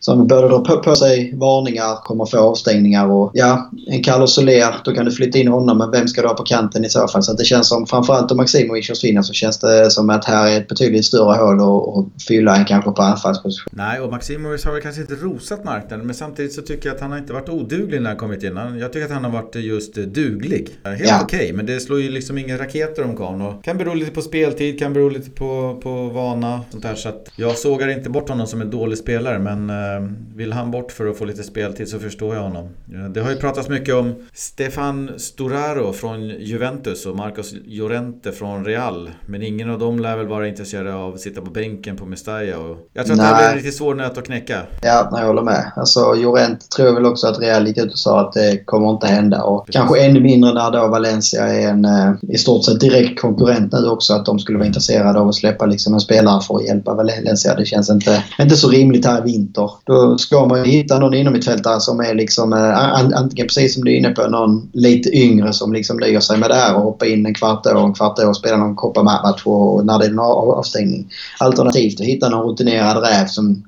som 0.04 0.26
både 0.26 0.48
drar 0.48 0.58
på, 0.58 0.78
på 0.78 0.94
sig 0.94 1.34
varningar, 1.36 1.96
kommer 2.04 2.26
få 2.26 2.38
avstängningar 2.38 3.06
och 3.06 3.30
ja, 3.34 3.70
en 3.86 4.02
Carlos 4.02 4.34
Soler, 4.34 4.74
då 4.84 4.92
kan 4.92 5.04
du 5.04 5.10
flytta 5.10 5.38
in 5.38 5.48
honom 5.48 5.78
men 5.78 5.90
vem 5.90 6.08
ska 6.08 6.22
du 6.22 6.28
ha 6.28 6.34
på 6.34 6.42
kanten 6.42 6.84
i 6.84 6.88
så 6.88 7.08
fall? 7.08 7.22
Så 7.22 7.32
det 7.32 7.44
känns 7.44 7.68
som, 7.68 7.86
framförallt 7.86 8.30
om 8.30 8.36
Maximovic 8.36 8.86
försvinner 8.86 9.22
så 9.22 9.32
känns 9.32 9.58
det 9.58 9.90
som 9.90 10.10
att 10.10 10.24
här 10.24 10.48
är 10.48 10.60
ett 10.60 10.68
betydligt 10.68 11.04
större 11.04 11.36
hål 11.36 11.60
att 11.60 12.22
fylla 12.22 12.56
än 12.56 12.64
kanske 12.64 12.90
på 12.90 13.02
anfallsposition. 13.02 13.72
Nej, 13.76 14.00
och 14.00 14.10
Maximovic 14.10 14.64
har 14.64 14.72
väl 14.72 14.82
kanske 14.82 15.00
inte 15.00 15.14
rosat 15.14 15.64
marknaden 15.64 16.06
men 16.06 16.14
samtidigt 16.14 16.52
så 16.52 16.62
tycker 16.62 16.88
jag 16.88 16.94
att 16.94 17.00
han 17.00 17.10
har 17.10 17.18
inte 17.18 17.32
varit 17.32 17.48
oduglig 17.48 18.02
när 18.02 18.10
han 18.10 18.18
kommit 18.18 18.42
in. 18.42 18.56
Jag 18.80 18.92
tycker 18.92 19.06
att 19.06 19.12
han 19.12 19.24
har 19.24 19.30
varit 19.30 19.54
just 19.54 19.94
duglig. 19.94 20.68
Helt 20.84 21.00
ja. 21.04 21.20
okej, 21.22 21.38
okay, 21.38 21.52
men 21.52 21.66
det 21.66 21.80
slår 21.80 22.00
ju 22.00 22.10
liksom 22.10 22.38
inga 22.38 22.58
raketer 22.58 23.04
om 23.04 23.16
karln 23.16 23.42
och 23.42 23.64
kan 23.64 23.78
bero 23.78 23.94
lite 23.94 24.10
på 24.10 24.22
speltid, 24.22 24.78
kan 24.78 24.92
bero 24.92 25.08
lite 25.08 25.30
på, 25.30 25.80
på 25.82 26.08
vana. 26.08 26.60
Sånt 26.70 26.82
där. 26.82 26.94
Så 26.94 27.08
att 27.08 27.28
jag 27.36 27.58
sågar 27.58 27.88
inte 27.88 28.10
bort 28.10 28.28
honom 28.28 28.46
som 28.46 28.60
en 28.60 28.70
dålig 28.70 28.98
spelare 28.98 29.38
men 29.38 29.70
eh, 29.70 29.91
vill 30.34 30.52
han 30.52 30.70
bort 30.70 30.92
för 30.92 31.06
att 31.06 31.18
få 31.18 31.24
lite 31.24 31.42
speltid 31.42 31.88
så 31.88 31.98
förstår 31.98 32.34
jag 32.34 32.42
honom. 32.42 32.68
Det 33.14 33.20
har 33.20 33.30
ju 33.30 33.36
pratats 33.36 33.68
mycket 33.68 33.94
om 33.94 34.14
Stefan 34.34 35.10
Sturaro 35.16 35.92
från 35.92 36.28
Juventus 36.28 37.06
och 37.06 37.16
Marcos 37.16 37.54
Llorente 37.64 38.32
från 38.32 38.64
Real. 38.64 39.10
Men 39.26 39.42
ingen 39.42 39.70
av 39.70 39.78
dem 39.78 39.98
lär 39.98 40.16
väl 40.16 40.26
vara 40.26 40.48
intresserade 40.48 40.94
av 40.94 41.14
att 41.14 41.20
sitta 41.20 41.40
på 41.40 41.50
bänken 41.50 41.96
på 41.96 42.06
Mestalla. 42.06 42.58
Och 42.58 42.88
jag 42.92 43.06
tror 43.06 43.14
att 43.14 43.20
det 43.20 43.26
här 43.26 43.36
blir 43.36 43.48
en 43.48 43.54
riktigt 43.54 43.76
svår 43.76 43.94
nöt 43.94 44.18
att 44.18 44.24
knäcka. 44.24 44.62
Ja, 44.82 45.08
jag 45.12 45.26
håller 45.26 45.42
med. 45.42 45.72
Alltså 45.76 46.14
Llorente 46.14 46.68
tror 46.68 46.88
jag 46.88 46.94
väl 46.94 47.06
också 47.06 47.26
att 47.26 47.40
Real 47.40 47.66
gick 47.66 47.78
ut 47.78 47.92
och 47.92 47.98
sa 47.98 48.20
att 48.20 48.32
det 48.32 48.64
kommer 48.64 48.90
inte 48.90 49.06
hända. 49.06 49.42
Och 49.42 49.66
Precis. 49.66 49.80
kanske 49.80 50.04
ännu 50.04 50.20
mindre 50.20 50.52
när 50.52 50.70
då 50.70 50.88
Valencia 50.88 51.46
är 51.46 51.68
en 51.68 51.84
eh, 51.84 52.12
i 52.28 52.38
stort 52.38 52.64
sett 52.64 52.80
direkt 52.80 53.20
konkurrent 53.20 53.72
nu 53.72 53.88
också. 53.88 54.14
Att 54.14 54.26
de 54.26 54.38
skulle 54.38 54.58
vara 54.58 54.66
intresserade 54.66 55.20
av 55.20 55.28
att 55.28 55.34
släppa 55.34 55.66
liksom 55.66 55.94
en 55.94 56.00
spelare 56.00 56.42
för 56.42 56.56
att 56.56 56.64
hjälpa 56.64 56.94
Valencia. 56.94 57.54
Det 57.54 57.64
känns 57.64 57.90
inte, 57.90 58.24
inte 58.40 58.56
så 58.56 58.68
rimligt 58.68 59.06
här 59.06 59.18
i 59.18 59.32
vinter. 59.32 59.70
Då 59.84 60.18
ska 60.18 60.46
man 60.46 60.64
hitta 60.64 60.98
någon 60.98 61.14
innermittfältare 61.14 61.80
som 61.80 62.00
är 62.00 62.14
liksom 62.14 62.52
eh, 62.52 62.94
antingen 63.18 63.46
precis 63.46 63.74
som 63.74 63.84
du 63.84 63.92
är 63.92 63.96
inne 63.96 64.10
på 64.10 64.28
någon 64.28 64.70
lite 64.72 65.16
yngre 65.16 65.52
som 65.52 65.72
liksom 65.72 65.96
nöjer 65.96 66.20
sig 66.20 66.38
med 66.38 66.50
det 66.50 66.54
här 66.54 66.74
och 66.74 66.82
hoppar 66.82 67.06
in 67.06 67.26
en 67.26 67.34
kvart 67.34 67.66
år, 67.66 67.84
en 67.86 67.94
kvart 67.94 68.18
år 68.18 68.28
och 68.28 68.36
spelar 68.36 68.56
någon 68.56 68.76
kopparmatch 68.76 69.46
när 69.84 69.98
det 69.98 70.04
är 70.04 70.10
en 70.10 70.18
avstängning. 70.18 71.12
Alternativt 71.38 72.00
att 72.00 72.06
hitta 72.06 72.28
någon 72.28 72.50
rutinerad 72.50 73.02
räv 73.02 73.26
som 73.26 73.62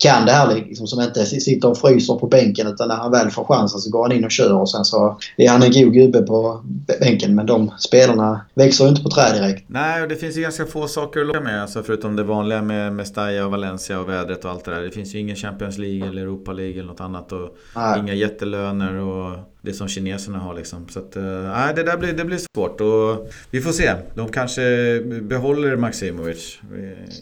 kan 0.00 0.26
det 0.26 0.32
här 0.32 0.54
liksom, 0.54 0.86
som 0.86 1.00
inte 1.00 1.26
sitter 1.26 1.68
och 1.68 1.78
fryser 1.78 2.14
på 2.14 2.26
bänken 2.26 2.66
utan 2.66 2.88
när 2.88 2.96
han 2.96 3.12
väl 3.12 3.30
får 3.30 3.44
chansen 3.44 3.80
så 3.80 3.90
går 3.90 4.02
han 4.02 4.12
in 4.12 4.24
och 4.24 4.30
kör 4.30 4.52
och 4.52 4.70
sen 4.70 4.84
så 4.84 5.18
är 5.36 5.48
han 5.48 5.62
en 5.62 5.72
god 5.72 5.92
gubbe 5.92 6.22
på 6.22 6.62
bänken. 7.00 7.34
Men 7.34 7.46
de 7.46 7.70
spelarna 7.78 8.40
växer 8.54 8.84
ju 8.84 8.90
inte 8.90 9.02
på 9.02 9.10
träd 9.10 9.34
direkt. 9.34 9.64
Nej, 9.66 10.02
och 10.02 10.08
det 10.08 10.16
finns 10.16 10.36
ju 10.36 10.42
ganska 10.42 10.66
få 10.66 10.88
saker 10.88 11.20
att 11.20 11.26
locka 11.26 11.40
med. 11.40 11.62
Alltså 11.62 11.82
förutom 11.82 12.16
det 12.16 12.22
vanliga 12.22 12.62
med 12.62 12.92
Mestalla 12.92 13.44
och 13.44 13.50
Valencia 13.50 14.00
och 14.00 14.08
vädret 14.08 14.44
och 14.44 14.50
allt 14.50 14.64
det 14.64 14.74
där. 14.74 14.82
Det 14.82 14.90
finns 14.90 15.14
ju 15.14 15.18
ingen 15.18 15.36
Champions 15.36 15.78
League 15.78 16.08
eller 16.08 16.22
Europa 16.22 16.52
League 16.52 16.74
eller 16.74 16.88
något 16.88 17.00
annat. 17.00 17.32
Och 17.32 17.56
Nej. 17.76 18.00
inga 18.00 18.14
jättelöner 18.14 18.94
och 18.94 19.38
det 19.62 19.72
som 19.72 19.88
kineserna 19.88 20.38
har 20.38 20.54
liksom. 20.54 20.88
Så 20.88 20.98
att, 20.98 21.16
äh, 21.16 21.22
det 21.76 21.82
där 21.82 21.96
blir, 21.96 22.12
det 22.12 22.24
blir 22.24 22.40
svårt 22.54 22.80
och 22.80 23.30
vi 23.50 23.60
får 23.60 23.72
se. 23.72 23.94
De 24.14 24.28
kanske 24.28 24.62
behåller 25.22 25.76
Maximovic 25.76 26.58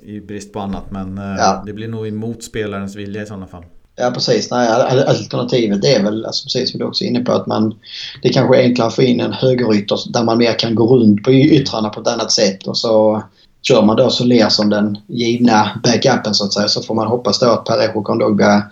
i 0.02 0.20
brist 0.20 0.52
på 0.52 0.60
annat 0.60 0.90
men 0.90 1.18
äh, 1.18 1.24
ja. 1.38 1.62
det 1.66 1.72
blir 1.72 1.88
nog 1.88 2.08
emot 2.08 2.42
spelarens 2.42 2.96
vilja 2.96 3.22
i 3.22 3.26
sådana 3.26 3.46
fall. 3.46 3.64
Ja 4.00 4.10
precis. 4.10 4.50
Nej, 4.50 4.68
alternativet 4.68 5.84
är 5.84 6.02
väl 6.02 6.24
alltså, 6.24 6.44
precis 6.44 6.70
som 6.70 6.80
du 6.80 6.86
också 6.86 7.04
är 7.04 7.08
inne 7.08 7.20
på 7.20 7.32
att 7.32 7.46
man 7.46 7.74
det 8.22 8.28
kanske 8.28 8.56
är 8.56 8.62
enklare 8.62 8.88
att 8.88 8.94
få 8.94 9.02
in 9.02 9.20
en 9.20 9.32
högerytter 9.32 9.98
där 10.12 10.24
man 10.24 10.38
mer 10.38 10.58
kan 10.58 10.74
gå 10.74 10.86
runt 10.96 11.22
på 11.22 11.32
yttrarna 11.32 11.88
på 11.88 12.00
ett 12.00 12.08
annat 12.08 12.32
sätt 12.32 12.66
och 12.66 12.78
så 12.78 13.22
kör 13.62 13.82
man 13.82 13.96
då 13.96 14.10
Soler 14.10 14.48
som 14.48 14.70
den 14.70 14.98
givna 15.06 15.80
backupen 15.82 16.34
så 16.34 16.44
att 16.44 16.52
säga 16.52 16.68
så 16.68 16.82
får 16.82 16.94
man 16.94 17.06
hoppas 17.06 17.38
då 17.38 17.46
att 17.46 17.64
Parejo 17.64 18.02
Kondogbia 18.02 18.62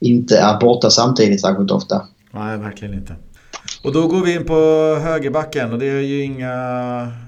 inte 0.00 0.38
är 0.38 0.60
borta 0.60 0.90
samtidigt 0.90 1.40
särskilt 1.40 1.70
ofta. 1.70 2.02
Nej, 2.30 2.58
verkligen 2.58 2.94
inte. 2.94 3.16
Och 3.84 3.92
då 3.92 4.06
går 4.06 4.24
vi 4.24 4.34
in 4.34 4.44
på 4.44 4.54
högerbacken 5.02 5.72
och 5.72 5.78
det 5.78 5.86
är 5.86 6.00
ju 6.00 6.22
inga 6.22 6.52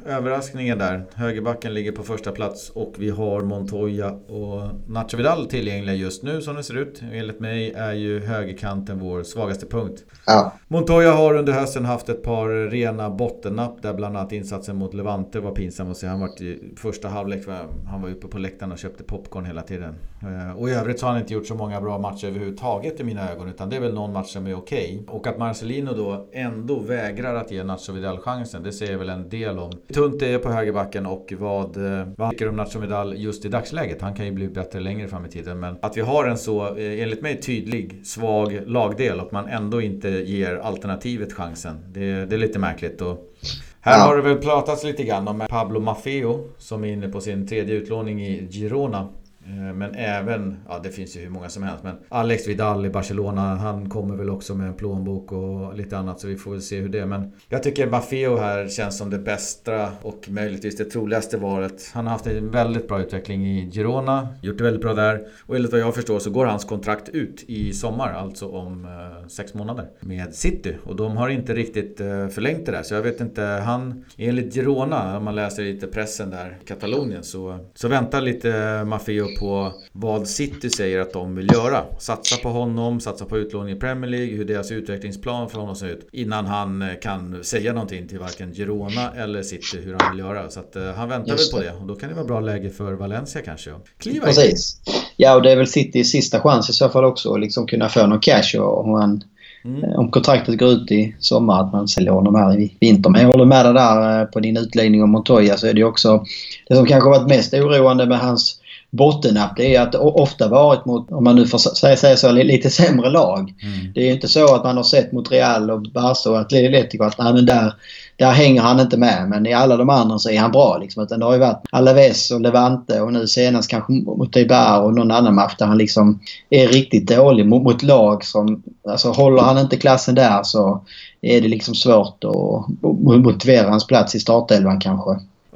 överraskningar 0.07 0.77
där. 0.77 1.05
Högerbacken 1.15 1.75
ligger 1.75 1.93
på 1.93 2.03
första 2.03 2.33
plats 2.33 2.71
och 2.71 2.95
vi 2.99 3.11
har 3.11 3.41
Montoya 3.41 4.11
och 4.11 4.71
Nacho 4.87 5.17
Vidal 5.17 5.47
tillgängliga 5.47 5.95
just 5.95 6.23
nu 6.23 6.43
som 6.43 6.57
det 6.57 6.63
ser 6.63 6.79
ut. 6.79 7.03
Enligt 7.13 7.41
mig 7.41 7.73
är 7.73 7.93
ju 7.93 8.21
högerkanten 8.21 8.99
vår 8.99 9.23
svagaste 9.23 9.67
punkt. 9.67 10.05
Ja. 10.27 10.53
Montoya 10.69 11.13
har 11.13 11.35
under 11.35 11.53
hösten 11.53 11.85
haft 11.85 12.09
ett 12.09 12.23
par 12.23 12.71
rena 12.71 13.11
bottennapp 13.11 13.83
där 13.83 13.95
bland 13.95 14.17
annat 14.17 14.33
insatsen 14.33 14.77
mot 14.77 14.95
Levante 14.95 15.41
var 15.41 15.55
pinsam 15.55 15.91
att 15.91 15.97
se. 15.97 16.07
Han 16.07 16.21
var 16.21 16.43
i 16.43 16.75
första 16.77 17.09
halvlek, 17.09 17.43
han 17.87 18.03
var 18.03 18.11
uppe 18.11 18.29
på 18.29 18.39
läktaren 18.39 18.73
och 18.73 18.79
köpte 18.79 19.05
popcorn 19.05 19.45
hela 19.45 19.63
tiden. 19.63 19.95
Eh, 20.23 20.59
och 20.59 20.69
i 20.69 20.73
övrigt 20.73 21.01
så 21.01 21.07
har 21.07 21.13
han 21.13 21.21
inte 21.21 21.35
gjort 21.35 21.47
så 21.47 21.55
många 21.55 21.81
bra 21.81 21.99
matcher 21.99 22.27
överhuvudtaget 22.27 23.01
i 23.01 23.05
mina 23.05 23.31
ögon 23.31 23.49
utan 23.49 23.71
det 23.71 23.77
är 23.77 23.81
väl 23.81 23.95
någon 23.95 24.13
match 24.13 24.33
som 24.33 24.47
är 24.47 24.55
okej. 24.55 25.01
Okay. 25.03 25.17
Och 25.17 25.27
att 25.27 25.39
Marcelino 25.39 25.95
då 25.95 26.22
ändå 26.33 26.79
vägrar 26.79 27.35
att 27.35 27.51
ge 27.51 27.65
Nacho 27.65 27.93
Vidal 27.93 28.19
chansen. 28.19 28.63
Det 28.63 28.73
säger 28.73 28.97
väl 28.97 29.09
en 29.09 29.29
del 29.29 29.59
om 29.59 29.71
hur 29.89 29.95
tunt 29.95 30.21
det 30.21 30.33
är 30.33 30.39
på 30.39 30.49
högerbacken 30.49 31.07
och 31.07 31.33
vad, 31.39 31.77
eh, 31.77 32.07
vad 32.17 32.27
han 32.27 32.31
tycker 32.31 32.49
om 32.49 32.57
Nacho 32.57 32.79
Vidal 32.79 33.15
just 33.17 33.45
i 33.45 33.49
dagsläget. 33.49 34.03
Han 34.03 34.15
kan 34.15 34.27
ju 34.27 34.33
bli 34.33 34.49
bättre 34.49 34.81
längre 34.81 35.09
fram 35.09 35.27
i 35.27 35.29
tiden. 35.29 35.61
Men 35.61 35.77
att 35.83 35.97
vi 35.97 36.01
har 36.01 36.25
en 36.25 36.39
så, 36.39 36.77
eh, 36.77 37.03
enligt 37.03 37.23
mig, 37.23 37.41
tydlig, 37.41 38.07
svag 38.07 38.63
lagdel 38.67 39.21
och 39.21 39.33
man 39.33 39.49
ändå 39.49 39.81
inte 39.81 40.09
ger 40.09 40.57
alternativet 40.57 41.33
chansen. 41.33 41.77
Det, 41.89 42.25
det 42.25 42.37
är 42.37 42.39
lite 42.39 42.59
märkligt. 42.59 43.01
Och 43.01 43.33
här 43.81 43.99
ja. 43.99 44.05
har 44.05 44.17
det 44.17 44.23
väl 44.23 44.39
pratats 44.39 44.85
lite 44.85 45.05
grann 45.05 45.29
om 45.29 45.43
Pablo 45.49 45.81
Maffeo 45.81 46.49
som 46.59 46.85
är 46.85 46.89
inne 46.89 47.09
på 47.09 47.21
sin 47.21 47.47
tredje 47.47 47.75
utlåning 47.75 48.27
i 48.27 48.49
Girona. 48.51 49.09
Eh, 49.47 49.75
men 49.75 49.95
även, 49.95 50.57
ja 50.69 50.81
det 50.83 50.91
finns 50.91 51.17
ju 51.17 51.21
hur 51.21 51.31
många 51.31 51.49
som 51.49 51.63
helst 51.63 51.85
men 51.85 51.97
Alex 52.09 52.49
Vidal 52.49 52.87
i 52.87 52.91
Barcelona 52.91 53.41
Han 53.41 53.89
kommer 53.89 54.17
väl 54.17 54.31
också 54.31 54.55
med 54.55 54.67
en 54.69 54.75
plånbok 54.75 55.33
och 55.33 55.77
lite 55.77 55.99
annat 55.99 56.21
så 56.21 56.27
vi 56.27 56.37
får 56.37 56.51
väl 56.51 56.63
se 56.63 56.81
hur 56.81 56.89
det 56.89 56.99
är. 56.99 57.07
Men 57.07 57.33
Jag 57.49 57.63
tycker 57.63 57.87
Maffeo 57.87 58.37
här 58.37 58.69
känns 58.69 58.99
som 58.99 59.11
det 59.11 59.19
bästa 59.19 59.89
och 60.03 60.27
möjligtvis 60.29 60.77
det 60.77 60.85
troligaste 60.85 61.37
valet 61.37 61.91
Han 61.95 62.07
har 62.07 62.13
haft 62.13 62.27
en 62.27 62.51
väldigt 62.51 62.89
bra 62.89 63.01
utveckling 63.01 63.47
i 63.47 63.71
Girona 63.71 64.29
Gjort 64.43 64.59
det 64.59 64.65
väldigt 64.65 64.83
bra 64.83 64.95
där. 64.95 65.27
Och 65.47 65.57
enligt 65.57 65.73
vad 65.73 65.81
jag 65.81 65.95
förstår 65.95 66.19
så 66.19 66.31
går 66.31 66.47
hans 66.47 66.65
kontrakt 66.65 67.09
ut 67.09 67.45
i 67.47 67.73
sommar 67.73 68.13
Alltså 68.13 68.49
om 68.49 68.85
eh, 68.85 69.29
sex 69.29 69.55
månader 69.55 69.87
Med 70.01 70.35
City. 70.35 70.77
Och 70.85 70.97
de 70.97 71.17
har 71.17 71.29
inte 71.29 71.55
riktigt 71.55 72.01
eh, 72.01 72.29
förlängt 72.29 72.67
det 72.67 72.73
där 72.73 72.83
Så 72.83 72.95
jag 72.95 73.03
vet 73.03 73.21
inte. 73.21 73.43
Han 73.43 74.05
Enligt 74.17 74.55
Girona 74.55 75.17
om 75.17 75.25
man 75.25 75.35
läser 75.35 75.63
lite 75.63 75.87
pressen 75.87 76.31
där 76.31 76.59
Katalonien 76.67 77.23
så 77.23 77.59
Så 77.75 77.89
väntar 77.89 78.21
lite 78.21 78.59
eh, 78.59 78.85
Maffeo 78.85 79.32
på 79.39 79.73
vad 79.93 80.29
City 80.29 80.71
säger 80.71 81.01
att 81.01 81.13
de 81.13 81.35
vill 81.35 81.53
göra. 81.53 81.85
Satsa 81.99 82.37
på 82.37 82.49
honom, 82.49 83.01
satsa 83.01 83.25
på 83.25 83.39
utlåning 83.39 83.77
i 83.77 83.81
Premier 83.81 84.11
League, 84.11 84.37
hur 84.37 84.45
deras 84.45 84.71
utvecklingsplan 84.71 85.49
för 85.49 85.59
honom 85.59 85.77
ser 85.77 85.87
ut. 85.87 86.09
Innan 86.13 86.47
han 86.47 86.83
eh, 86.83 86.89
kan 87.03 87.45
säga 87.45 87.73
någonting 87.73 88.09
till 88.09 88.19
varken 88.19 88.55
Girona 88.55 89.13
eller 89.17 89.43
City 89.43 89.81
hur 89.85 89.97
han 89.99 90.17
vill 90.17 90.25
göra. 90.25 90.51
Så 90.51 90.61
att, 90.61 90.77
uh, 90.77 90.93
han 90.93 91.09
väntar 91.09 91.37
väl 91.37 91.51
på 91.53 91.59
det. 91.59 91.73
Och 91.81 91.87
då 91.87 91.95
kan 91.95 92.09
det 92.09 92.15
vara 92.15 92.27
bra 92.27 92.41
läge 92.41 92.71
för 92.71 92.93
Valencia 92.93 93.43
kanske. 93.43 93.71
Kliva 93.99 94.27
Precis. 94.27 94.81
In. 94.87 94.93
Ja, 95.17 95.37
och 95.37 95.43
det 95.43 95.53
är 95.53 95.57
väl 95.57 95.67
Citys 95.67 96.11
sista 96.11 96.41
chans 96.41 96.71
i 96.71 96.73
så 96.73 96.89
fall 96.89 97.05
också 97.05 97.35
att 97.35 97.41
liksom 97.41 97.67
kunna 97.67 97.89
få 97.89 98.07
någon 98.07 98.21
cash 98.21 98.59
och, 98.59 98.79
och 98.79 98.99
han 98.99 99.25
Mm. 99.65 99.93
Om 99.93 100.11
kontraktet 100.11 100.59
går 100.59 100.69
ut 100.69 100.91
i 100.91 101.15
sommar 101.19 101.61
att 101.61 101.73
man 101.73 101.89
säljer 101.89 102.13
honom 102.13 102.35
här 102.35 102.61
i 102.61 102.77
vinter. 102.81 103.11
Men 103.11 103.21
jag 103.21 103.29
håller 103.29 103.45
med 103.45 103.65
dig 103.65 103.75
där 103.75 104.21
eh, 104.21 104.27
på 104.27 104.41
din 104.41 104.57
utläggning 104.57 105.03
om 105.03 105.11
Montoya 105.11 105.57
så 105.57 105.67
är 105.67 105.75
det 105.75 105.85
också 105.85 106.25
det 106.69 106.75
som 106.75 106.87
kanske 106.87 107.11
varit 107.11 107.29
mest 107.29 107.55
oroande 107.55 108.07
med 108.07 108.19
hans 108.19 108.59
bottennapp 108.93 109.57
det 109.57 109.77
är 109.77 109.81
att 109.81 109.93
det 109.93 109.99
ofta 109.99 110.49
varit 110.49 110.85
mot, 110.85 111.13
om 111.13 111.25
man 111.25 111.37
nu 111.37 111.47
får 111.47 111.59
säga 111.59 112.17
så, 112.17 112.33
lite 112.33 112.71
sämre 112.71 113.11
lag. 113.11 113.55
Mm. 113.63 113.93
Det 113.95 114.09
är 114.09 114.13
inte 114.13 114.29
så 114.29 114.55
att 114.55 114.65
man 114.65 114.77
har 114.77 114.85
sett 114.85 115.13
mot 115.13 115.31
Real 115.31 115.71
och 115.71 115.83
Barca 115.83 116.31
och 116.31 116.39
Atletico 116.39 117.05
att 117.05 117.19
nej, 117.19 117.33
men 117.33 117.47
där, 117.47 117.75
där 118.17 118.31
hänger 118.31 118.63
han 118.63 118.81
inte 118.81 118.97
med. 118.97 119.29
Men 119.29 119.47
i 119.47 119.53
alla 119.53 119.77
de 119.77 119.91
andra 119.91 120.19
så 120.19 120.31
är 120.31 120.39
han 120.39 120.51
bra. 120.51 120.79
Liksom. 120.79 121.07
det 121.07 121.25
har 121.25 121.33
ju 121.33 121.39
varit 121.39 121.63
Alaves 121.71 122.31
och 122.31 122.41
Levante 122.41 123.01
och 123.01 123.13
nu 123.13 123.27
senast 123.27 123.71
kanske 123.71 123.93
mot 123.93 124.37
Eibar 124.37 124.83
och 124.83 124.95
någon 124.95 125.11
annan 125.11 125.35
match 125.35 125.55
där 125.59 125.67
han 125.67 125.79
liksom 125.79 126.21
är 126.51 126.69
riktigt 126.69 127.09
dålig 127.09 127.47
mot, 127.47 127.63
mot 127.63 127.83
lag 127.83 128.25
som... 128.25 128.63
Alltså 128.89 129.11
håller 129.11 129.43
han 129.43 129.59
inte 129.59 129.77
klassen 129.77 130.15
där 130.15 130.43
så 130.43 130.85
är 131.21 131.41
det 131.41 131.49
liksom 131.49 131.75
svårt 131.75 132.25
att 132.25 133.23
motivera 133.25 133.71
hans 133.71 133.87
plats 133.87 134.15
i 134.15 134.21
startelvan 134.21 134.81
kanske. 134.81 135.11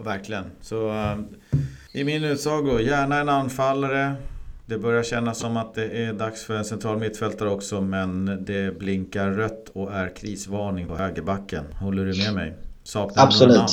Verkligen. 0.04 0.44
Så 0.62 0.88
uh, 0.88 1.16
i 1.96 2.04
min 2.04 2.24
utsago, 2.24 2.80
gärna 2.80 3.20
en 3.20 3.28
anfallare. 3.28 4.14
Det 4.66 4.78
börjar 4.78 5.02
kännas 5.02 5.38
som 5.38 5.56
att 5.56 5.74
det 5.74 5.84
är 5.84 6.12
dags 6.12 6.44
för 6.44 6.54
en 6.54 6.64
central 6.64 6.98
mittfältare 6.98 7.50
också 7.50 7.80
men 7.80 8.44
det 8.44 8.78
blinkar 8.78 9.30
rött 9.30 9.68
och 9.72 9.92
är 9.92 10.16
krisvarning 10.16 10.86
på 10.86 10.96
högerbacken. 10.96 11.64
Håller 11.80 12.04
du 12.04 12.24
med 12.24 12.34
mig? 12.34 12.54
Saknar 12.82 13.24
Absolut. 13.24 13.48
några 13.48 13.60
namn? 13.60 13.72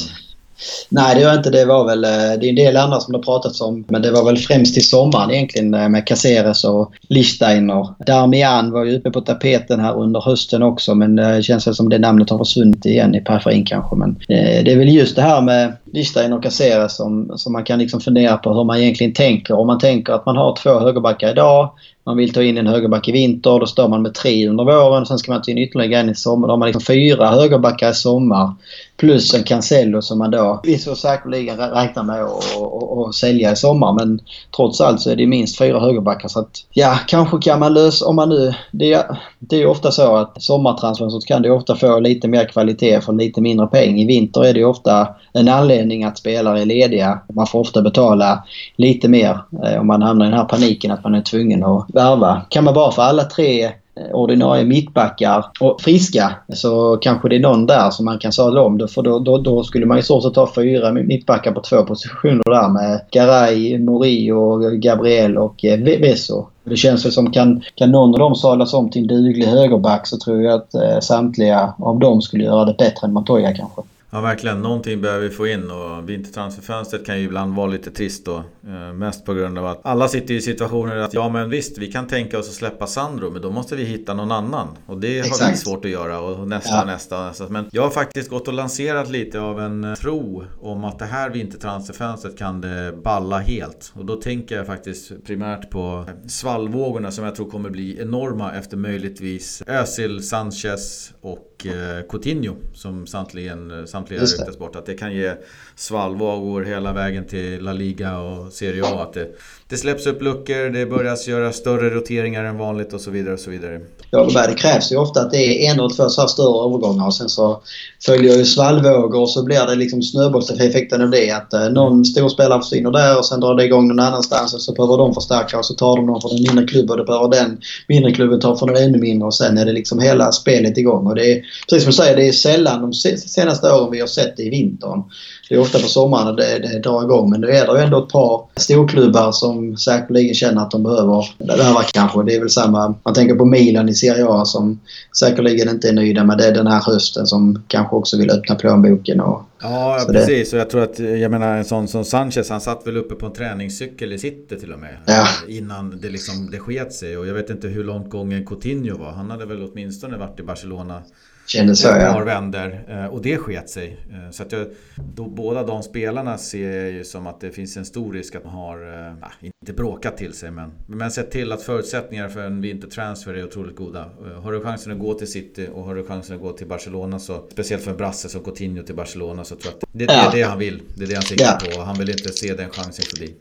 Nej, 0.89 1.15
det 1.15 1.21
gör 1.21 1.37
inte. 1.37 1.49
Det 1.49 1.65
var 1.65 1.85
väl... 1.85 2.03
Eh, 2.03 2.09
det 2.09 2.45
är 2.45 2.49
en 2.49 2.55
del 2.55 2.77
andra 2.77 2.99
som 2.99 3.11
det 3.11 3.17
har 3.17 3.23
pratats 3.23 3.61
om. 3.61 3.85
Men 3.87 4.01
det 4.01 4.11
var 4.11 4.25
väl 4.25 4.37
främst 4.37 4.77
i 4.77 4.81
sommaren 4.81 5.31
egentligen 5.31 5.73
eh, 5.73 5.89
med 5.89 6.07
Caceres 6.07 6.63
och 6.63 6.93
Lichsteiner. 7.09 7.87
Darmian 8.05 8.71
var 8.71 8.85
ju 8.85 8.97
uppe 8.97 9.11
på 9.11 9.21
tapeten 9.21 9.79
här 9.79 9.97
under 9.97 10.21
hösten 10.21 10.63
också 10.63 10.95
men 10.95 11.19
eh, 11.19 11.29
det 11.29 11.43
känns 11.43 11.77
som 11.77 11.89
det 11.89 11.99
namnet 11.99 12.29
har 12.29 12.37
försvunnit 12.37 12.85
igen 12.85 13.15
i 13.15 13.21
periferin 13.21 13.65
kanske. 13.65 13.95
Men 13.95 14.19
det 14.27 14.71
är 14.71 14.77
väl 14.77 14.89
just 14.89 15.15
det 15.15 15.21
här 15.21 15.41
med 15.41 15.73
Lichsteiner 15.93 16.37
och 16.37 16.43
Caceres 16.43 16.95
som, 16.95 17.33
som 17.35 17.53
man 17.53 17.63
kan 17.63 17.79
liksom 17.79 18.01
fundera 18.01 18.37
på 18.37 18.53
hur 18.53 18.63
man 18.63 18.77
egentligen 18.77 19.13
tänker. 19.13 19.53
Om 19.53 19.67
man 19.67 19.79
tänker 19.79 20.13
att 20.13 20.25
man 20.25 20.37
har 20.37 20.55
två 20.55 20.79
högerbackar 20.79 21.31
idag 21.31 21.69
man 22.05 22.17
vill 22.17 22.33
ta 22.33 22.43
in 22.43 22.57
en 22.57 22.67
högerback 22.67 23.07
i 23.07 23.11
vinter. 23.11 23.59
Då 23.59 23.65
står 23.65 23.87
man 23.87 24.01
med 24.01 24.13
tre 24.13 24.47
under 24.47 24.63
våren. 24.63 25.05
Sen 25.05 25.17
ska 25.17 25.31
man 25.31 25.41
ta 25.41 25.51
in 25.51 25.57
ytterligare 25.57 26.01
en 26.01 26.09
i 26.09 26.15
sommar. 26.15 26.47
Då 26.47 26.51
har 26.51 26.57
man 26.57 26.67
liksom 26.67 26.81
fyra 26.81 27.27
högerbackar 27.27 27.91
i 27.91 27.93
sommar. 27.93 28.53
Plus 28.97 29.33
en 29.33 29.43
Cancelo 29.43 30.01
som 30.01 30.17
man 30.17 30.31
då 30.31 30.59
visst 30.63 30.97
säkerligen 30.97 31.57
räknar 31.57 32.03
med 32.03 32.23
att 32.23 33.15
sälja 33.15 33.51
i 33.51 33.55
sommar. 33.55 33.93
Men 33.93 34.19
trots 34.55 34.81
allt 34.81 35.01
så 35.01 35.09
är 35.09 35.15
det 35.15 35.27
minst 35.27 35.57
fyra 35.57 35.79
högerbackar. 35.79 36.27
Så 36.27 36.39
att 36.39 36.65
ja, 36.73 36.99
kanske 37.07 37.37
kan 37.37 37.59
man 37.59 37.73
lösa... 37.73 38.05
Om 38.05 38.15
man 38.15 38.29
nu... 38.29 38.53
Det, 38.71 39.05
det 39.39 39.55
är 39.55 39.59
ju 39.59 39.65
ofta 39.65 39.91
så 39.91 40.15
att 40.15 40.43
sommartransfern 40.43 41.09
så 41.09 41.19
kan 41.19 41.41
du 41.41 41.49
ofta 41.49 41.75
få 41.75 41.99
lite 41.99 42.27
mer 42.27 42.45
kvalitet 42.45 43.01
för 43.01 43.13
lite 43.13 43.41
mindre 43.41 43.67
pengar. 43.67 44.03
I 44.03 44.05
vinter 44.05 44.45
är 44.45 44.53
det 44.53 44.59
ju 44.59 44.65
ofta 44.65 45.07
en 45.33 45.47
anledning 45.47 46.03
att 46.03 46.17
spelare 46.17 46.61
är 46.61 46.65
lediga. 46.65 47.19
Man 47.33 47.47
får 47.47 47.59
ofta 47.59 47.81
betala 47.81 48.43
lite 48.75 49.09
mer 49.09 49.39
eh, 49.65 49.79
om 49.79 49.87
man 49.87 50.01
hamnar 50.01 50.25
i 50.25 50.29
den 50.29 50.39
här 50.39 50.45
paniken 50.45 50.91
att 50.91 51.03
man 51.03 51.15
är 51.15 51.21
tvungen 51.21 51.63
att 51.63 51.85
värva. 51.93 52.41
Kan 52.49 52.63
man 52.63 52.73
bara 52.73 52.91
få 52.91 53.01
alla 53.01 53.23
tre 53.23 53.71
Eh, 53.95 54.11
ordinarie 54.15 54.65
mittbackar 54.65 55.45
och 55.59 55.81
friska 55.81 56.35
så 56.53 56.97
kanske 56.97 57.29
det 57.29 57.35
är 57.35 57.39
någon 57.39 57.65
där 57.65 57.89
som 57.89 58.05
man 58.05 58.19
kan 58.19 58.31
sadla 58.31 58.61
om. 58.61 58.87
För 58.87 59.01
då, 59.01 59.19
då, 59.19 59.37
då 59.37 59.63
skulle 59.63 59.85
man 59.85 59.97
i 59.97 60.03
så 60.03 60.21
fall 60.21 60.33
ta 60.33 60.51
fyra 60.55 60.91
mittbackar 60.91 61.51
på 61.51 61.61
två 61.61 61.83
positioner 61.83 62.43
där 62.45 62.69
med 62.69 63.01
Garay, 63.11 63.79
Morio, 63.79 64.69
Gabriel 64.79 65.37
och 65.37 65.65
eh, 65.65 65.79
Veso. 65.79 66.01
Vesso. 66.01 66.45
Det 66.63 66.75
känns 66.75 67.05
väl 67.05 67.11
som 67.11 67.31
kan, 67.31 67.61
kan 67.75 67.91
någon 67.91 68.13
av 68.13 68.19
dem 68.19 68.35
sadlas 68.35 68.73
om 68.73 68.89
till 68.89 69.01
en 69.01 69.07
duglig 69.07 69.45
högerback 69.45 70.07
så 70.07 70.17
tror 70.17 70.43
jag 70.43 70.53
att 70.53 70.73
eh, 70.73 70.99
samtliga 70.99 71.73
av 71.79 71.99
dem 71.99 72.21
skulle 72.21 72.43
göra 72.43 72.65
det 72.65 72.75
bättre 72.77 73.07
än 73.07 73.13
Montoya 73.13 73.53
kanske. 73.53 73.81
Ja 74.13 74.21
verkligen, 74.21 74.61
någonting 74.61 75.01
behöver 75.01 75.27
vi 75.27 75.35
få 75.35 75.47
in 75.47 75.71
och 75.71 76.09
vintertransferfönstret 76.09 77.05
kan 77.05 77.19
ju 77.19 77.25
ibland 77.25 77.55
vara 77.55 77.67
lite 77.67 77.91
trist 77.91 78.25
då. 78.25 78.43
Eh, 78.67 78.93
mest 78.93 79.25
på 79.25 79.33
grund 79.33 79.57
av 79.57 79.65
att 79.65 79.79
alla 79.83 80.07
sitter 80.07 80.33
i 80.33 80.41
situationer 80.41 80.97
att 80.97 81.13
ja 81.13 81.29
men 81.29 81.49
visst 81.49 81.77
vi 81.77 81.91
kan 81.91 82.07
tänka 82.07 82.39
oss 82.39 82.49
att 82.49 82.53
släppa 82.53 82.87
Sandro 82.87 83.31
men 83.31 83.41
då 83.41 83.51
måste 83.51 83.75
vi 83.75 83.83
hitta 83.83 84.13
någon 84.13 84.31
annan. 84.31 84.67
Och 84.85 84.97
det 84.97 85.19
Exakt. 85.19 85.41
har 85.41 85.51
vi 85.51 85.57
svårt 85.57 85.85
att 85.85 85.91
göra 85.91 86.19
och 86.19 86.47
nästa, 86.47 86.75
ja. 86.75 86.85
nästa, 86.85 87.27
nästa. 87.27 87.49
Men 87.49 87.65
jag 87.71 87.83
har 87.83 87.89
faktiskt 87.89 88.29
gått 88.29 88.47
och 88.47 88.53
lanserat 88.53 89.09
lite 89.09 89.39
av 89.39 89.59
en 89.59 89.83
eh, 89.83 89.95
tro 89.95 90.43
om 90.61 90.83
att 90.83 90.99
det 90.99 91.05
här 91.05 91.29
vintertransferfönstret 91.29 92.37
kan 92.37 92.61
det 92.61 92.93
balla 93.03 93.37
helt. 93.37 93.93
Och 93.95 94.05
då 94.05 94.15
tänker 94.15 94.55
jag 94.55 94.67
faktiskt 94.67 95.25
primärt 95.25 95.69
på 95.69 96.05
svallvågorna 96.27 97.11
som 97.11 97.25
jag 97.25 97.35
tror 97.35 97.49
kommer 97.49 97.69
bli 97.69 98.01
enorma 98.01 98.53
efter 98.53 98.77
möjligtvis 98.77 99.63
Özil, 99.67 100.23
Sanchez 100.23 101.13
och 101.21 101.65
eh, 101.65 102.07
Coutinho 102.09 102.55
som 102.73 103.07
samtliga, 103.07 103.57
samtliga 104.03 104.21
ryktas 104.21 104.57
bort. 104.57 104.75
Att 104.75 104.85
det 104.85 104.93
kan 104.93 105.13
ge 105.13 105.33
svallvågor 105.75 106.63
hela 106.63 106.93
vägen 106.93 107.27
till 107.27 107.63
La 107.63 107.73
Liga 107.73 108.17
och 108.19 108.53
Serie 108.53 108.83
A. 108.83 109.03
Att 109.03 109.13
det, 109.13 109.35
det 109.73 109.77
släpps 109.77 110.07
upp 110.07 110.21
luckor, 110.21 110.69
det 110.69 110.85
börjar 110.85 111.29
göra 111.29 111.51
större 111.51 111.89
roteringar 111.89 112.43
än 112.43 112.57
vanligt 112.57 112.93
och 112.93 113.01
så 113.01 113.11
vidare. 113.11 113.33
och 113.33 113.39
så 113.39 113.49
vidare. 113.49 113.79
Ja, 114.11 114.47
det 114.47 114.53
krävs 114.53 114.91
ju 114.91 114.97
ofta 114.97 115.21
att 115.21 115.31
det 115.31 115.37
är 115.37 115.71
en 115.71 115.79
eller 115.79 115.89
två 115.89 116.09
så 116.09 116.27
större 116.27 116.65
övergångar 116.65 117.05
och 117.05 117.15
sen 117.15 117.29
så 117.29 117.61
följer 118.05 118.37
ju 118.37 118.45
svallvågor 118.45 119.21
och 119.21 119.29
så 119.29 119.43
blir 119.43 119.67
det 119.67 119.75
liksom 119.75 120.01
snöbollseffekten 120.01 121.01
av 121.01 121.09
det. 121.09 121.31
Att 121.31 121.53
eh, 121.53 121.69
någon 121.69 122.05
stor 122.05 122.29
spelare 122.29 122.61
försvinner 122.61 122.91
där 122.91 123.17
och 123.17 123.25
sen 123.25 123.39
drar 123.39 123.55
det 123.55 123.65
igång 123.65 123.87
någon 123.87 123.99
annanstans 123.99 124.53
och 124.53 124.61
så 124.61 124.73
behöver 124.73 124.97
de 124.97 125.13
förstärka 125.13 125.57
och 125.57 125.65
så 125.65 125.73
tar 125.73 125.95
de 125.95 126.05
någon 126.05 126.21
från 126.21 126.31
en 126.31 126.43
mindre 126.43 126.65
klubb 126.65 126.91
och 126.91 126.97
då 126.97 127.03
behöver 127.03 127.29
den 127.29 127.61
mindre 127.87 128.11
klubben 128.11 128.39
ta 128.39 128.57
från 128.57 128.69
en 128.69 128.83
ännu 128.83 128.97
mindre 128.97 129.25
och 129.25 129.35
sen 129.35 129.57
är 129.57 129.65
det 129.65 129.71
liksom 129.71 129.99
hela 129.99 130.31
spelet 130.31 130.77
igång. 130.77 131.07
Och 131.07 131.15
det 131.15 131.31
är, 131.31 131.41
precis 131.69 131.83
som 131.83 131.89
du 131.91 131.95
säger, 131.95 132.15
det 132.15 132.27
är 132.27 132.31
sällan 132.31 132.81
de 132.81 132.93
senaste 133.17 133.71
åren 133.71 133.91
vi 133.91 133.99
har 133.99 134.07
sett 134.07 134.37
det 134.37 134.43
i 134.43 134.49
vintern. 134.49 135.03
Det 135.49 135.55
är 135.55 135.59
ofta 135.59 135.79
på 135.79 135.87
sommaren 135.87 136.35
det, 136.35 136.59
det 136.59 136.79
drar 136.79 137.03
igång 137.03 137.29
men 137.29 137.41
nu 137.41 137.47
är 137.47 137.67
det 137.67 137.79
ju 137.79 137.85
ändå 137.85 138.03
ett 138.03 138.09
par 138.09 138.41
storklubbar 138.55 139.31
som 139.31 139.62
säkerligen 139.77 140.33
känner 140.33 140.61
att 140.61 140.71
de 140.71 140.83
behöver 140.83 141.25
värva 141.37 141.83
kanske. 141.93 142.23
Det 142.23 142.35
är 142.35 142.39
väl 142.39 142.49
samma, 142.49 142.95
man 143.03 143.13
tänker 143.13 143.35
på 143.35 143.45
Milan 143.45 143.89
i 143.89 143.93
Serie 143.93 144.25
A 144.27 144.45
som 144.45 144.79
säkerligen 145.19 145.69
inte 145.69 145.89
är 145.89 145.93
nöjda 145.93 146.23
med 146.23 146.37
det 146.37 146.51
den 146.51 146.67
här 146.67 146.81
hösten 146.81 147.27
som 147.27 147.63
kanske 147.67 147.95
också 147.95 148.17
vill 148.17 148.31
öppna 148.31 148.55
plånboken. 148.55 149.19
Och, 149.19 149.41
ja, 149.61 150.05
precis. 150.11 150.51
Det. 150.51 150.57
Och 150.57 150.61
jag 150.61 150.69
tror 150.69 150.83
att, 150.83 150.99
jag 150.99 151.31
menar 151.31 151.57
en 151.57 151.65
sån 151.65 151.87
som 151.87 152.05
Sanchez, 152.05 152.49
han 152.49 152.61
satt 152.61 152.87
väl 152.87 152.97
uppe 152.97 153.15
på 153.15 153.25
en 153.25 153.33
träningscykel 153.33 154.13
i 154.13 154.19
City 154.19 154.59
till 154.59 154.73
och 154.73 154.79
med. 154.79 154.97
Ja. 155.05 155.27
Innan 155.47 155.99
det 156.01 156.09
liksom, 156.09 156.49
det 156.51 156.59
sket 156.59 156.93
sig. 156.93 157.17
Och 157.17 157.27
jag 157.27 157.33
vet 157.33 157.49
inte 157.49 157.67
hur 157.67 157.83
långt 157.83 158.09
gången 158.09 158.45
Coutinho 158.45 158.97
var. 158.97 159.11
Han 159.11 159.31
hade 159.31 159.45
väl 159.45 159.69
åtminstone 159.71 160.17
varit 160.17 160.39
i 160.39 160.43
Barcelona 160.43 161.01
Kändes 161.45 161.81
så, 161.81 161.87
ja. 161.87 162.23
Vänder 162.23 162.85
eh, 162.89 163.05
och 163.05 163.21
det 163.21 163.37
sket 163.37 163.69
sig. 163.69 163.97
Eh, 164.11 164.31
så 164.31 164.43
att 164.43 164.51
jag, 164.51 164.67
då, 165.15 165.25
båda 165.29 165.63
de 165.63 165.83
spelarna 165.83 166.37
ser 166.37 166.83
jag 166.83 166.91
ju 166.91 167.03
som 167.03 167.27
att 167.27 167.41
det 167.41 167.51
finns 167.51 167.77
en 167.77 167.85
stor 167.85 168.13
risk 168.13 168.35
att 168.35 168.43
de 168.43 168.49
har, 168.49 169.07
äh, 169.21 169.47
inte 169.59 169.73
bråkat 169.73 170.17
till 170.17 170.33
sig 170.33 170.51
men, 170.51 170.71
men 170.87 171.11
sett 171.11 171.31
till 171.31 171.51
att 171.51 171.61
förutsättningar 171.61 172.29
för 172.29 172.45
en 172.45 172.61
vintertransfer 172.61 173.33
är 173.33 173.43
otroligt 173.43 173.75
goda. 173.75 174.09
Har 174.43 174.51
du 174.51 174.61
chansen 174.61 174.91
att 174.91 174.99
gå 174.99 175.13
till 175.13 175.31
City 175.31 175.67
och 175.73 175.83
har 175.83 175.95
du 175.95 176.05
chansen 176.05 176.35
att 176.35 176.41
gå 176.41 176.51
till 176.51 176.67
Barcelona 176.67 177.19
så, 177.19 177.43
speciellt 177.51 177.83
för 177.83 177.91
en 177.91 177.97
brasse 177.97 178.29
som 178.29 178.43
Coutinho 178.43 178.83
till 178.83 178.95
Barcelona 178.95 179.43
så 179.43 179.55
tror 179.55 179.73
jag 179.73 179.83
att 179.83 179.89
det, 179.91 180.05
det, 180.05 180.13
är 180.13 180.31
det 180.31 180.41
han 180.41 180.59
vill. 180.59 180.81
Det 180.95 181.03
är 181.03 181.07
det 181.07 181.15
han 181.15 181.23
siktar 181.23 181.61
ja. 181.65 181.71
på 181.71 181.79
och 181.79 181.85
han 181.85 181.99
vill 181.99 182.09
inte 182.09 182.29
se 182.29 182.53
den 182.53 182.69
chansen 182.69 183.05
förbi 183.05 183.35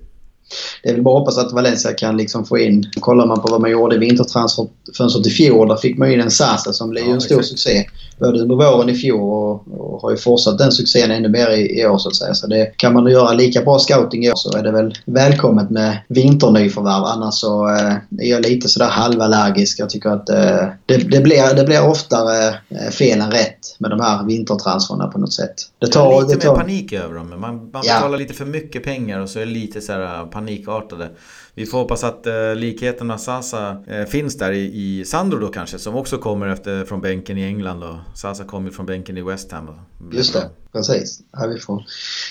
det 0.83 0.89
är 0.89 0.93
väl 0.93 1.03
bara 1.03 1.15
att 1.15 1.21
hoppas 1.21 1.39
att 1.39 1.53
Valencia 1.53 1.93
kan 1.93 2.17
liksom 2.17 2.45
få 2.45 2.59
in... 2.59 2.91
Kollar 3.01 3.27
man 3.27 3.41
på 3.43 3.49
vad 3.49 3.61
man 3.61 3.71
gjorde 3.71 3.97
i 3.97 3.99
vintertransferfönstret 3.99 5.27
i 5.27 5.31
fjol, 5.31 5.69
där 5.69 5.77
fick 5.77 5.99
man 5.99 6.13
in 6.13 6.21
en 6.21 6.31
Sasa 6.31 6.73
som 6.73 6.91
blev 6.91 7.05
ja, 7.05 7.15
en 7.15 7.21
stor 7.21 7.39
exakt. 7.39 7.49
succé. 7.49 7.85
Både 8.19 8.41
under 8.41 8.57
våren 8.57 8.89
i 8.89 8.95
fjol 8.95 9.21
och, 9.21 9.81
och, 9.81 10.01
har 10.03 10.11
ju 10.11 10.17
fortsatt 10.17 10.59
den 10.59 10.73
succén 10.73 11.11
ännu 11.11 11.29
mer 11.29 11.51
i, 11.51 11.81
i 11.81 11.87
år 11.87 11.99
så 11.99 12.09
att 12.09 12.17
säga. 12.17 12.35
Så 12.35 12.47
det, 12.47 12.73
kan 12.77 12.93
man 12.93 13.11
göra 13.11 13.33
lika 13.33 13.63
bra 13.63 13.79
scouting 13.79 14.25
i 14.25 14.31
år 14.31 14.37
så 14.37 14.59
är 14.59 14.63
det 14.63 14.73
väl 14.73 14.95
välkommet 15.05 15.71
med 15.71 15.99
vinternyförvärv. 16.09 17.05
Annars 17.05 17.35
så 17.35 17.69
eh, 17.69 17.93
är 18.19 18.31
jag 18.31 18.43
lite 18.43 18.69
sådär 18.69 18.89
halvallergisk. 18.89 19.81
Jag 19.81 19.91
tycker 19.91 20.11
att 20.11 20.29
eh, 20.29 20.67
det, 20.87 20.97
det, 20.97 21.21
blir, 21.21 21.55
det 21.55 21.65
blir 21.65 21.89
oftare 21.89 22.49
eh, 22.69 22.91
fel 22.91 23.21
än 23.21 23.31
rätt 23.31 23.77
med 23.79 23.91
de 23.91 24.01
här 24.01 24.25
vintertransferna 24.25 25.07
på 25.07 25.19
något 25.19 25.33
sätt. 25.33 25.55
Det 25.79 25.87
tar, 25.87 26.15
det 26.15 26.27
lite 26.27 26.35
det 26.35 26.41
tar... 26.41 26.57
mer 26.57 26.63
panik 26.63 26.93
över 26.93 27.15
dem. 27.15 27.31
Man, 27.31 27.41
man 27.41 27.71
betalar 27.71 28.11
ja. 28.11 28.17
lite 28.17 28.35
för 28.35 28.45
mycket 28.45 28.85
pengar 28.85 29.21
och 29.21 29.29
så 29.29 29.39
är 29.39 29.47
det 29.47 29.53
lite 29.53 29.81
så 29.81 29.93
här 29.93 30.27
panik 30.27 30.42
panikartade. 30.43 31.11
Vi 31.55 31.67
får 31.67 31.79
hoppas 31.79 32.05
att 32.05 32.27
eh, 32.27 32.55
likheten 32.55 33.07
med 33.07 33.21
Sasa 33.21 33.77
eh, 33.87 34.05
finns 34.05 34.39
där 34.39 34.53
i, 34.53 35.01
i 35.01 35.05
Sandro 35.05 35.39
då 35.39 35.49
kanske, 35.49 35.79
som 35.79 35.97
också 35.97 36.19
kommer 36.19 36.47
efter, 36.47 36.85
från 36.85 37.01
bänken 37.01 37.39
i 37.39 37.45
England. 37.45 37.83
Och 37.83 37.97
Sasa 38.15 38.45
kommer 38.45 38.71
från 38.71 38.87
bänken 38.87 39.19
i 39.19 39.23
West 39.23 39.53
Ham. 39.53 39.71
Just 40.13 40.33
det, 40.33 40.49
precis. 40.73 41.21
Får... 41.67 41.85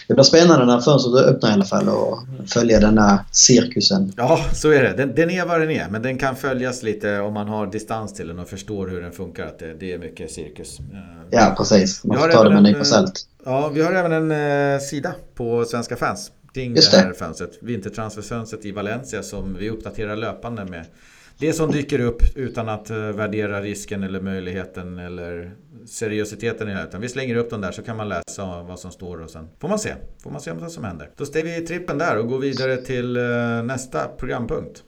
Det 0.08 0.14
blir 0.14 0.24
spännande 0.24 0.66
när 0.66 0.82
fönstret 0.82 1.26
öppnar 1.26 1.50
i 1.50 1.54
alla 1.54 1.66
fall 1.66 1.90
och 1.90 2.20
följa 2.48 2.80
denna 2.80 3.26
cirkusen. 3.32 4.14
Ja, 4.18 4.40
så 4.54 4.72
är 4.72 4.84
det. 4.84 4.94
Den, 4.98 5.16
den, 5.16 5.30
är 5.30 5.46
vad 5.46 5.62
den 5.62 5.72
är, 5.72 5.90
men 5.90 6.02
den 6.02 6.18
kan 6.18 6.36
följas 6.36 6.84
lite 6.84 7.20
om 7.20 7.34
man 7.34 7.48
har 7.48 7.68
distans 7.68 8.14
till 8.14 8.28
den 8.28 8.40
och 8.40 8.48
förstår 8.48 8.88
hur 8.88 9.02
den 9.02 9.12
funkar. 9.12 9.46
Att 9.46 9.60
det, 9.60 9.74
det 9.80 9.94
är 9.94 9.98
mycket 9.98 10.32
cirkus. 10.32 10.80
Eh, 10.80 10.86
ja, 11.30 11.54
precis. 11.58 12.04
Man 12.04 12.18
får 12.18 12.28
ta 12.28 12.44
det 12.44 12.50
med 12.50 12.58
en 12.58 12.64
nypa 12.64 12.84
salt. 12.84 13.28
Ja, 13.46 13.68
vi 13.68 13.82
har 13.82 13.92
även 13.92 14.12
en 14.12 14.32
eh, 14.74 14.80
sida 14.80 15.14
på 15.36 15.66
Svenska 15.66 15.96
fans 15.96 16.32
kring 16.54 16.76
Just 16.76 16.92
det. 16.92 16.98
det 16.98 17.04
här 17.04 17.14
fönstret. 17.14 17.58
Vintertransferfönstret 17.62 18.66
i 18.66 18.72
Valencia 18.72 19.24
som 19.24 19.54
vi 19.60 19.70
uppdaterar 19.70 20.16
löpande 20.16 20.66
med 20.66 20.86
det 21.38 21.54
som 21.54 21.72
dyker 21.72 22.00
upp 22.00 22.22
utan 22.36 22.70
att 22.70 22.90
eh, 22.90 22.98
värdera 22.98 23.62
risken 23.62 24.04
eller 24.04 24.22
möjligheten 24.22 24.98
eller 24.98 25.52
seriositeten 25.86 26.70
i 26.70 26.74
det. 26.74 26.84
Utan 26.84 27.02
vi 27.02 27.10
slänger 27.10 27.36
upp 27.36 27.50
den 27.50 27.62
där 27.62 27.72
så 27.72 27.82
kan 27.82 27.98
man 27.98 28.10
läsa 28.10 28.64
vad 28.64 28.80
som 28.80 28.92
står 28.92 29.22
och 29.22 29.30
sen 29.30 29.50
får 29.60 29.68
man 29.68 29.80
se. 29.80 29.94
Får 30.24 30.32
man 30.32 30.42
se 30.42 30.52
vad 30.52 30.72
som 30.72 30.84
händer. 30.84 31.10
Då 31.18 31.26
ställer 31.26 31.60
vi 31.60 31.66
trippen 31.66 31.98
där 31.98 32.18
och 32.18 32.28
går 32.28 32.40
vidare 32.40 32.78
till 32.78 33.18
eh, 33.18 33.24
nästa 33.64 34.08
programpunkt. 34.08 34.84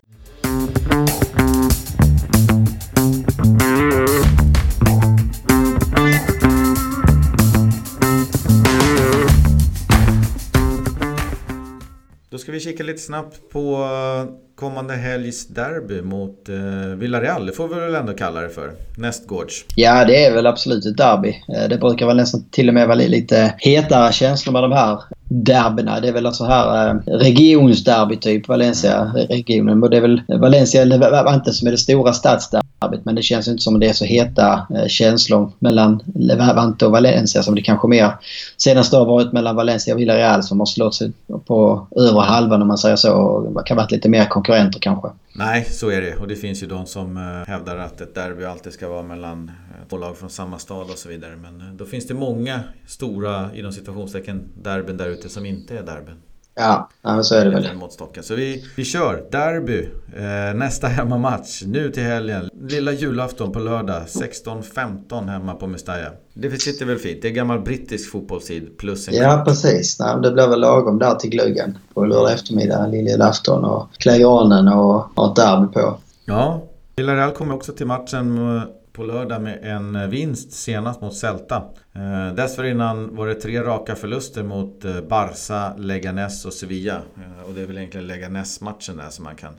Då 12.33 12.39
ska 12.39 12.51
vi 12.51 12.59
kika 12.59 12.83
lite 12.83 13.01
snabbt 13.01 13.49
på 13.51 13.73
eh, 13.73 14.35
kommande 14.55 14.93
helgs 14.93 15.47
derby 15.47 16.01
mot 16.01 16.49
eh, 16.49 16.55
Villarreal. 16.95 17.45
Det 17.45 17.51
får 17.51 17.67
vi 17.67 17.75
väl 17.75 17.95
ändå 17.95 18.13
kalla 18.13 18.41
det 18.41 18.49
för. 18.49 18.73
Nästgårds. 18.97 19.65
Ja, 19.75 20.05
det 20.05 20.25
är 20.25 20.33
väl 20.33 20.47
absolut 20.47 20.85
ett 20.85 20.97
derby. 20.97 21.29
Eh, 21.29 21.69
det 21.69 21.77
brukar 21.77 22.05
väl 22.05 22.17
nästan 22.17 22.45
till 22.51 22.67
och 22.67 22.73
med 22.73 22.87
vara 22.87 22.95
lite 22.95 23.55
hetare 23.57 24.13
känslor 24.13 24.53
med 24.53 24.63
de 24.63 24.71
här 24.71 24.99
derbyna. 25.33 25.99
Det 25.99 26.07
är 26.07 26.13
väl 26.13 26.25
alltså 26.25 26.45
här 26.45 26.89
eh, 26.89 26.95
regionsderby 27.05 28.17
typ, 28.17 28.47
Valencia-regionen. 28.47 29.81
Det 29.81 29.97
är 29.97 30.01
väl 30.01 30.21
Valencia 30.27 30.81
eller 30.81 30.97
Levante 30.97 31.53
som 31.53 31.67
är 31.67 31.71
det 31.71 31.77
stora 31.77 32.13
stadsderbyt 32.13 33.05
men 33.05 33.15
det 33.15 33.21
känns 33.21 33.47
inte 33.47 33.63
som 33.63 33.79
det 33.79 33.89
är 33.89 33.93
så 33.93 34.05
heta 34.05 34.67
eh, 34.75 34.87
känslor 34.87 35.51
mellan 35.59 36.03
Levante 36.15 36.85
och 36.85 36.91
Valencia 36.91 37.43
som 37.43 37.55
det 37.55 37.61
kanske 37.61 37.87
mer 37.87 38.11
senaste 38.57 38.97
har 38.97 39.05
varit 39.05 39.33
mellan 39.33 39.55
Valencia 39.55 39.93
och 39.93 39.99
Villarreal 39.99 40.43
som 40.43 40.59
har 40.59 40.65
slått 40.65 40.95
sig 40.95 41.11
på 41.45 41.87
övre 41.95 42.21
halvan 42.21 42.61
om 42.61 42.67
man 42.67 42.77
säger 42.77 42.95
så. 42.95 43.13
Och 43.13 43.67
kan 43.67 43.77
varit 43.77 43.91
lite 43.91 44.09
mer 44.09 44.25
konkurrenter 44.25 44.79
kanske. 44.79 45.07
Nej, 45.35 45.65
så 45.65 45.89
är 45.89 46.01
det. 46.01 46.15
Och 46.15 46.27
det 46.27 46.35
finns 46.35 46.63
ju 46.63 46.67
de 46.67 46.85
som 46.85 47.17
eh, 47.17 47.47
hävdar 47.47 47.77
att 47.77 48.01
ett 48.01 48.15
derby 48.15 48.43
alltid 48.43 48.73
ska 48.73 48.89
vara 48.89 49.03
mellan 49.03 49.47
eh, 49.49 49.87
två 49.89 49.97
lag 49.97 50.17
från 50.17 50.29
samma 50.29 50.59
stad 50.59 50.89
och 50.89 50.97
så 50.97 51.09
vidare. 51.09 51.35
Men 51.35 51.61
eh, 51.61 51.73
då 51.73 51.85
finns 51.85 52.07
det 52.07 52.13
många 52.13 52.63
stora, 52.85 53.55
inom 53.55 53.71
situationstecken, 53.71 54.49
derbyn 54.63 54.97
där 54.97 55.09
ute 55.09 55.29
som 55.29 55.45
inte 55.45 55.77
är 55.77 55.83
derbyn. 55.83 56.15
Ja, 56.55 56.89
så 57.23 57.35
är 57.35 57.45
det 57.45 57.51
väl. 57.51 57.75
Måttstocken. 57.75 58.23
Så 58.23 58.35
vi, 58.35 58.63
vi 58.75 58.85
kör 58.85 59.23
derby. 59.31 59.89
Eh, 60.15 60.55
nästa 60.55 60.87
hemmamatch 60.97 61.63
nu 61.65 61.89
till 61.89 62.03
helgen. 62.03 62.49
Lilla 62.69 62.91
julafton 62.91 63.51
på 63.51 63.59
lördag. 63.59 64.01
16.15 64.01 65.29
hemma 65.29 65.53
på 65.53 65.67
Mestalla. 65.67 66.09
Det 66.33 66.61
sitter 66.61 66.85
väl 66.85 66.97
fint. 66.97 67.21
Det 67.21 67.27
är 67.27 67.31
gammal 67.31 67.59
brittisk 67.59 68.11
fotbollstid 68.11 68.77
plus 68.77 69.07
en 69.07 69.13
Ja, 69.13 69.43
precis. 69.47 69.99
Nej, 69.99 70.15
det 70.23 70.31
blir 70.31 70.47
väl 70.47 70.59
lagom 70.59 70.99
där 70.99 71.15
till 71.15 71.29
glöggen 71.29 71.77
på 71.93 72.05
lördag 72.05 72.33
eftermiddag. 72.33 72.87
Lilla 72.87 73.09
julafton 73.09 73.65
och 73.65 73.87
klä 73.97 74.19
granen 74.19 74.67
och 74.67 75.05
ha 75.15 75.29
ett 75.29 75.35
derby 75.35 75.73
på. 75.73 75.97
Ja, 76.25 76.63
Villarreal 76.95 77.31
kommer 77.31 77.55
också 77.55 77.71
till 77.71 77.87
matchen 77.87 78.61
på 78.93 79.03
lördag 79.03 79.41
med 79.41 79.59
en 79.63 79.95
eh, 79.95 80.07
vinst 80.07 80.51
senast 80.51 81.01
mot 81.01 81.15
Celta. 81.15 81.63
Eh, 81.93 82.35
dessförinnan 82.35 83.15
var 83.15 83.27
det 83.27 83.35
tre 83.35 83.63
raka 83.63 83.95
förluster 83.95 84.43
mot 84.43 84.83
Barça, 84.83 85.07
Barca, 85.09 85.77
Leganes 85.77 86.45
och 86.45 86.53
Sevilla. 86.53 87.01
Och 87.47 87.53
det 87.53 87.61
är 87.61 87.65
väl 87.65 87.77
egentligen 87.77 88.07
Leganes-matchen 88.07 88.97
där 88.97 89.09
som 89.09 89.23
man 89.23 89.35
kan 89.35 89.53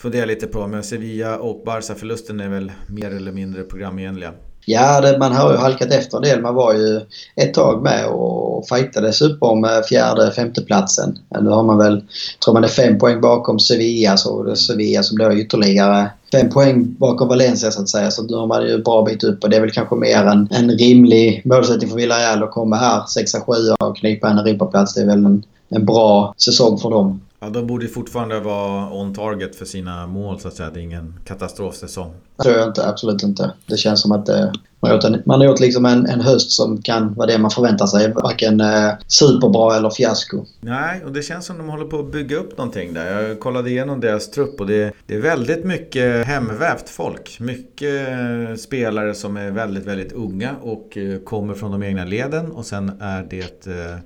fundera 0.00 0.24
lite 0.24 0.46
på. 0.46 0.66
Men 0.66 0.82
Sevilla 0.82 1.38
och 1.38 1.64
Barca-förlusten 1.64 2.40
är 2.40 2.48
väl 2.48 2.72
mer 2.88 3.10
eller 3.10 3.32
mindre 3.32 3.62
programenliga. 3.62 4.32
Ja, 4.64 5.00
det, 5.00 5.18
man 5.18 5.32
har 5.32 5.52
ju 5.52 5.56
halkat 5.56 5.92
efter 5.92 6.16
en 6.16 6.22
del. 6.22 6.40
Man 6.40 6.54
var 6.54 6.74
ju 6.74 7.00
ett 7.36 7.54
tag 7.54 7.82
med 7.82 8.06
och 8.06 8.68
fightades 8.68 9.22
upp 9.22 9.42
om 9.42 9.64
eh, 9.64 9.80
fjärde, 9.88 10.32
femteplatsen. 10.32 11.18
Nu 11.40 11.50
har 11.50 11.62
man 11.62 11.78
väl, 11.78 12.04
tror 12.44 12.54
man 12.54 12.64
är 12.64 12.68
fem 12.68 12.98
poäng 12.98 13.20
bakom 13.20 13.58
Sevilla, 13.58 14.16
så 14.16 14.42
det 14.42 14.50
är 14.50 14.54
Sevilla 14.54 15.02
som 15.02 15.18
då 15.18 15.24
är 15.24 15.36
ytterligare 15.36 16.10
fem 16.32 16.50
poäng 16.50 16.94
bakom 16.98 17.28
Valencia 17.28 17.70
så 17.70 17.82
att 17.82 17.88
säga. 17.88 18.10
Så 18.10 18.22
nu 18.22 18.36
har 18.36 18.46
man 18.46 18.66
ju 18.66 18.82
bra 18.82 19.02
bit 19.02 19.24
upp 19.24 19.44
och 19.44 19.50
det 19.50 19.56
är 19.56 19.60
väl 19.60 19.70
kanske 19.70 19.96
mer 19.96 20.24
en, 20.24 20.48
en 20.50 20.70
rimlig 20.70 21.42
målsättning 21.44 21.90
för 21.90 21.96
Villarreal 21.96 22.42
att 22.42 22.50
komma 22.50 22.76
här 22.76 23.00
6-7 23.00 23.74
och 23.80 23.96
knipa 23.96 24.28
en 24.28 24.38
Europaplats. 24.38 24.94
Det 24.94 25.00
är 25.00 25.06
väl 25.06 25.24
en, 25.24 25.42
en 25.68 25.86
bra 25.86 26.34
säsong 26.38 26.78
för 26.78 26.90
dem. 26.90 27.20
Ja, 27.42 27.50
de 27.50 27.66
borde 27.66 27.88
fortfarande 27.88 28.40
vara 28.40 28.92
on 28.92 29.14
target 29.14 29.56
för 29.56 29.64
sina 29.64 30.06
mål 30.06 30.40
så 30.40 30.48
att 30.48 30.54
säga. 30.54 30.70
Det 30.70 30.80
är 30.80 30.82
ingen 30.82 31.14
katastrofsäsong. 31.24 32.12
Det 32.36 32.42
tror 32.42 32.56
jag 32.56 32.68
inte, 32.68 32.86
absolut 32.86 33.22
inte. 33.22 33.52
Det 33.66 33.76
känns 33.76 34.02
som 34.02 34.12
att 34.12 34.26
det, 34.26 34.52
man, 34.80 34.90
har 34.90 34.96
gjort 34.96 35.04
en, 35.04 35.22
man 35.26 35.40
har 35.40 35.46
gjort 35.46 35.60
liksom 35.60 35.86
en, 35.86 36.06
en 36.06 36.20
höst 36.20 36.50
som 36.50 36.82
kan 36.82 37.14
vara 37.14 37.26
det 37.26 37.38
man 37.38 37.50
förväntar 37.50 37.86
sig. 37.86 38.12
Varken 38.12 38.60
eh, 38.60 38.90
superbra 39.06 39.76
eller 39.76 39.90
fiasko. 39.90 40.44
Nej, 40.60 41.04
och 41.04 41.12
det 41.12 41.22
känns 41.22 41.46
som 41.46 41.58
de 41.58 41.68
håller 41.68 41.84
på 41.84 41.98
att 41.98 42.12
bygga 42.12 42.36
upp 42.36 42.58
någonting 42.58 42.94
där. 42.94 43.22
Jag 43.22 43.40
kollade 43.40 43.70
igenom 43.70 44.00
deras 44.00 44.30
trupp 44.30 44.60
och 44.60 44.66
det, 44.66 44.92
det 45.06 45.14
är 45.14 45.20
väldigt 45.20 45.64
mycket 45.64 46.26
hemvävt 46.26 46.88
folk. 46.88 47.40
Mycket 47.40 48.08
eh, 48.08 48.56
spelare 48.56 49.14
som 49.14 49.36
är 49.36 49.50
väldigt, 49.50 49.84
väldigt 49.84 50.12
unga 50.12 50.56
och 50.62 50.96
eh, 50.96 51.18
kommer 51.18 51.54
från 51.54 51.70
de 51.70 51.82
egna 51.82 52.04
leden. 52.04 52.52
Och 52.52 52.66
sen 52.66 52.92
är 53.00 53.26
det 53.30 53.66
eh, 53.66 53.96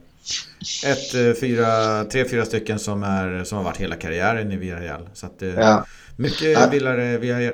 ett, 0.86 1.14
eh, 1.14 1.40
fyra, 1.40 2.04
tre, 2.04 2.24
fyra 2.28 2.44
stycken 2.44 2.78
som, 2.78 3.02
är, 3.02 3.44
som 3.44 3.58
har 3.58 3.64
varit 3.64 3.76
hela 3.76 3.96
karriären 3.96 4.52
i 4.52 4.56
Villarreal. 4.56 5.08
Så 5.12 5.26
att, 5.26 5.42
eh, 5.42 5.48
ja. 5.48 5.86
Mycket 6.16 6.52
ja. 6.52 6.68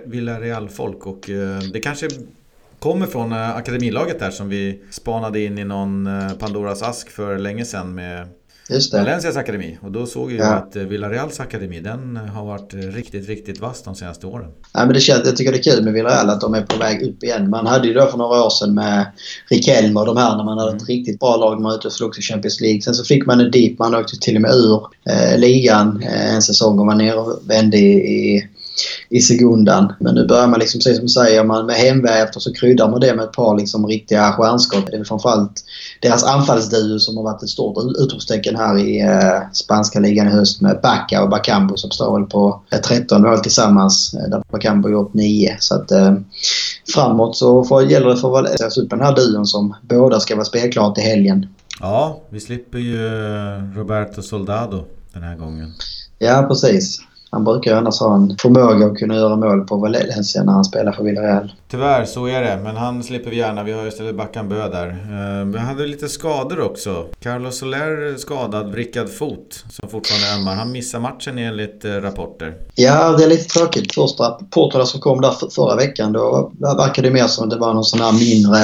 Villarreal-folk 0.06 1.06
och 1.06 1.30
eh, 1.30 1.58
det 1.58 1.80
kanske 1.80 2.08
kommer 2.78 3.06
från 3.06 3.32
akademilaget 3.32 4.18
där 4.18 4.30
som 4.30 4.48
vi 4.48 4.82
spanade 4.90 5.40
in 5.40 5.58
i 5.58 5.64
någon 5.64 6.08
Pandoras 6.38 6.82
ask 6.82 7.10
för 7.10 7.38
länge 7.38 7.64
sedan 7.64 7.94
med 7.94 8.28
Just 8.72 8.92
det. 8.92 8.98
Valencias 8.98 9.36
akademi. 9.36 9.78
Och 9.82 9.92
då 9.92 10.06
såg 10.06 10.28
vi 10.28 10.36
ja. 10.36 10.44
att 10.44 10.76
eh, 10.76 10.82
Villareals 10.82 11.40
akademi 11.40 11.80
den 11.80 12.16
har 12.16 12.44
varit 12.44 12.74
riktigt, 12.74 13.28
riktigt 13.28 13.60
vass 13.60 13.82
de 13.82 13.94
senaste 13.94 14.26
åren. 14.26 14.50
Ja, 14.72 14.84
men 14.84 14.94
det 14.94 15.00
känns, 15.00 15.26
jag 15.26 15.36
tycker 15.36 15.52
det 15.52 15.58
är 15.58 15.62
kul 15.62 15.84
med 15.84 15.92
Villarreal 15.92 16.30
att 16.30 16.40
de 16.40 16.54
är 16.54 16.62
på 16.62 16.78
väg 16.78 17.02
upp 17.02 17.22
igen. 17.22 17.50
Man 17.50 17.66
hade 17.66 17.88
ju 17.88 17.94
då 17.94 18.06
för 18.06 18.18
några 18.18 18.44
år 18.44 18.50
sedan 18.50 18.74
med 18.74 19.06
Riquelme 19.50 20.00
och 20.00 20.06
de 20.06 20.16
här 20.16 20.36
när 20.36 20.44
man 20.44 20.58
hade 20.58 20.70
ett 20.70 20.82
mm. 20.82 20.86
riktigt 20.86 21.20
bra 21.20 21.36
lag 21.36 21.52
man 21.52 21.62
var 21.62 21.74
ute 21.74 21.86
och 21.86 21.92
slogs 21.92 22.18
i 22.18 22.22
Champions 22.22 22.60
League. 22.60 22.82
Sen 22.82 22.94
så 22.94 23.04
fick 23.04 23.26
man 23.26 23.40
en 23.40 23.50
deep. 23.50 23.78
Man 23.78 23.94
åkte 23.94 24.20
till 24.20 24.36
och 24.36 24.42
med 24.42 24.50
ur 24.54 24.82
eh, 25.10 25.38
ligan 25.38 26.02
eh, 26.02 26.34
en 26.34 26.42
säsong 26.42 26.78
och 26.78 26.86
var 26.86 26.94
nere 26.94 27.16
och 27.16 27.40
vände 27.46 27.76
i, 27.76 27.92
i 27.92 28.48
i 29.08 29.20
sekundan. 29.20 29.92
Men 30.00 30.14
nu 30.14 30.26
börjar 30.26 30.46
man 30.46 30.60
liksom, 30.60 30.78
precis 30.78 30.96
som 30.96 31.06
du 31.06 31.08
säger, 31.08 31.44
man 31.44 31.66
med 31.66 31.76
hemvävt 31.76 32.36
och 32.36 32.42
så 32.42 32.52
kryddar 32.52 32.88
man 32.88 33.00
det 33.00 33.14
med 33.14 33.24
ett 33.24 33.32
par 33.32 33.58
liksom 33.58 33.86
riktiga 33.86 34.32
stjärnskott. 34.32 34.86
Det 34.90 34.96
är 34.96 35.04
framförallt 35.04 35.64
deras 36.02 36.24
anfallsduo 36.24 36.98
som 36.98 37.16
har 37.16 37.24
varit 37.24 37.42
ett 37.42 37.48
stort 37.48 37.76
utropstecken 37.98 38.56
här 38.56 38.78
i 38.78 39.00
eh, 39.00 39.50
spanska 39.52 40.00
ligan 40.00 40.28
i 40.28 40.30
höst 40.30 40.60
med 40.60 40.80
Bacca 40.82 41.22
och 41.22 41.30
Bacambo 41.30 41.76
som 41.76 41.90
står 41.90 42.18
väl 42.18 42.28
på 42.28 42.62
13 42.88 43.22
mål 43.22 43.40
tillsammans. 43.40 44.14
Eh, 44.14 44.30
där 44.30 44.42
Bacambo 44.52 44.88
gjort 44.88 45.14
9. 45.14 45.56
Så 45.60 45.74
att 45.74 45.90
eh, 45.90 46.14
framåt 46.94 47.36
så 47.36 47.64
får, 47.64 47.82
gäller 47.82 48.08
det 48.08 48.16
för 48.16 48.28
Valencia 48.28 48.66
att 48.66 48.76
upp 48.76 48.90
den 48.90 49.00
här 49.00 49.16
duon 49.16 49.46
som 49.46 49.74
båda 49.82 50.20
ska 50.20 50.34
vara 50.34 50.44
spelklara 50.44 50.94
till 50.94 51.04
helgen. 51.04 51.46
Ja, 51.80 52.20
vi 52.30 52.40
slipper 52.40 52.78
ju 52.78 53.08
Roberto 53.76 54.22
Soldado 54.22 54.84
den 55.12 55.22
här 55.22 55.36
gången. 55.36 55.72
Ja, 56.18 56.44
precis. 56.48 56.98
Han 57.34 57.44
brukar 57.44 57.70
ju 57.70 57.76
annars 57.76 58.00
ha 58.00 58.14
en 58.14 58.36
förmåga 58.38 58.86
att 58.86 58.98
kunna 58.98 59.14
göra 59.14 59.36
mål 59.36 59.66
på 59.66 59.76
Valencia 59.76 60.42
när 60.42 60.52
han 60.52 60.64
spelar 60.64 60.92
för 60.92 61.04
Villarreal. 61.04 61.52
Tyvärr, 61.70 62.04
så 62.04 62.26
är 62.26 62.42
det. 62.42 62.60
Men 62.64 62.76
han 62.76 63.02
slipper 63.02 63.30
vi 63.30 63.36
gärna. 63.36 63.62
Vi 63.62 63.72
har 63.72 63.86
istället 63.86 64.16
Backan 64.16 64.48
Bö 64.48 64.68
där. 64.68 64.88
Eh, 64.88 65.46
vi 65.46 65.58
hade 65.58 65.86
lite 65.86 66.08
skador 66.08 66.60
också. 66.60 67.04
Carlos 67.20 67.58
Soler 67.58 68.16
skadad, 68.16 68.70
vrickad 68.72 69.10
fot 69.10 69.64
som 69.70 69.88
fortfarande 69.88 70.40
ömmar. 70.40 70.54
Han 70.54 70.72
missar 70.72 71.00
matchen 71.00 71.38
enligt 71.38 71.84
eh, 71.84 71.90
rapporter. 71.90 72.54
Ja, 72.74 73.12
det 73.12 73.24
är 73.24 73.28
lite 73.28 73.48
tråkigt. 73.48 73.94
Första 73.94 74.24
rapporterna 74.24 74.86
som 74.86 75.00
kom 75.00 75.20
där 75.20 75.50
förra 75.50 75.76
veckan 75.76 76.12
då 76.12 76.52
verkade 76.60 77.08
det 77.08 77.14
mer 77.14 77.26
som 77.26 77.44
att 77.44 77.50
det 77.50 77.58
var 77.58 77.74
någon 77.74 77.84
sån 77.84 78.00
här 78.00 78.12
mindre 78.12 78.58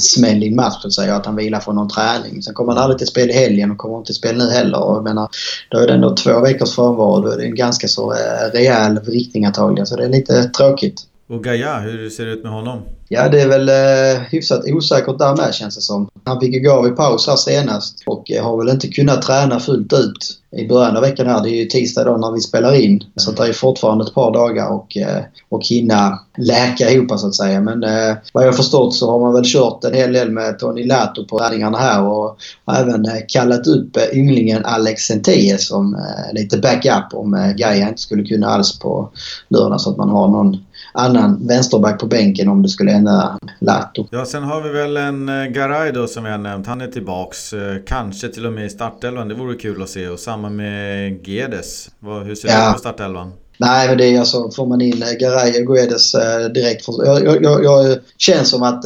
smäll 0.00 0.42
i 0.42 0.48
en 0.48 0.56
match 0.56 0.84
så 0.88 1.10
att 1.10 1.26
han 1.26 1.36
vilar 1.36 1.60
från 1.60 1.74
någon 1.74 1.88
träning. 1.88 2.42
Sen 2.42 2.54
kommer 2.54 2.72
han 2.72 2.82
aldrig 2.82 2.98
till 2.98 3.06
spel 3.06 3.30
i 3.30 3.32
helgen 3.32 3.70
och 3.70 3.78
kommer 3.78 3.96
inte 3.96 4.06
till 4.06 4.14
spel 4.14 4.36
nu 4.36 4.50
heller. 4.50 4.84
Och 4.84 4.96
jag 4.96 5.04
menar, 5.04 5.28
då 5.68 5.78
är 5.78 5.86
det 5.86 5.92
ändå 5.92 6.16
två 6.16 6.40
veckors 6.40 6.74
frånvaro. 6.74 7.20
Då 7.20 7.30
är 7.30 7.36
det 7.36 7.44
en 7.44 7.54
ganska 7.54 7.88
så 7.88 8.12
eh, 8.12 8.52
rejäl 8.52 8.98
vrickning 8.98 9.44
antagligen. 9.44 9.86
Så 9.86 9.96
det 9.96 10.04
är 10.04 10.08
lite 10.08 10.44
tråkigt. 10.44 11.06
Och 11.28 11.44
Gaia, 11.44 11.78
hur 11.78 12.10
ser 12.10 12.26
det 12.26 12.32
ut 12.32 12.42
med 12.42 12.52
honom? 12.52 12.78
Ja, 13.08 13.28
det 13.28 13.40
är 13.40 13.48
väl 13.48 13.68
eh, 13.68 14.22
hyfsat 14.30 14.64
osäkert 14.66 15.18
där 15.18 15.36
med 15.36 15.54
känns 15.54 15.74
det 15.74 15.80
som. 15.80 16.08
Han 16.24 16.40
fick 16.40 16.54
ju 16.54 16.60
gå 16.60 16.88
i 16.88 16.90
paus 16.90 17.26
här 17.26 17.36
senast 17.36 18.02
och 18.06 18.30
eh, 18.30 18.44
har 18.44 18.56
väl 18.56 18.68
inte 18.68 18.88
kunnat 18.88 19.22
träna 19.22 19.60
fullt 19.60 19.92
ut 19.92 20.38
i 20.56 20.68
början 20.68 20.96
av 20.96 21.02
veckan 21.02 21.26
här. 21.26 21.42
Det 21.42 21.50
är 21.50 21.62
ju 21.62 21.64
tisdag 21.64 22.02
idag 22.02 22.20
när 22.20 22.32
vi 22.32 22.40
spelar 22.40 22.74
in. 22.74 23.04
Så 23.16 23.30
det 23.30 23.48
är 23.48 23.52
fortfarande 23.52 24.04
ett 24.04 24.14
par 24.14 24.32
dagar 24.32 24.72
och, 24.72 24.96
eh, 24.96 25.22
och 25.48 25.64
hinna 25.64 26.20
läka 26.38 26.90
ihop 26.90 27.18
så 27.18 27.26
att 27.26 27.34
säga. 27.34 27.60
Men 27.60 27.84
eh, 27.84 28.16
vad 28.32 28.46
jag 28.46 28.56
förstått 28.56 28.94
så 28.94 29.10
har 29.10 29.20
man 29.20 29.34
väl 29.34 29.44
kört 29.44 29.84
en 29.84 29.94
hel 29.94 30.12
del 30.12 30.30
med 30.30 30.58
Tony 30.58 30.86
Lato 30.86 31.24
på 31.26 31.38
träningarna 31.38 31.78
här 31.78 32.02
och 32.06 32.38
även 32.72 33.04
eh, 33.04 33.20
kallat 33.28 33.66
upp 33.66 33.96
ynglingen 34.12 34.64
Alex 34.64 35.02
Sentie 35.02 35.58
som 35.58 35.94
eh, 35.94 36.34
lite 36.34 36.58
backup 36.58 37.14
om 37.14 37.34
eh, 37.34 37.52
Gaia 37.52 37.88
inte 37.88 38.02
skulle 38.02 38.24
kunna 38.24 38.46
alls 38.46 38.78
på 38.78 39.10
lördag 39.48 39.80
så 39.80 39.90
att 39.90 39.96
man 39.96 40.08
har 40.08 40.28
någon 40.28 40.58
annan 40.92 41.46
vänsterback 41.46 42.00
på 42.00 42.06
bänken 42.06 42.48
om 42.48 42.62
det 42.62 42.68
skulle 42.68 42.90
hända 42.90 43.38
Lato. 43.58 44.06
Ja, 44.10 44.24
sen 44.24 44.42
har 44.42 44.60
vi 44.60 44.70
väl 44.70 44.96
en 44.96 45.28
eh, 45.28 45.46
Garay 45.46 45.90
då 45.90 46.06
som 46.06 46.24
vi 46.24 46.30
har 46.30 46.38
nämnt. 46.38 46.66
Han 46.66 46.80
är 46.80 46.86
tillbaks. 46.86 47.52
Eh, 47.52 47.76
kanske 47.86 48.28
till 48.28 48.46
och 48.46 48.52
med 48.52 48.66
i 48.66 48.70
startelvan. 48.70 49.28
Det 49.28 49.34
vore 49.34 49.54
kul 49.54 49.82
att 49.82 49.88
se. 49.88 50.08
Och 50.08 50.18
samma 50.18 50.50
med 50.50 51.28
Gedes. 51.28 51.90
Hur 52.24 52.34
ser 52.34 52.48
ja. 52.48 52.60
det 52.60 52.66
ut 52.66 52.72
på 52.72 52.78
startelvan? 52.78 53.32
Nej, 53.62 53.88
men 53.88 53.98
det 53.98 54.14
är 54.14 54.18
alltså, 54.18 54.50
får 54.50 54.66
man 54.66 54.80
in 54.80 55.02
eh, 55.02 55.12
Garay 55.12 55.60
och 55.60 55.66
Guedes 55.66 56.14
eh, 56.14 56.48
direkt. 56.54 56.84
För, 56.84 57.04
jag, 57.06 57.42
jag, 57.42 57.64
jag, 57.64 57.90
eh, 57.90 57.96
känns 58.18 58.48
som 58.48 58.62
att 58.62 58.84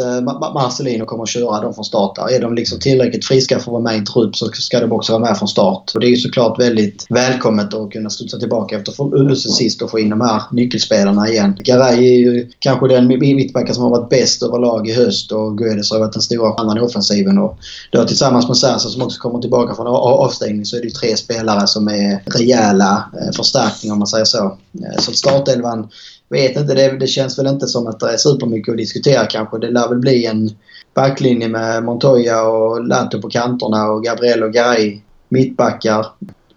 Marcelino 0.55 1.05
kommer 1.05 1.23
att 1.23 1.29
köra 1.29 1.61
dem 1.61 1.75
från 1.75 1.85
start. 1.85 2.19
Är 2.19 2.41
de 2.41 2.55
liksom 2.55 2.79
tillräckligt 2.79 3.25
friska 3.25 3.55
för 3.55 3.63
att 3.63 3.73
vara 3.73 3.83
med 3.83 3.95
i 3.95 3.99
en 3.99 4.05
trupp 4.05 4.37
så 4.37 4.47
ska 4.47 4.81
de 4.81 4.93
också 4.93 5.13
vara 5.13 5.23
med 5.23 5.39
från 5.39 5.49
start. 5.49 5.93
Och 5.95 6.01
det 6.01 6.07
är 6.07 6.11
ju 6.11 6.17
såklart 6.17 6.61
väldigt 6.61 7.07
välkommet 7.11 7.75
att 7.75 7.91
kunna 7.91 8.11
studsa 8.11 8.39
tillbaka 8.39 8.77
efter 8.77 8.93
förlusten 8.93 9.53
sist 9.53 9.83
och 9.83 9.91
få 9.91 9.99
in 9.99 10.11
de 10.11 10.21
här 10.21 10.43
nyckelspelarna 10.53 11.29
igen. 11.29 11.57
Garay 11.61 11.99
är 11.99 12.19
ju 12.19 12.51
kanske 12.59 12.89
den 12.89 13.07
mittbacken 13.09 13.75
som 13.75 13.85
har 13.85 13.91
varit 13.91 14.11
bäst 14.11 14.43
överlag 14.43 14.89
i 14.89 14.93
höst 14.93 15.33
och 15.33 15.59
Guedes 15.59 15.91
har 15.91 15.99
varit 15.99 16.13
den 16.13 16.23
stora 16.23 16.53
stjärnan 16.53 16.79
i 16.79 16.81
offensiven. 16.81 17.39
Och 17.39 17.59
då 17.93 18.05
tillsammans 18.05 18.49
med 18.49 18.57
Sasa 18.57 18.89
som 18.89 19.03
också 19.03 19.21
kommer 19.21 19.39
tillbaka 19.39 19.75
från 19.75 19.87
avstängning 19.87 20.65
så 20.65 20.77
är 20.77 20.81
det 20.81 20.87
ju 20.87 20.91
tre 20.91 21.17
spelare 21.17 21.67
som 21.67 21.89
är 21.89 22.23
rejäla 22.39 23.05
förstärkningar 23.37 23.93
om 23.93 23.99
man 23.99 24.09
säger 24.09 24.25
så. 24.25 24.57
Eh, 24.85 24.99
så 24.99 25.13
startelvan, 25.13 25.89
vet 26.29 26.57
inte, 26.57 26.75
det, 26.75 26.99
det 26.99 27.07
känns 27.07 27.39
väl 27.39 27.47
inte 27.47 27.67
som 27.67 27.87
att 27.87 28.01
det 28.01 28.13
är 28.13 28.17
supermycket 28.17 28.73
att 28.73 28.79
diskutera 28.79 29.27
kanske. 29.27 29.59
Det 29.59 29.71
lär 29.71 29.89
väl 29.89 29.99
bli 29.99 30.27
en 30.27 30.51
backlinje 30.95 31.49
med 31.49 31.85
Montoya 31.85 32.43
och 32.49 32.87
Lato 32.87 33.23
på 33.23 33.29
kanterna 33.29 33.87
och 33.87 34.05
Gabriel 34.05 34.43
och 34.43 34.53
Garay 34.53 35.01
mittbackar. 35.29 36.07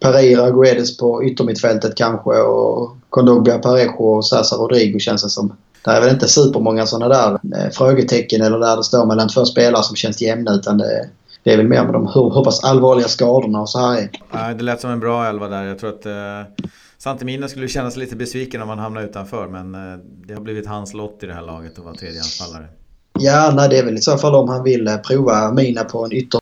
Pereira, 0.00 0.50
Guedes 0.50 0.96
på 0.96 1.24
yttermittfältet 1.24 1.94
kanske 1.96 2.30
och 2.30 2.96
Kondogbia, 3.10 3.58
Parejo 3.58 4.04
och 4.04 4.26
Sasa 4.26 4.56
Rodrigo 4.56 4.98
känns 4.98 5.22
det 5.22 5.28
som. 5.28 5.56
Det 5.84 5.90
är 5.90 6.00
väl 6.00 6.10
inte 6.10 6.28
supermånga 6.28 6.86
sådana 6.86 7.14
där 7.14 7.32
eh, 7.32 7.70
frågetecken 7.70 8.42
eller 8.42 8.58
där 8.58 8.76
det 8.76 8.84
står 8.84 9.06
mellan 9.06 9.28
två 9.28 9.44
spelare 9.44 9.82
som 9.82 9.96
känns 9.96 10.22
jämna 10.22 10.54
utan 10.54 10.78
det, 10.78 11.08
det 11.42 11.52
är 11.52 11.56
väl 11.56 11.68
mer 11.68 11.84
med 11.84 11.92
de 11.92 12.06
hur, 12.06 12.34
hur 12.34 12.44
pass 12.44 12.64
allvarliga 12.64 13.08
skadorna 13.08 13.60
och 13.60 13.68
så 13.68 13.78
här 13.78 14.10
är. 14.30 14.54
Det 14.54 14.64
lät 14.64 14.80
som 14.80 14.90
en 14.90 15.00
bra 15.00 15.28
elva 15.28 15.48
där. 15.48 15.64
Jag 15.64 15.78
tror 15.78 15.90
att 15.90 16.06
eh, 16.06 16.66
Santemina 17.02 17.48
skulle 17.48 17.68
känna 17.68 17.90
sig 17.90 18.00
lite 18.00 18.16
besviken 18.16 18.62
om 18.62 18.68
han 18.68 18.78
hamnar 18.78 19.02
utanför 19.02 19.48
men 19.48 19.74
eh, 19.74 19.98
det 20.26 20.34
har 20.34 20.40
blivit 20.40 20.66
hans 20.66 20.94
lott 20.94 21.22
i 21.22 21.26
det 21.26 21.34
här 21.34 21.42
laget 21.42 21.78
att 21.78 21.84
vara 21.84 21.94
tredje 21.94 22.20
anfallare. 22.20 22.68
Ja, 23.22 23.52
nej, 23.56 23.68
det 23.68 23.78
är 23.78 23.84
väl 23.84 23.96
i 23.96 24.00
så 24.00 24.18
fall 24.18 24.34
om 24.34 24.48
han 24.48 24.62
vill 24.62 24.88
eh, 24.88 24.96
prova 24.96 25.52
Mina 25.52 25.84
på 25.84 26.04
en 26.04 26.12
ytter 26.12 26.40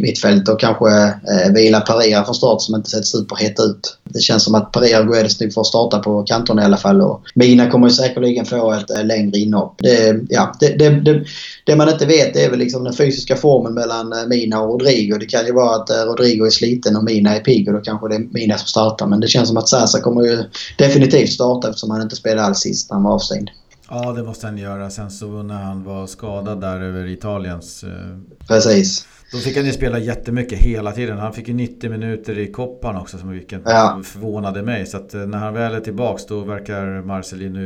mittfält 0.00 0.48
och 0.48 0.60
kanske 0.60 0.88
eh, 1.04 1.52
vila 1.54 1.80
Pereira 1.80 2.24
från 2.24 2.34
start 2.34 2.62
som 2.62 2.74
inte 2.74 2.90
sett 2.90 3.06
superhet 3.06 3.60
ut. 3.60 3.96
Det 4.04 4.20
känns 4.20 4.44
som 4.44 4.54
att 4.54 4.72
Pereira 4.72 5.00
och 5.00 5.06
Guedes 5.06 5.40
nu 5.40 5.50
får 5.50 5.64
starta 5.64 5.98
på 5.98 6.22
kanterna 6.22 6.62
i 6.62 6.64
alla 6.64 6.76
fall 6.76 7.00
och 7.00 7.22
Mina 7.34 7.70
kommer 7.70 7.88
ju 7.88 7.94
säkerligen 7.94 8.44
få 8.44 8.72
ett 8.72 8.90
eh, 8.90 9.04
längre 9.04 9.38
inhopp. 9.38 9.74
Det, 9.78 10.20
ja, 10.28 10.54
det, 10.60 10.68
det, 10.68 10.90
det, 10.90 11.24
det, 11.66 11.76
man 11.76 11.88
inte 11.88 12.06
vet 12.06 12.36
är 12.36 12.50
väl 12.50 12.58
liksom 12.58 12.84
den 12.84 12.94
fysiska 12.94 13.36
formen 13.36 13.74
mellan 13.74 14.12
eh, 14.12 14.26
Mina 14.26 14.60
och 14.60 14.68
Rodrigo. 14.68 15.18
Det 15.18 15.26
kan 15.26 15.46
ju 15.46 15.52
vara 15.52 15.76
att 15.76 15.90
eh, 15.90 15.96
Rodrigo 15.96 16.46
är 16.46 16.50
sliten 16.50 16.96
och 16.96 17.04
Mina 17.04 17.36
är 17.36 17.40
pigg 17.40 17.68
och 17.68 17.74
då 17.74 17.80
kanske 17.80 18.08
det 18.08 18.14
är 18.14 18.28
Mina 18.30 18.58
som 18.58 18.66
startar. 18.66 19.06
Men 19.06 19.20
det 19.20 19.28
känns 19.28 19.48
som 19.48 19.56
att 19.56 19.68
Sasa 19.68 20.00
kommer 20.00 20.22
ju 20.22 20.38
definitivt 20.78 21.32
starta 21.32 21.68
eftersom 21.68 21.90
han 21.90 22.02
inte 22.02 22.16
spelade 22.16 22.42
alls 22.42 22.58
sist 22.58 22.90
när 22.90 22.94
han 22.94 23.04
var 23.04 23.12
avstängd. 23.12 23.50
Ja, 23.94 24.12
det 24.12 24.22
måste 24.22 24.46
han 24.46 24.58
göra. 24.58 24.90
Sen 24.90 25.10
så 25.10 25.42
när 25.42 25.62
han 25.62 25.84
var 25.84 26.06
skadad 26.06 26.60
där 26.60 26.80
över 26.80 27.06
Italiens... 27.06 27.84
Eh, 27.84 28.18
Precis. 28.48 29.06
Då 29.32 29.38
fick 29.38 29.56
han 29.56 29.66
ju 29.66 29.72
spela 29.72 29.98
jättemycket 29.98 30.58
hela 30.58 30.92
tiden. 30.92 31.18
Han 31.18 31.32
fick 31.32 31.48
ju 31.48 31.54
90 31.54 31.90
minuter 31.90 32.38
i 32.38 32.52
koppan 32.52 32.96
också, 32.96 33.18
som 33.18 33.30
vilket 33.30 33.62
ja. 33.64 34.00
förvånade 34.04 34.62
mig. 34.62 34.86
Så 34.86 34.96
att 34.96 35.14
eh, 35.14 35.20
när 35.20 35.38
han 35.38 35.54
väl 35.54 35.74
är 35.74 35.80
tillbaks 35.80 36.26
då 36.26 36.40
verkar 36.40 37.02
Marcelino 37.02 37.58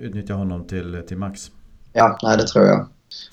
utnyttja 0.00 0.34
honom 0.34 0.66
till, 0.66 1.02
till 1.08 1.16
max. 1.16 1.50
Ja, 1.92 2.18
nej 2.22 2.36
det 2.36 2.46
tror 2.46 2.64
jag. 2.64 2.88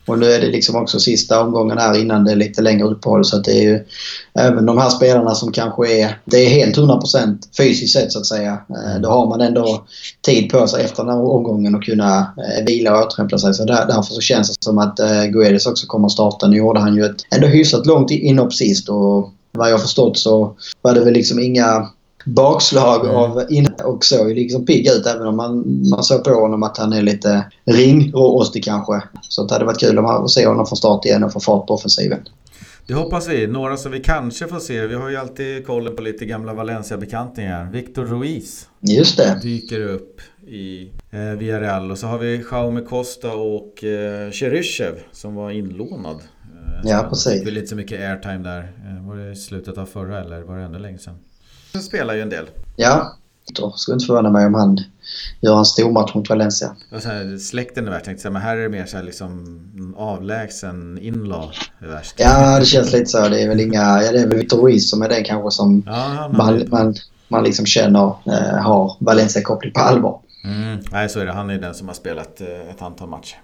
Och 0.06 0.20
nu 0.20 0.26
är 0.26 0.42
det 0.42 0.48
liksom 0.48 0.76
också 0.76 1.00
sista 1.00 1.42
omgången 1.42 1.78
här 1.78 2.02
innan 2.02 2.24
det 2.24 2.32
är 2.32 2.36
lite 2.36 2.62
längre 2.62 2.88
uppehåll. 2.88 3.26
Så 3.26 3.38
att 3.38 3.44
det 3.44 3.52
är 3.52 3.62
ju 3.62 3.86
även 4.34 4.66
de 4.66 4.78
här 4.78 4.90
spelarna 4.90 5.36
som 5.36 5.52
kanske 5.52 6.02
är, 6.02 6.20
det 6.26 6.38
är 6.38 6.50
helt 6.50 6.78
100% 6.78 7.38
fysiskt 7.58 7.94
sett 7.94 8.12
så 8.12 8.20
att 8.20 8.26
säga. 8.26 8.52
Eh, 8.52 9.02
då 9.02 9.10
har 9.10 9.28
man 9.28 9.42
ändå 9.42 9.86
tid 10.22 10.50
på 10.52 10.68
sig 10.68 10.84
efter 10.84 11.04
den 11.04 11.14
här 11.14 11.22
omgången 11.22 11.76
att 11.76 11.84
kunna 11.84 12.20
eh, 12.20 12.66
vila 12.66 12.98
och 12.98 13.06
återhämta 13.06 13.38
sig. 13.38 13.54
Så 13.54 13.66
där, 13.66 13.86
därför 13.88 14.14
så 14.14 14.22
känns 14.22 14.50
det 14.50 14.64
som 14.64 14.78
att 14.78 15.00
eh, 15.00 15.24
Guedes 15.24 15.66
också 15.66 15.88
kommer 15.88 16.06
att 16.06 16.12
starta. 16.12 16.48
Nu 16.48 16.58
gjorde 16.58 16.80
han 16.80 16.96
ju 16.96 17.06
ett 17.06 17.22
ändå 17.36 17.48
hyfsat 17.48 17.86
långt 17.86 18.12
inhopp 18.12 18.54
sist 18.54 18.90
och 18.90 19.30
vad 19.52 19.72
jag 19.72 19.82
förstått 19.82 20.18
så 20.18 20.56
var 20.82 20.94
det 20.94 21.00
väl 21.00 21.14
liksom 21.14 21.40
inga 21.40 21.90
bakslag 22.26 23.06
mm. 23.06 23.16
av 23.16 23.46
innan 23.50 23.74
och 23.86 24.06
såg 24.06 24.30
ju 24.30 24.36
liksom 24.36 24.66
pigg 24.66 24.88
ut 24.88 25.06
även 25.06 25.28
om 25.28 25.36
man, 25.36 25.64
man 25.90 26.04
såg 26.04 26.24
på 26.24 26.30
honom 26.30 26.64
att 26.64 26.78
han 26.78 26.94
är 26.94 27.02
lite 27.02 27.46
ringrostig 27.66 28.64
kanske. 28.64 29.04
Så 29.22 29.44
det 29.44 29.54
hade 29.54 29.66
varit 29.66 29.80
kul 29.80 30.00
att 30.00 30.32
se 30.32 30.48
honom 30.48 30.66
från 30.66 30.78
start 30.78 31.06
igen 31.06 31.24
och 31.24 31.34
få 31.34 31.40
fart 31.40 31.68
på 31.68 31.74
offensiven. 31.74 32.20
Det 32.88 32.94
hoppas 32.94 33.28
vi. 33.28 33.48
Några 33.48 33.78
som 33.78 33.92
vi 33.92 34.00
kanske 34.00 34.48
får 34.48 34.60
se. 34.60 34.88
Vi 34.88 34.96
har 34.96 35.10
ju 35.10 35.18
alltid 35.18 35.66
kollen 35.66 35.96
på 35.96 36.02
lite 36.02 36.26
gamla 36.26 36.54
Valencia-bekantingar. 36.54 37.72
Victor 37.72 38.06
Ruiz. 38.06 38.68
Just 38.80 39.18
det. 39.18 39.40
Dyker 39.42 39.82
upp 39.82 40.22
i 40.48 40.92
eh, 41.12 41.20
Villarreal. 41.20 41.92
Och 41.92 41.98
så 41.98 42.08
har 42.08 42.18
vi 42.18 42.44
Jaume 42.52 42.82
Costa 42.82 43.34
och 43.34 43.84
eh, 43.84 44.32
Cheryshev 44.32 44.94
som 45.12 45.36
var 45.36 45.52
inlånad. 45.52 46.16
Eh, 46.16 46.90
ja, 46.90 47.06
precis. 47.10 47.34
Det 47.34 47.44
blev 47.44 47.58
inte 47.58 47.68
så 47.68 47.76
mycket 47.76 48.02
airtime 48.02 48.44
där. 48.44 48.60
Eh, 48.60 49.08
var 49.08 49.16
det 49.16 49.32
i 49.32 49.36
slutet 49.36 49.78
av 49.78 49.86
förra 49.86 50.22
eller 50.22 50.42
var 50.42 50.58
det 50.58 50.64
ännu 50.64 50.80
längre 50.80 50.98
sedan? 50.98 51.16
Han 51.74 51.82
spelar 51.82 52.14
ju 52.14 52.22
en 52.22 52.30
del. 52.30 52.46
Ja, 52.76 53.16
då 53.54 53.72
skulle 53.72 53.94
inte 53.94 54.06
förvåna 54.06 54.30
mig 54.30 54.46
om 54.46 54.54
han 54.54 54.80
gör 55.42 55.58
en 55.58 55.66
stor 55.66 55.92
match 55.92 56.16
mot 56.16 56.30
Valencia. 56.30 56.76
så 57.02 57.10
här, 57.10 57.38
släkten 57.38 57.88
är 57.88 57.92
värst 57.92 58.06
tänkte 58.06 58.22
säga, 58.22 58.32
men 58.32 58.42
här 58.42 58.58
är 58.58 58.62
det 58.62 58.70
mer 58.70 58.86
så 58.86 58.98
här 58.98 59.04
liksom 59.04 59.94
avlägsen 59.98 61.00
inlaw 61.02 61.54
är 61.80 61.88
värst. 61.88 62.16
Ja, 62.18 62.60
det 62.60 62.66
känns 62.66 62.94
lite 62.94 63.06
så. 63.06 63.28
Det 63.28 63.42
är 63.42 63.50
väl 63.50 63.60
inga, 63.60 64.04
ja 64.04 64.12
det 64.12 64.20
är 64.20 64.28
väl 64.28 64.38
Victor 64.38 64.58
Ruiz 64.58 64.90
som 64.90 65.02
är 65.02 65.10
den 65.10 65.24
kanske 65.24 65.52
som 65.52 65.84
ja, 65.86 66.32
man, 66.34 66.64
man, 66.68 66.96
man 67.28 67.44
liksom 67.44 67.66
känner 67.66 68.16
eh, 68.26 68.62
har 68.62 68.98
Valencia-koppling 69.00 69.74
på 69.74 69.80
allvar. 69.80 70.20
Mm, 70.44 70.80
nej, 70.92 71.10
så 71.10 71.20
är 71.20 71.26
det. 71.26 71.32
Han 71.32 71.50
är 71.50 71.58
den 71.58 71.74
som 71.74 71.88
har 71.88 71.96
spelat 71.96 72.42
eh, 72.42 72.70
ett 72.70 72.82
antal 72.82 73.10
matcher. 73.10 73.38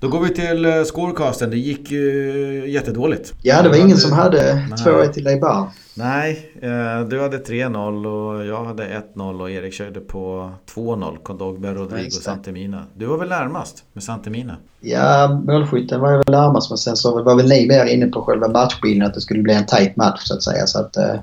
Då 0.00 0.08
går 0.08 0.20
vi 0.20 0.34
till 0.34 0.64
eh, 0.64 0.84
scorecasten. 0.84 1.50
Det 1.50 1.56
gick 1.56 1.90
ju 1.90 2.70
jättedåligt. 2.70 3.32
Ja, 3.42 3.62
det 3.62 3.68
var 3.68 3.76
ingen 3.76 3.98
som 3.98 4.12
hade 4.12 4.52
2-1 4.52 5.12
till 5.12 5.24
Leibar. 5.24 5.68
Nej, 5.94 6.52
eh, 6.62 7.08
du 7.08 7.20
hade 7.20 7.38
3-0 7.38 8.06
och 8.06 8.46
jag 8.46 8.64
hade 8.64 9.02
1-0 9.14 9.40
och 9.40 9.50
Erik 9.50 9.74
körde 9.74 10.00
på 10.00 10.50
2-0. 10.74 11.16
Kondogbe, 11.22 11.74
Rodrigo, 11.74 12.10
Santemina. 12.10 12.84
Du 12.94 13.06
var 13.06 13.18
väl 13.18 13.28
närmast 13.28 13.84
med 13.92 14.02
Santemina? 14.02 14.56
Ja, 14.80 15.40
målskytten 15.46 16.00
var 16.00 16.10
jag 16.10 16.18
väl 16.18 16.34
närmast 16.34 16.70
men 16.70 16.78
sen 16.78 16.96
så 16.96 17.22
var 17.22 17.36
väl 17.36 17.48
ni 17.48 17.66
mer 17.66 17.84
inne 17.84 18.06
på 18.06 18.22
själva 18.22 18.48
matchbilden 18.48 19.06
att 19.06 19.14
det 19.14 19.20
skulle 19.20 19.42
bli 19.42 19.54
en 19.54 19.66
tight 19.66 19.96
match 19.96 20.20
så 20.20 20.34
att 20.34 20.42
säga. 20.42 20.66
Så 20.66 20.78
att, 20.78 20.96
eh, 20.96 21.14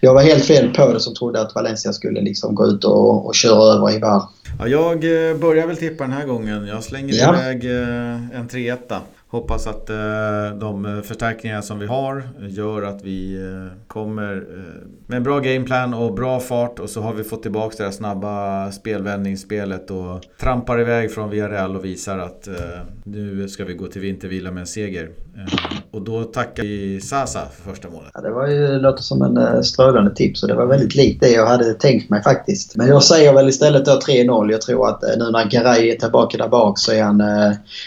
jag 0.00 0.14
var 0.14 0.22
helt 0.22 0.44
fel 0.44 0.74
på 0.74 0.92
det 0.92 1.00
som 1.00 1.14
trodde 1.14 1.40
att 1.40 1.54
Valencia 1.54 1.92
skulle 1.92 2.20
liksom 2.20 2.54
gå 2.54 2.66
ut 2.66 2.84
och, 2.84 3.26
och 3.26 3.34
köra 3.34 3.74
över 3.74 3.96
Ibar. 3.96 4.22
Ja, 4.58 4.66
jag 4.68 4.94
eh, 4.94 5.36
börjar 5.36 5.66
väl 5.66 5.76
tippa 5.76 6.04
den 6.04 6.12
här 6.12 6.26
gången. 6.26 6.66
Jag 6.66 6.84
slänger 6.84 7.14
ja. 7.14 7.34
iväg 7.34 7.64
en 8.34 8.48
3 8.48 8.68
1 8.68 8.92
Hoppas 9.30 9.66
att 9.66 9.90
eh, 9.90 10.58
de 10.60 11.02
förstärkningar 11.04 11.60
som 11.60 11.78
vi 11.78 11.86
har 11.86 12.22
gör 12.48 12.82
att 12.82 13.02
vi 13.02 13.34
eh, 13.34 13.78
kommer 13.86 14.36
eh, 14.36 14.88
med 15.06 15.16
en 15.16 15.22
bra 15.22 15.38
gameplan 15.38 15.94
och 15.94 16.14
bra 16.14 16.40
fart 16.40 16.78
och 16.78 16.90
så 16.90 17.00
har 17.00 17.14
vi 17.14 17.24
fått 17.24 17.42
tillbaka 17.42 17.74
det 17.78 17.84
här 17.84 17.90
snabba 17.90 18.72
spelvändningsspelet 18.72 19.90
och 19.90 20.20
trampar 20.40 20.80
iväg 20.80 21.12
från 21.12 21.30
Villarreal 21.30 21.76
och 21.76 21.84
visar 21.84 22.18
att 22.18 22.48
nu 23.04 23.48
ska 23.48 23.64
vi 23.64 23.74
gå 23.74 23.86
till 23.86 24.00
vintervila 24.00 24.50
med 24.50 24.60
en 24.60 24.66
seger. 24.66 25.10
Och 25.90 26.02
då 26.02 26.24
tackar 26.24 26.62
vi 26.62 27.00
Sasa 27.00 27.40
för 27.56 27.70
första 27.70 27.88
målet. 27.90 28.10
Ja, 28.14 28.20
det 28.20 28.30
var 28.30 28.46
ju, 28.46 28.78
låter 28.78 29.02
som 29.02 29.22
en 29.22 29.64
strålande 29.64 30.14
tips 30.14 30.42
och 30.42 30.48
det 30.48 30.54
var 30.54 30.66
väldigt 30.66 30.94
likt 30.94 31.20
det 31.20 31.28
jag 31.28 31.46
hade 31.46 31.74
tänkt 31.74 32.10
mig 32.10 32.22
faktiskt. 32.22 32.76
Men 32.76 32.88
jag 32.88 33.02
säger 33.02 33.32
väl 33.32 33.48
istället 33.48 33.84
då 33.84 33.92
3-0. 33.92 34.50
Jag 34.50 34.60
tror 34.60 34.88
att 34.88 35.02
nu 35.18 35.30
när 35.30 35.50
Garay 35.50 35.90
är 35.90 35.96
tillbaka 35.96 36.38
där 36.38 36.48
bak 36.48 36.78
så 36.78 36.92
är 36.92 37.02
han 37.02 37.22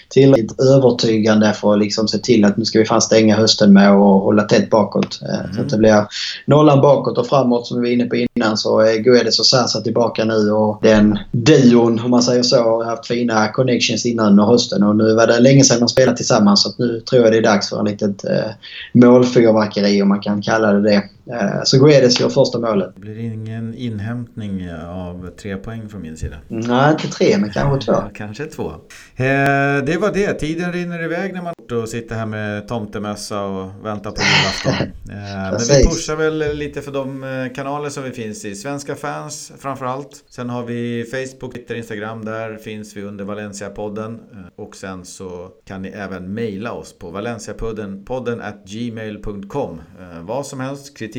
tillräckligt 0.10 0.60
övertygad 0.60 1.31
underliggande 1.32 1.54
för 1.54 1.74
att 1.74 1.80
liksom 1.80 2.08
se 2.08 2.18
till 2.18 2.46
att 2.46 2.58
nu 2.58 2.66
ska 2.66 2.80
vi 2.80 2.86
fan 2.86 3.02
stänga 3.02 3.36
hösten 3.36 3.74
med 3.74 3.92
och 3.92 4.22
hålla 4.22 4.44
tätt 4.44 4.70
bakåt. 4.70 5.20
Mm. 5.22 5.54
Så 5.54 5.62
att 5.62 5.70
det 5.70 5.78
blir 5.78 6.06
nollan 6.46 6.82
bakåt 6.82 7.18
och 7.18 7.28
framåt 7.28 7.68
som 7.68 7.82
vi 7.82 7.88
var 7.88 7.94
inne 7.94 8.06
på 8.06 8.16
innan 8.16 8.58
så 8.58 8.80
är 8.80 8.98
Guedes 8.98 9.40
och 9.40 9.46
Sasa 9.46 9.82
tillbaka 9.82 10.26
nu 10.26 10.52
och 10.52 10.80
den 10.82 11.20
duon, 11.32 12.00
om 12.00 12.12
man 12.12 12.24
säger 12.24 12.44
så, 12.44 12.56
har 12.56 12.86
haft 12.86 13.08
fina 13.08 13.48
connections 13.48 14.06
innan 14.06 14.28
under 14.28 14.44
hösten 14.44 14.84
och 14.84 14.96
nu 14.96 15.16
var 15.16 15.28
det 15.28 15.40
länge 15.40 15.64
sedan 15.64 15.80
de 15.80 15.90
spelade 15.90 16.18
tillsammans 16.18 16.64
så 16.64 16.70
nu 16.78 17.02
tror 17.10 17.24
jag 17.24 17.32
det 17.32 17.38
är 17.38 17.42
dags 17.42 17.70
för 17.70 17.80
en 17.80 17.86
litet 17.86 18.24
eh, 18.26 18.52
målfyrverkeri 18.94 20.02
om 20.02 20.10
man 20.10 20.20
kan 20.20 20.42
kalla 20.42 20.74
det 20.74 20.82
det. 20.82 21.04
Eh, 21.30 21.64
så 21.64 21.86
Guedes 21.86 22.20
gör 22.20 22.30
första 22.30 22.60
målet. 22.60 22.92
Det 22.96 23.02
blir 23.02 23.20
ingen 23.20 23.74
inhämtning 23.76 24.72
av 24.74 25.30
tre 25.42 25.58
poäng 25.58 25.90
från 25.90 26.02
min 26.02 26.18
sida? 26.18 26.36
Nej, 26.48 26.92
inte 26.92 27.08
tre 27.08 27.38
men 27.38 27.50
kanske 27.50 27.92
två. 27.92 28.04
kanske 28.14 28.46
två. 28.46 28.70
Eh, 29.16 29.84
det 29.86 29.98
var 30.02 30.14
det. 30.14 30.34
Tiden 30.34 30.74
rinner 30.74 31.04
iväg 31.04 31.34
när 31.34 31.42
man 31.42 31.54
sitter 31.88 32.16
här 32.16 32.26
med 32.26 32.68
tomtemössa 32.68 33.42
och 33.42 33.86
väntar 33.86 34.12
på 34.12 34.22
julafton. 34.22 34.88
Eh, 35.12 35.52
men 35.52 35.60
vi 35.60 35.86
pushar 35.86 36.16
väl 36.16 36.58
lite 36.58 36.82
för 36.82 36.92
de 36.92 37.50
kanaler 37.56 37.90
som 37.90 38.04
vi 38.04 38.12
finns 38.12 38.46
i. 38.46 38.56
Svenska 38.56 38.96
fans 38.96 39.52
framförallt. 39.60 40.24
Sen 40.30 40.50
har 40.50 40.64
vi 40.64 41.06
Facebook, 41.12 41.54
Twitter, 41.54 41.76
Instagram. 41.76 42.26
Där 42.26 42.56
finns 42.58 42.98
vi 42.98 43.04
under 43.04 43.26
Valencia-podden. 43.26 44.20
Och 44.56 44.76
sen 44.76 45.06
så 45.06 45.50
kan 45.68 45.82
ni 45.82 45.90
även 45.90 46.34
mejla 46.34 46.72
oss 46.72 47.00
på 47.00 47.10
valenciapodden 47.10 48.06
podden 48.06 48.42
at 48.42 48.66
gmail.com. 48.66 49.82
Vad 50.22 50.46
som 50.46 50.60
helst, 50.60 50.98
kritik, 50.98 51.11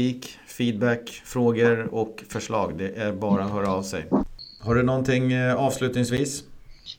feedback, 0.47 1.23
frågor 1.25 1.95
och 1.95 2.25
förslag. 2.29 2.73
Det 2.79 3.03
är 3.03 3.13
bara 3.13 3.45
att 3.45 3.51
höra 3.51 3.73
av 3.73 3.83
sig. 3.83 4.05
Har 4.61 4.75
du 4.75 4.83
någonting 4.83 5.33
eh, 5.33 5.55
avslutningsvis? 5.55 6.43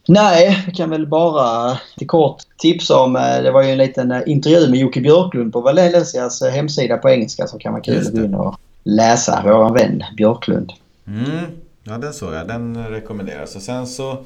Nej, 0.07 0.63
jag 0.65 0.75
kan 0.75 0.89
väl 0.89 1.07
bara 1.07 1.77
till 1.97 2.07
kort 2.07 2.37
tipsa 2.57 2.99
om... 2.99 3.15
Eh, 3.15 3.43
det 3.43 3.51
var 3.51 3.63
ju 3.63 3.69
en 3.69 3.77
liten 3.77 4.11
eh, 4.11 4.21
intervju 4.25 4.69
med 4.69 4.79
Jocke 4.79 5.01
Björklund 5.01 5.53
på 5.53 5.61
Valencias 5.61 6.43
hemsida 6.43 6.97
på 6.97 7.09
engelska 7.09 7.47
som 7.47 7.59
kan 7.59 7.73
vara 7.73 7.83
kul 7.83 8.07
att 8.07 8.13
gå 8.13 8.23
in 8.23 8.35
och 8.35 8.59
läsa. 8.83 9.41
Vår 9.45 9.73
vän 9.73 10.03
Björklund. 10.17 10.73
Mm. 11.07 11.45
Ja, 11.83 11.97
den 11.97 12.13
såg 12.13 12.33
jag. 12.33 12.47
Den 12.47 12.87
rekommenderas. 12.87 13.55
Och 13.55 13.61
sen 13.61 13.87
så 13.87 14.17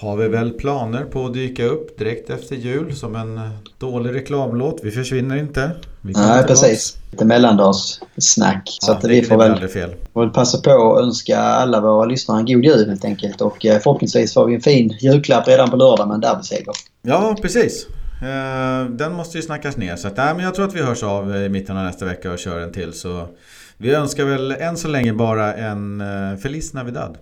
har 0.00 0.16
vi 0.16 0.28
väl 0.28 0.50
planer 0.50 1.04
på 1.04 1.26
att 1.26 1.34
dyka 1.34 1.64
upp 1.64 1.98
direkt 1.98 2.30
efter 2.30 2.56
jul 2.56 2.96
som 2.96 3.16
en 3.16 3.40
dålig 3.78 4.14
reklamlåt. 4.14 4.80
Vi 4.82 4.90
försvinner 4.90 5.36
inte. 5.36 5.70
Vi 6.00 6.12
Nej, 6.12 6.44
precis. 6.44 6.96
Lite 7.10 7.24
mellandagssnack. 7.24 8.62
Så 8.80 8.92
ja, 8.92 8.96
att 8.96 9.04
vi 9.04 9.22
får 9.22 9.38
väl, 9.38 9.68
fel. 9.68 9.94
får 10.12 10.20
väl 10.20 10.30
passa 10.30 10.58
på 10.58 10.94
att 10.94 11.02
önska 11.02 11.38
alla 11.38 11.80
våra 11.80 12.04
lyssnare 12.04 12.38
en 12.40 12.46
god 12.46 12.64
jul 12.64 12.88
helt 12.88 13.04
enkelt. 13.04 13.40
Och 13.40 13.66
eh, 13.66 13.78
förhoppningsvis 13.78 14.34
får 14.34 14.46
vi 14.46 14.54
en 14.54 14.60
fin 14.60 14.96
julklapp 15.00 15.48
redan 15.48 15.70
på 15.70 15.76
lördag 15.76 16.08
med 16.08 16.14
en 16.14 16.20
derbyseger. 16.20 16.74
Ja, 17.02 17.36
precis. 17.42 17.86
Eh, 18.22 18.90
den 18.90 19.12
måste 19.12 19.38
ju 19.38 19.42
snackas 19.42 19.76
ner. 19.76 19.96
Så 19.96 20.08
att, 20.08 20.16
nej, 20.16 20.34
men 20.34 20.44
jag 20.44 20.54
tror 20.54 20.66
att 20.66 20.74
vi 20.74 20.82
hörs 20.82 21.02
av 21.02 21.36
i 21.36 21.48
mitten 21.48 21.76
av 21.76 21.84
nästa 21.84 22.04
vecka 22.04 22.32
och 22.32 22.38
kör 22.38 22.60
en 22.60 22.72
till. 22.72 22.92
Så 22.92 23.28
vi 23.76 23.94
önskar 23.94 24.24
väl 24.24 24.50
än 24.50 24.76
så 24.76 24.88
länge 24.88 25.12
bara 25.12 25.54
en 25.54 26.00
eh, 26.00 26.38
Feliz 26.38 26.72
Navidad. 26.72 27.16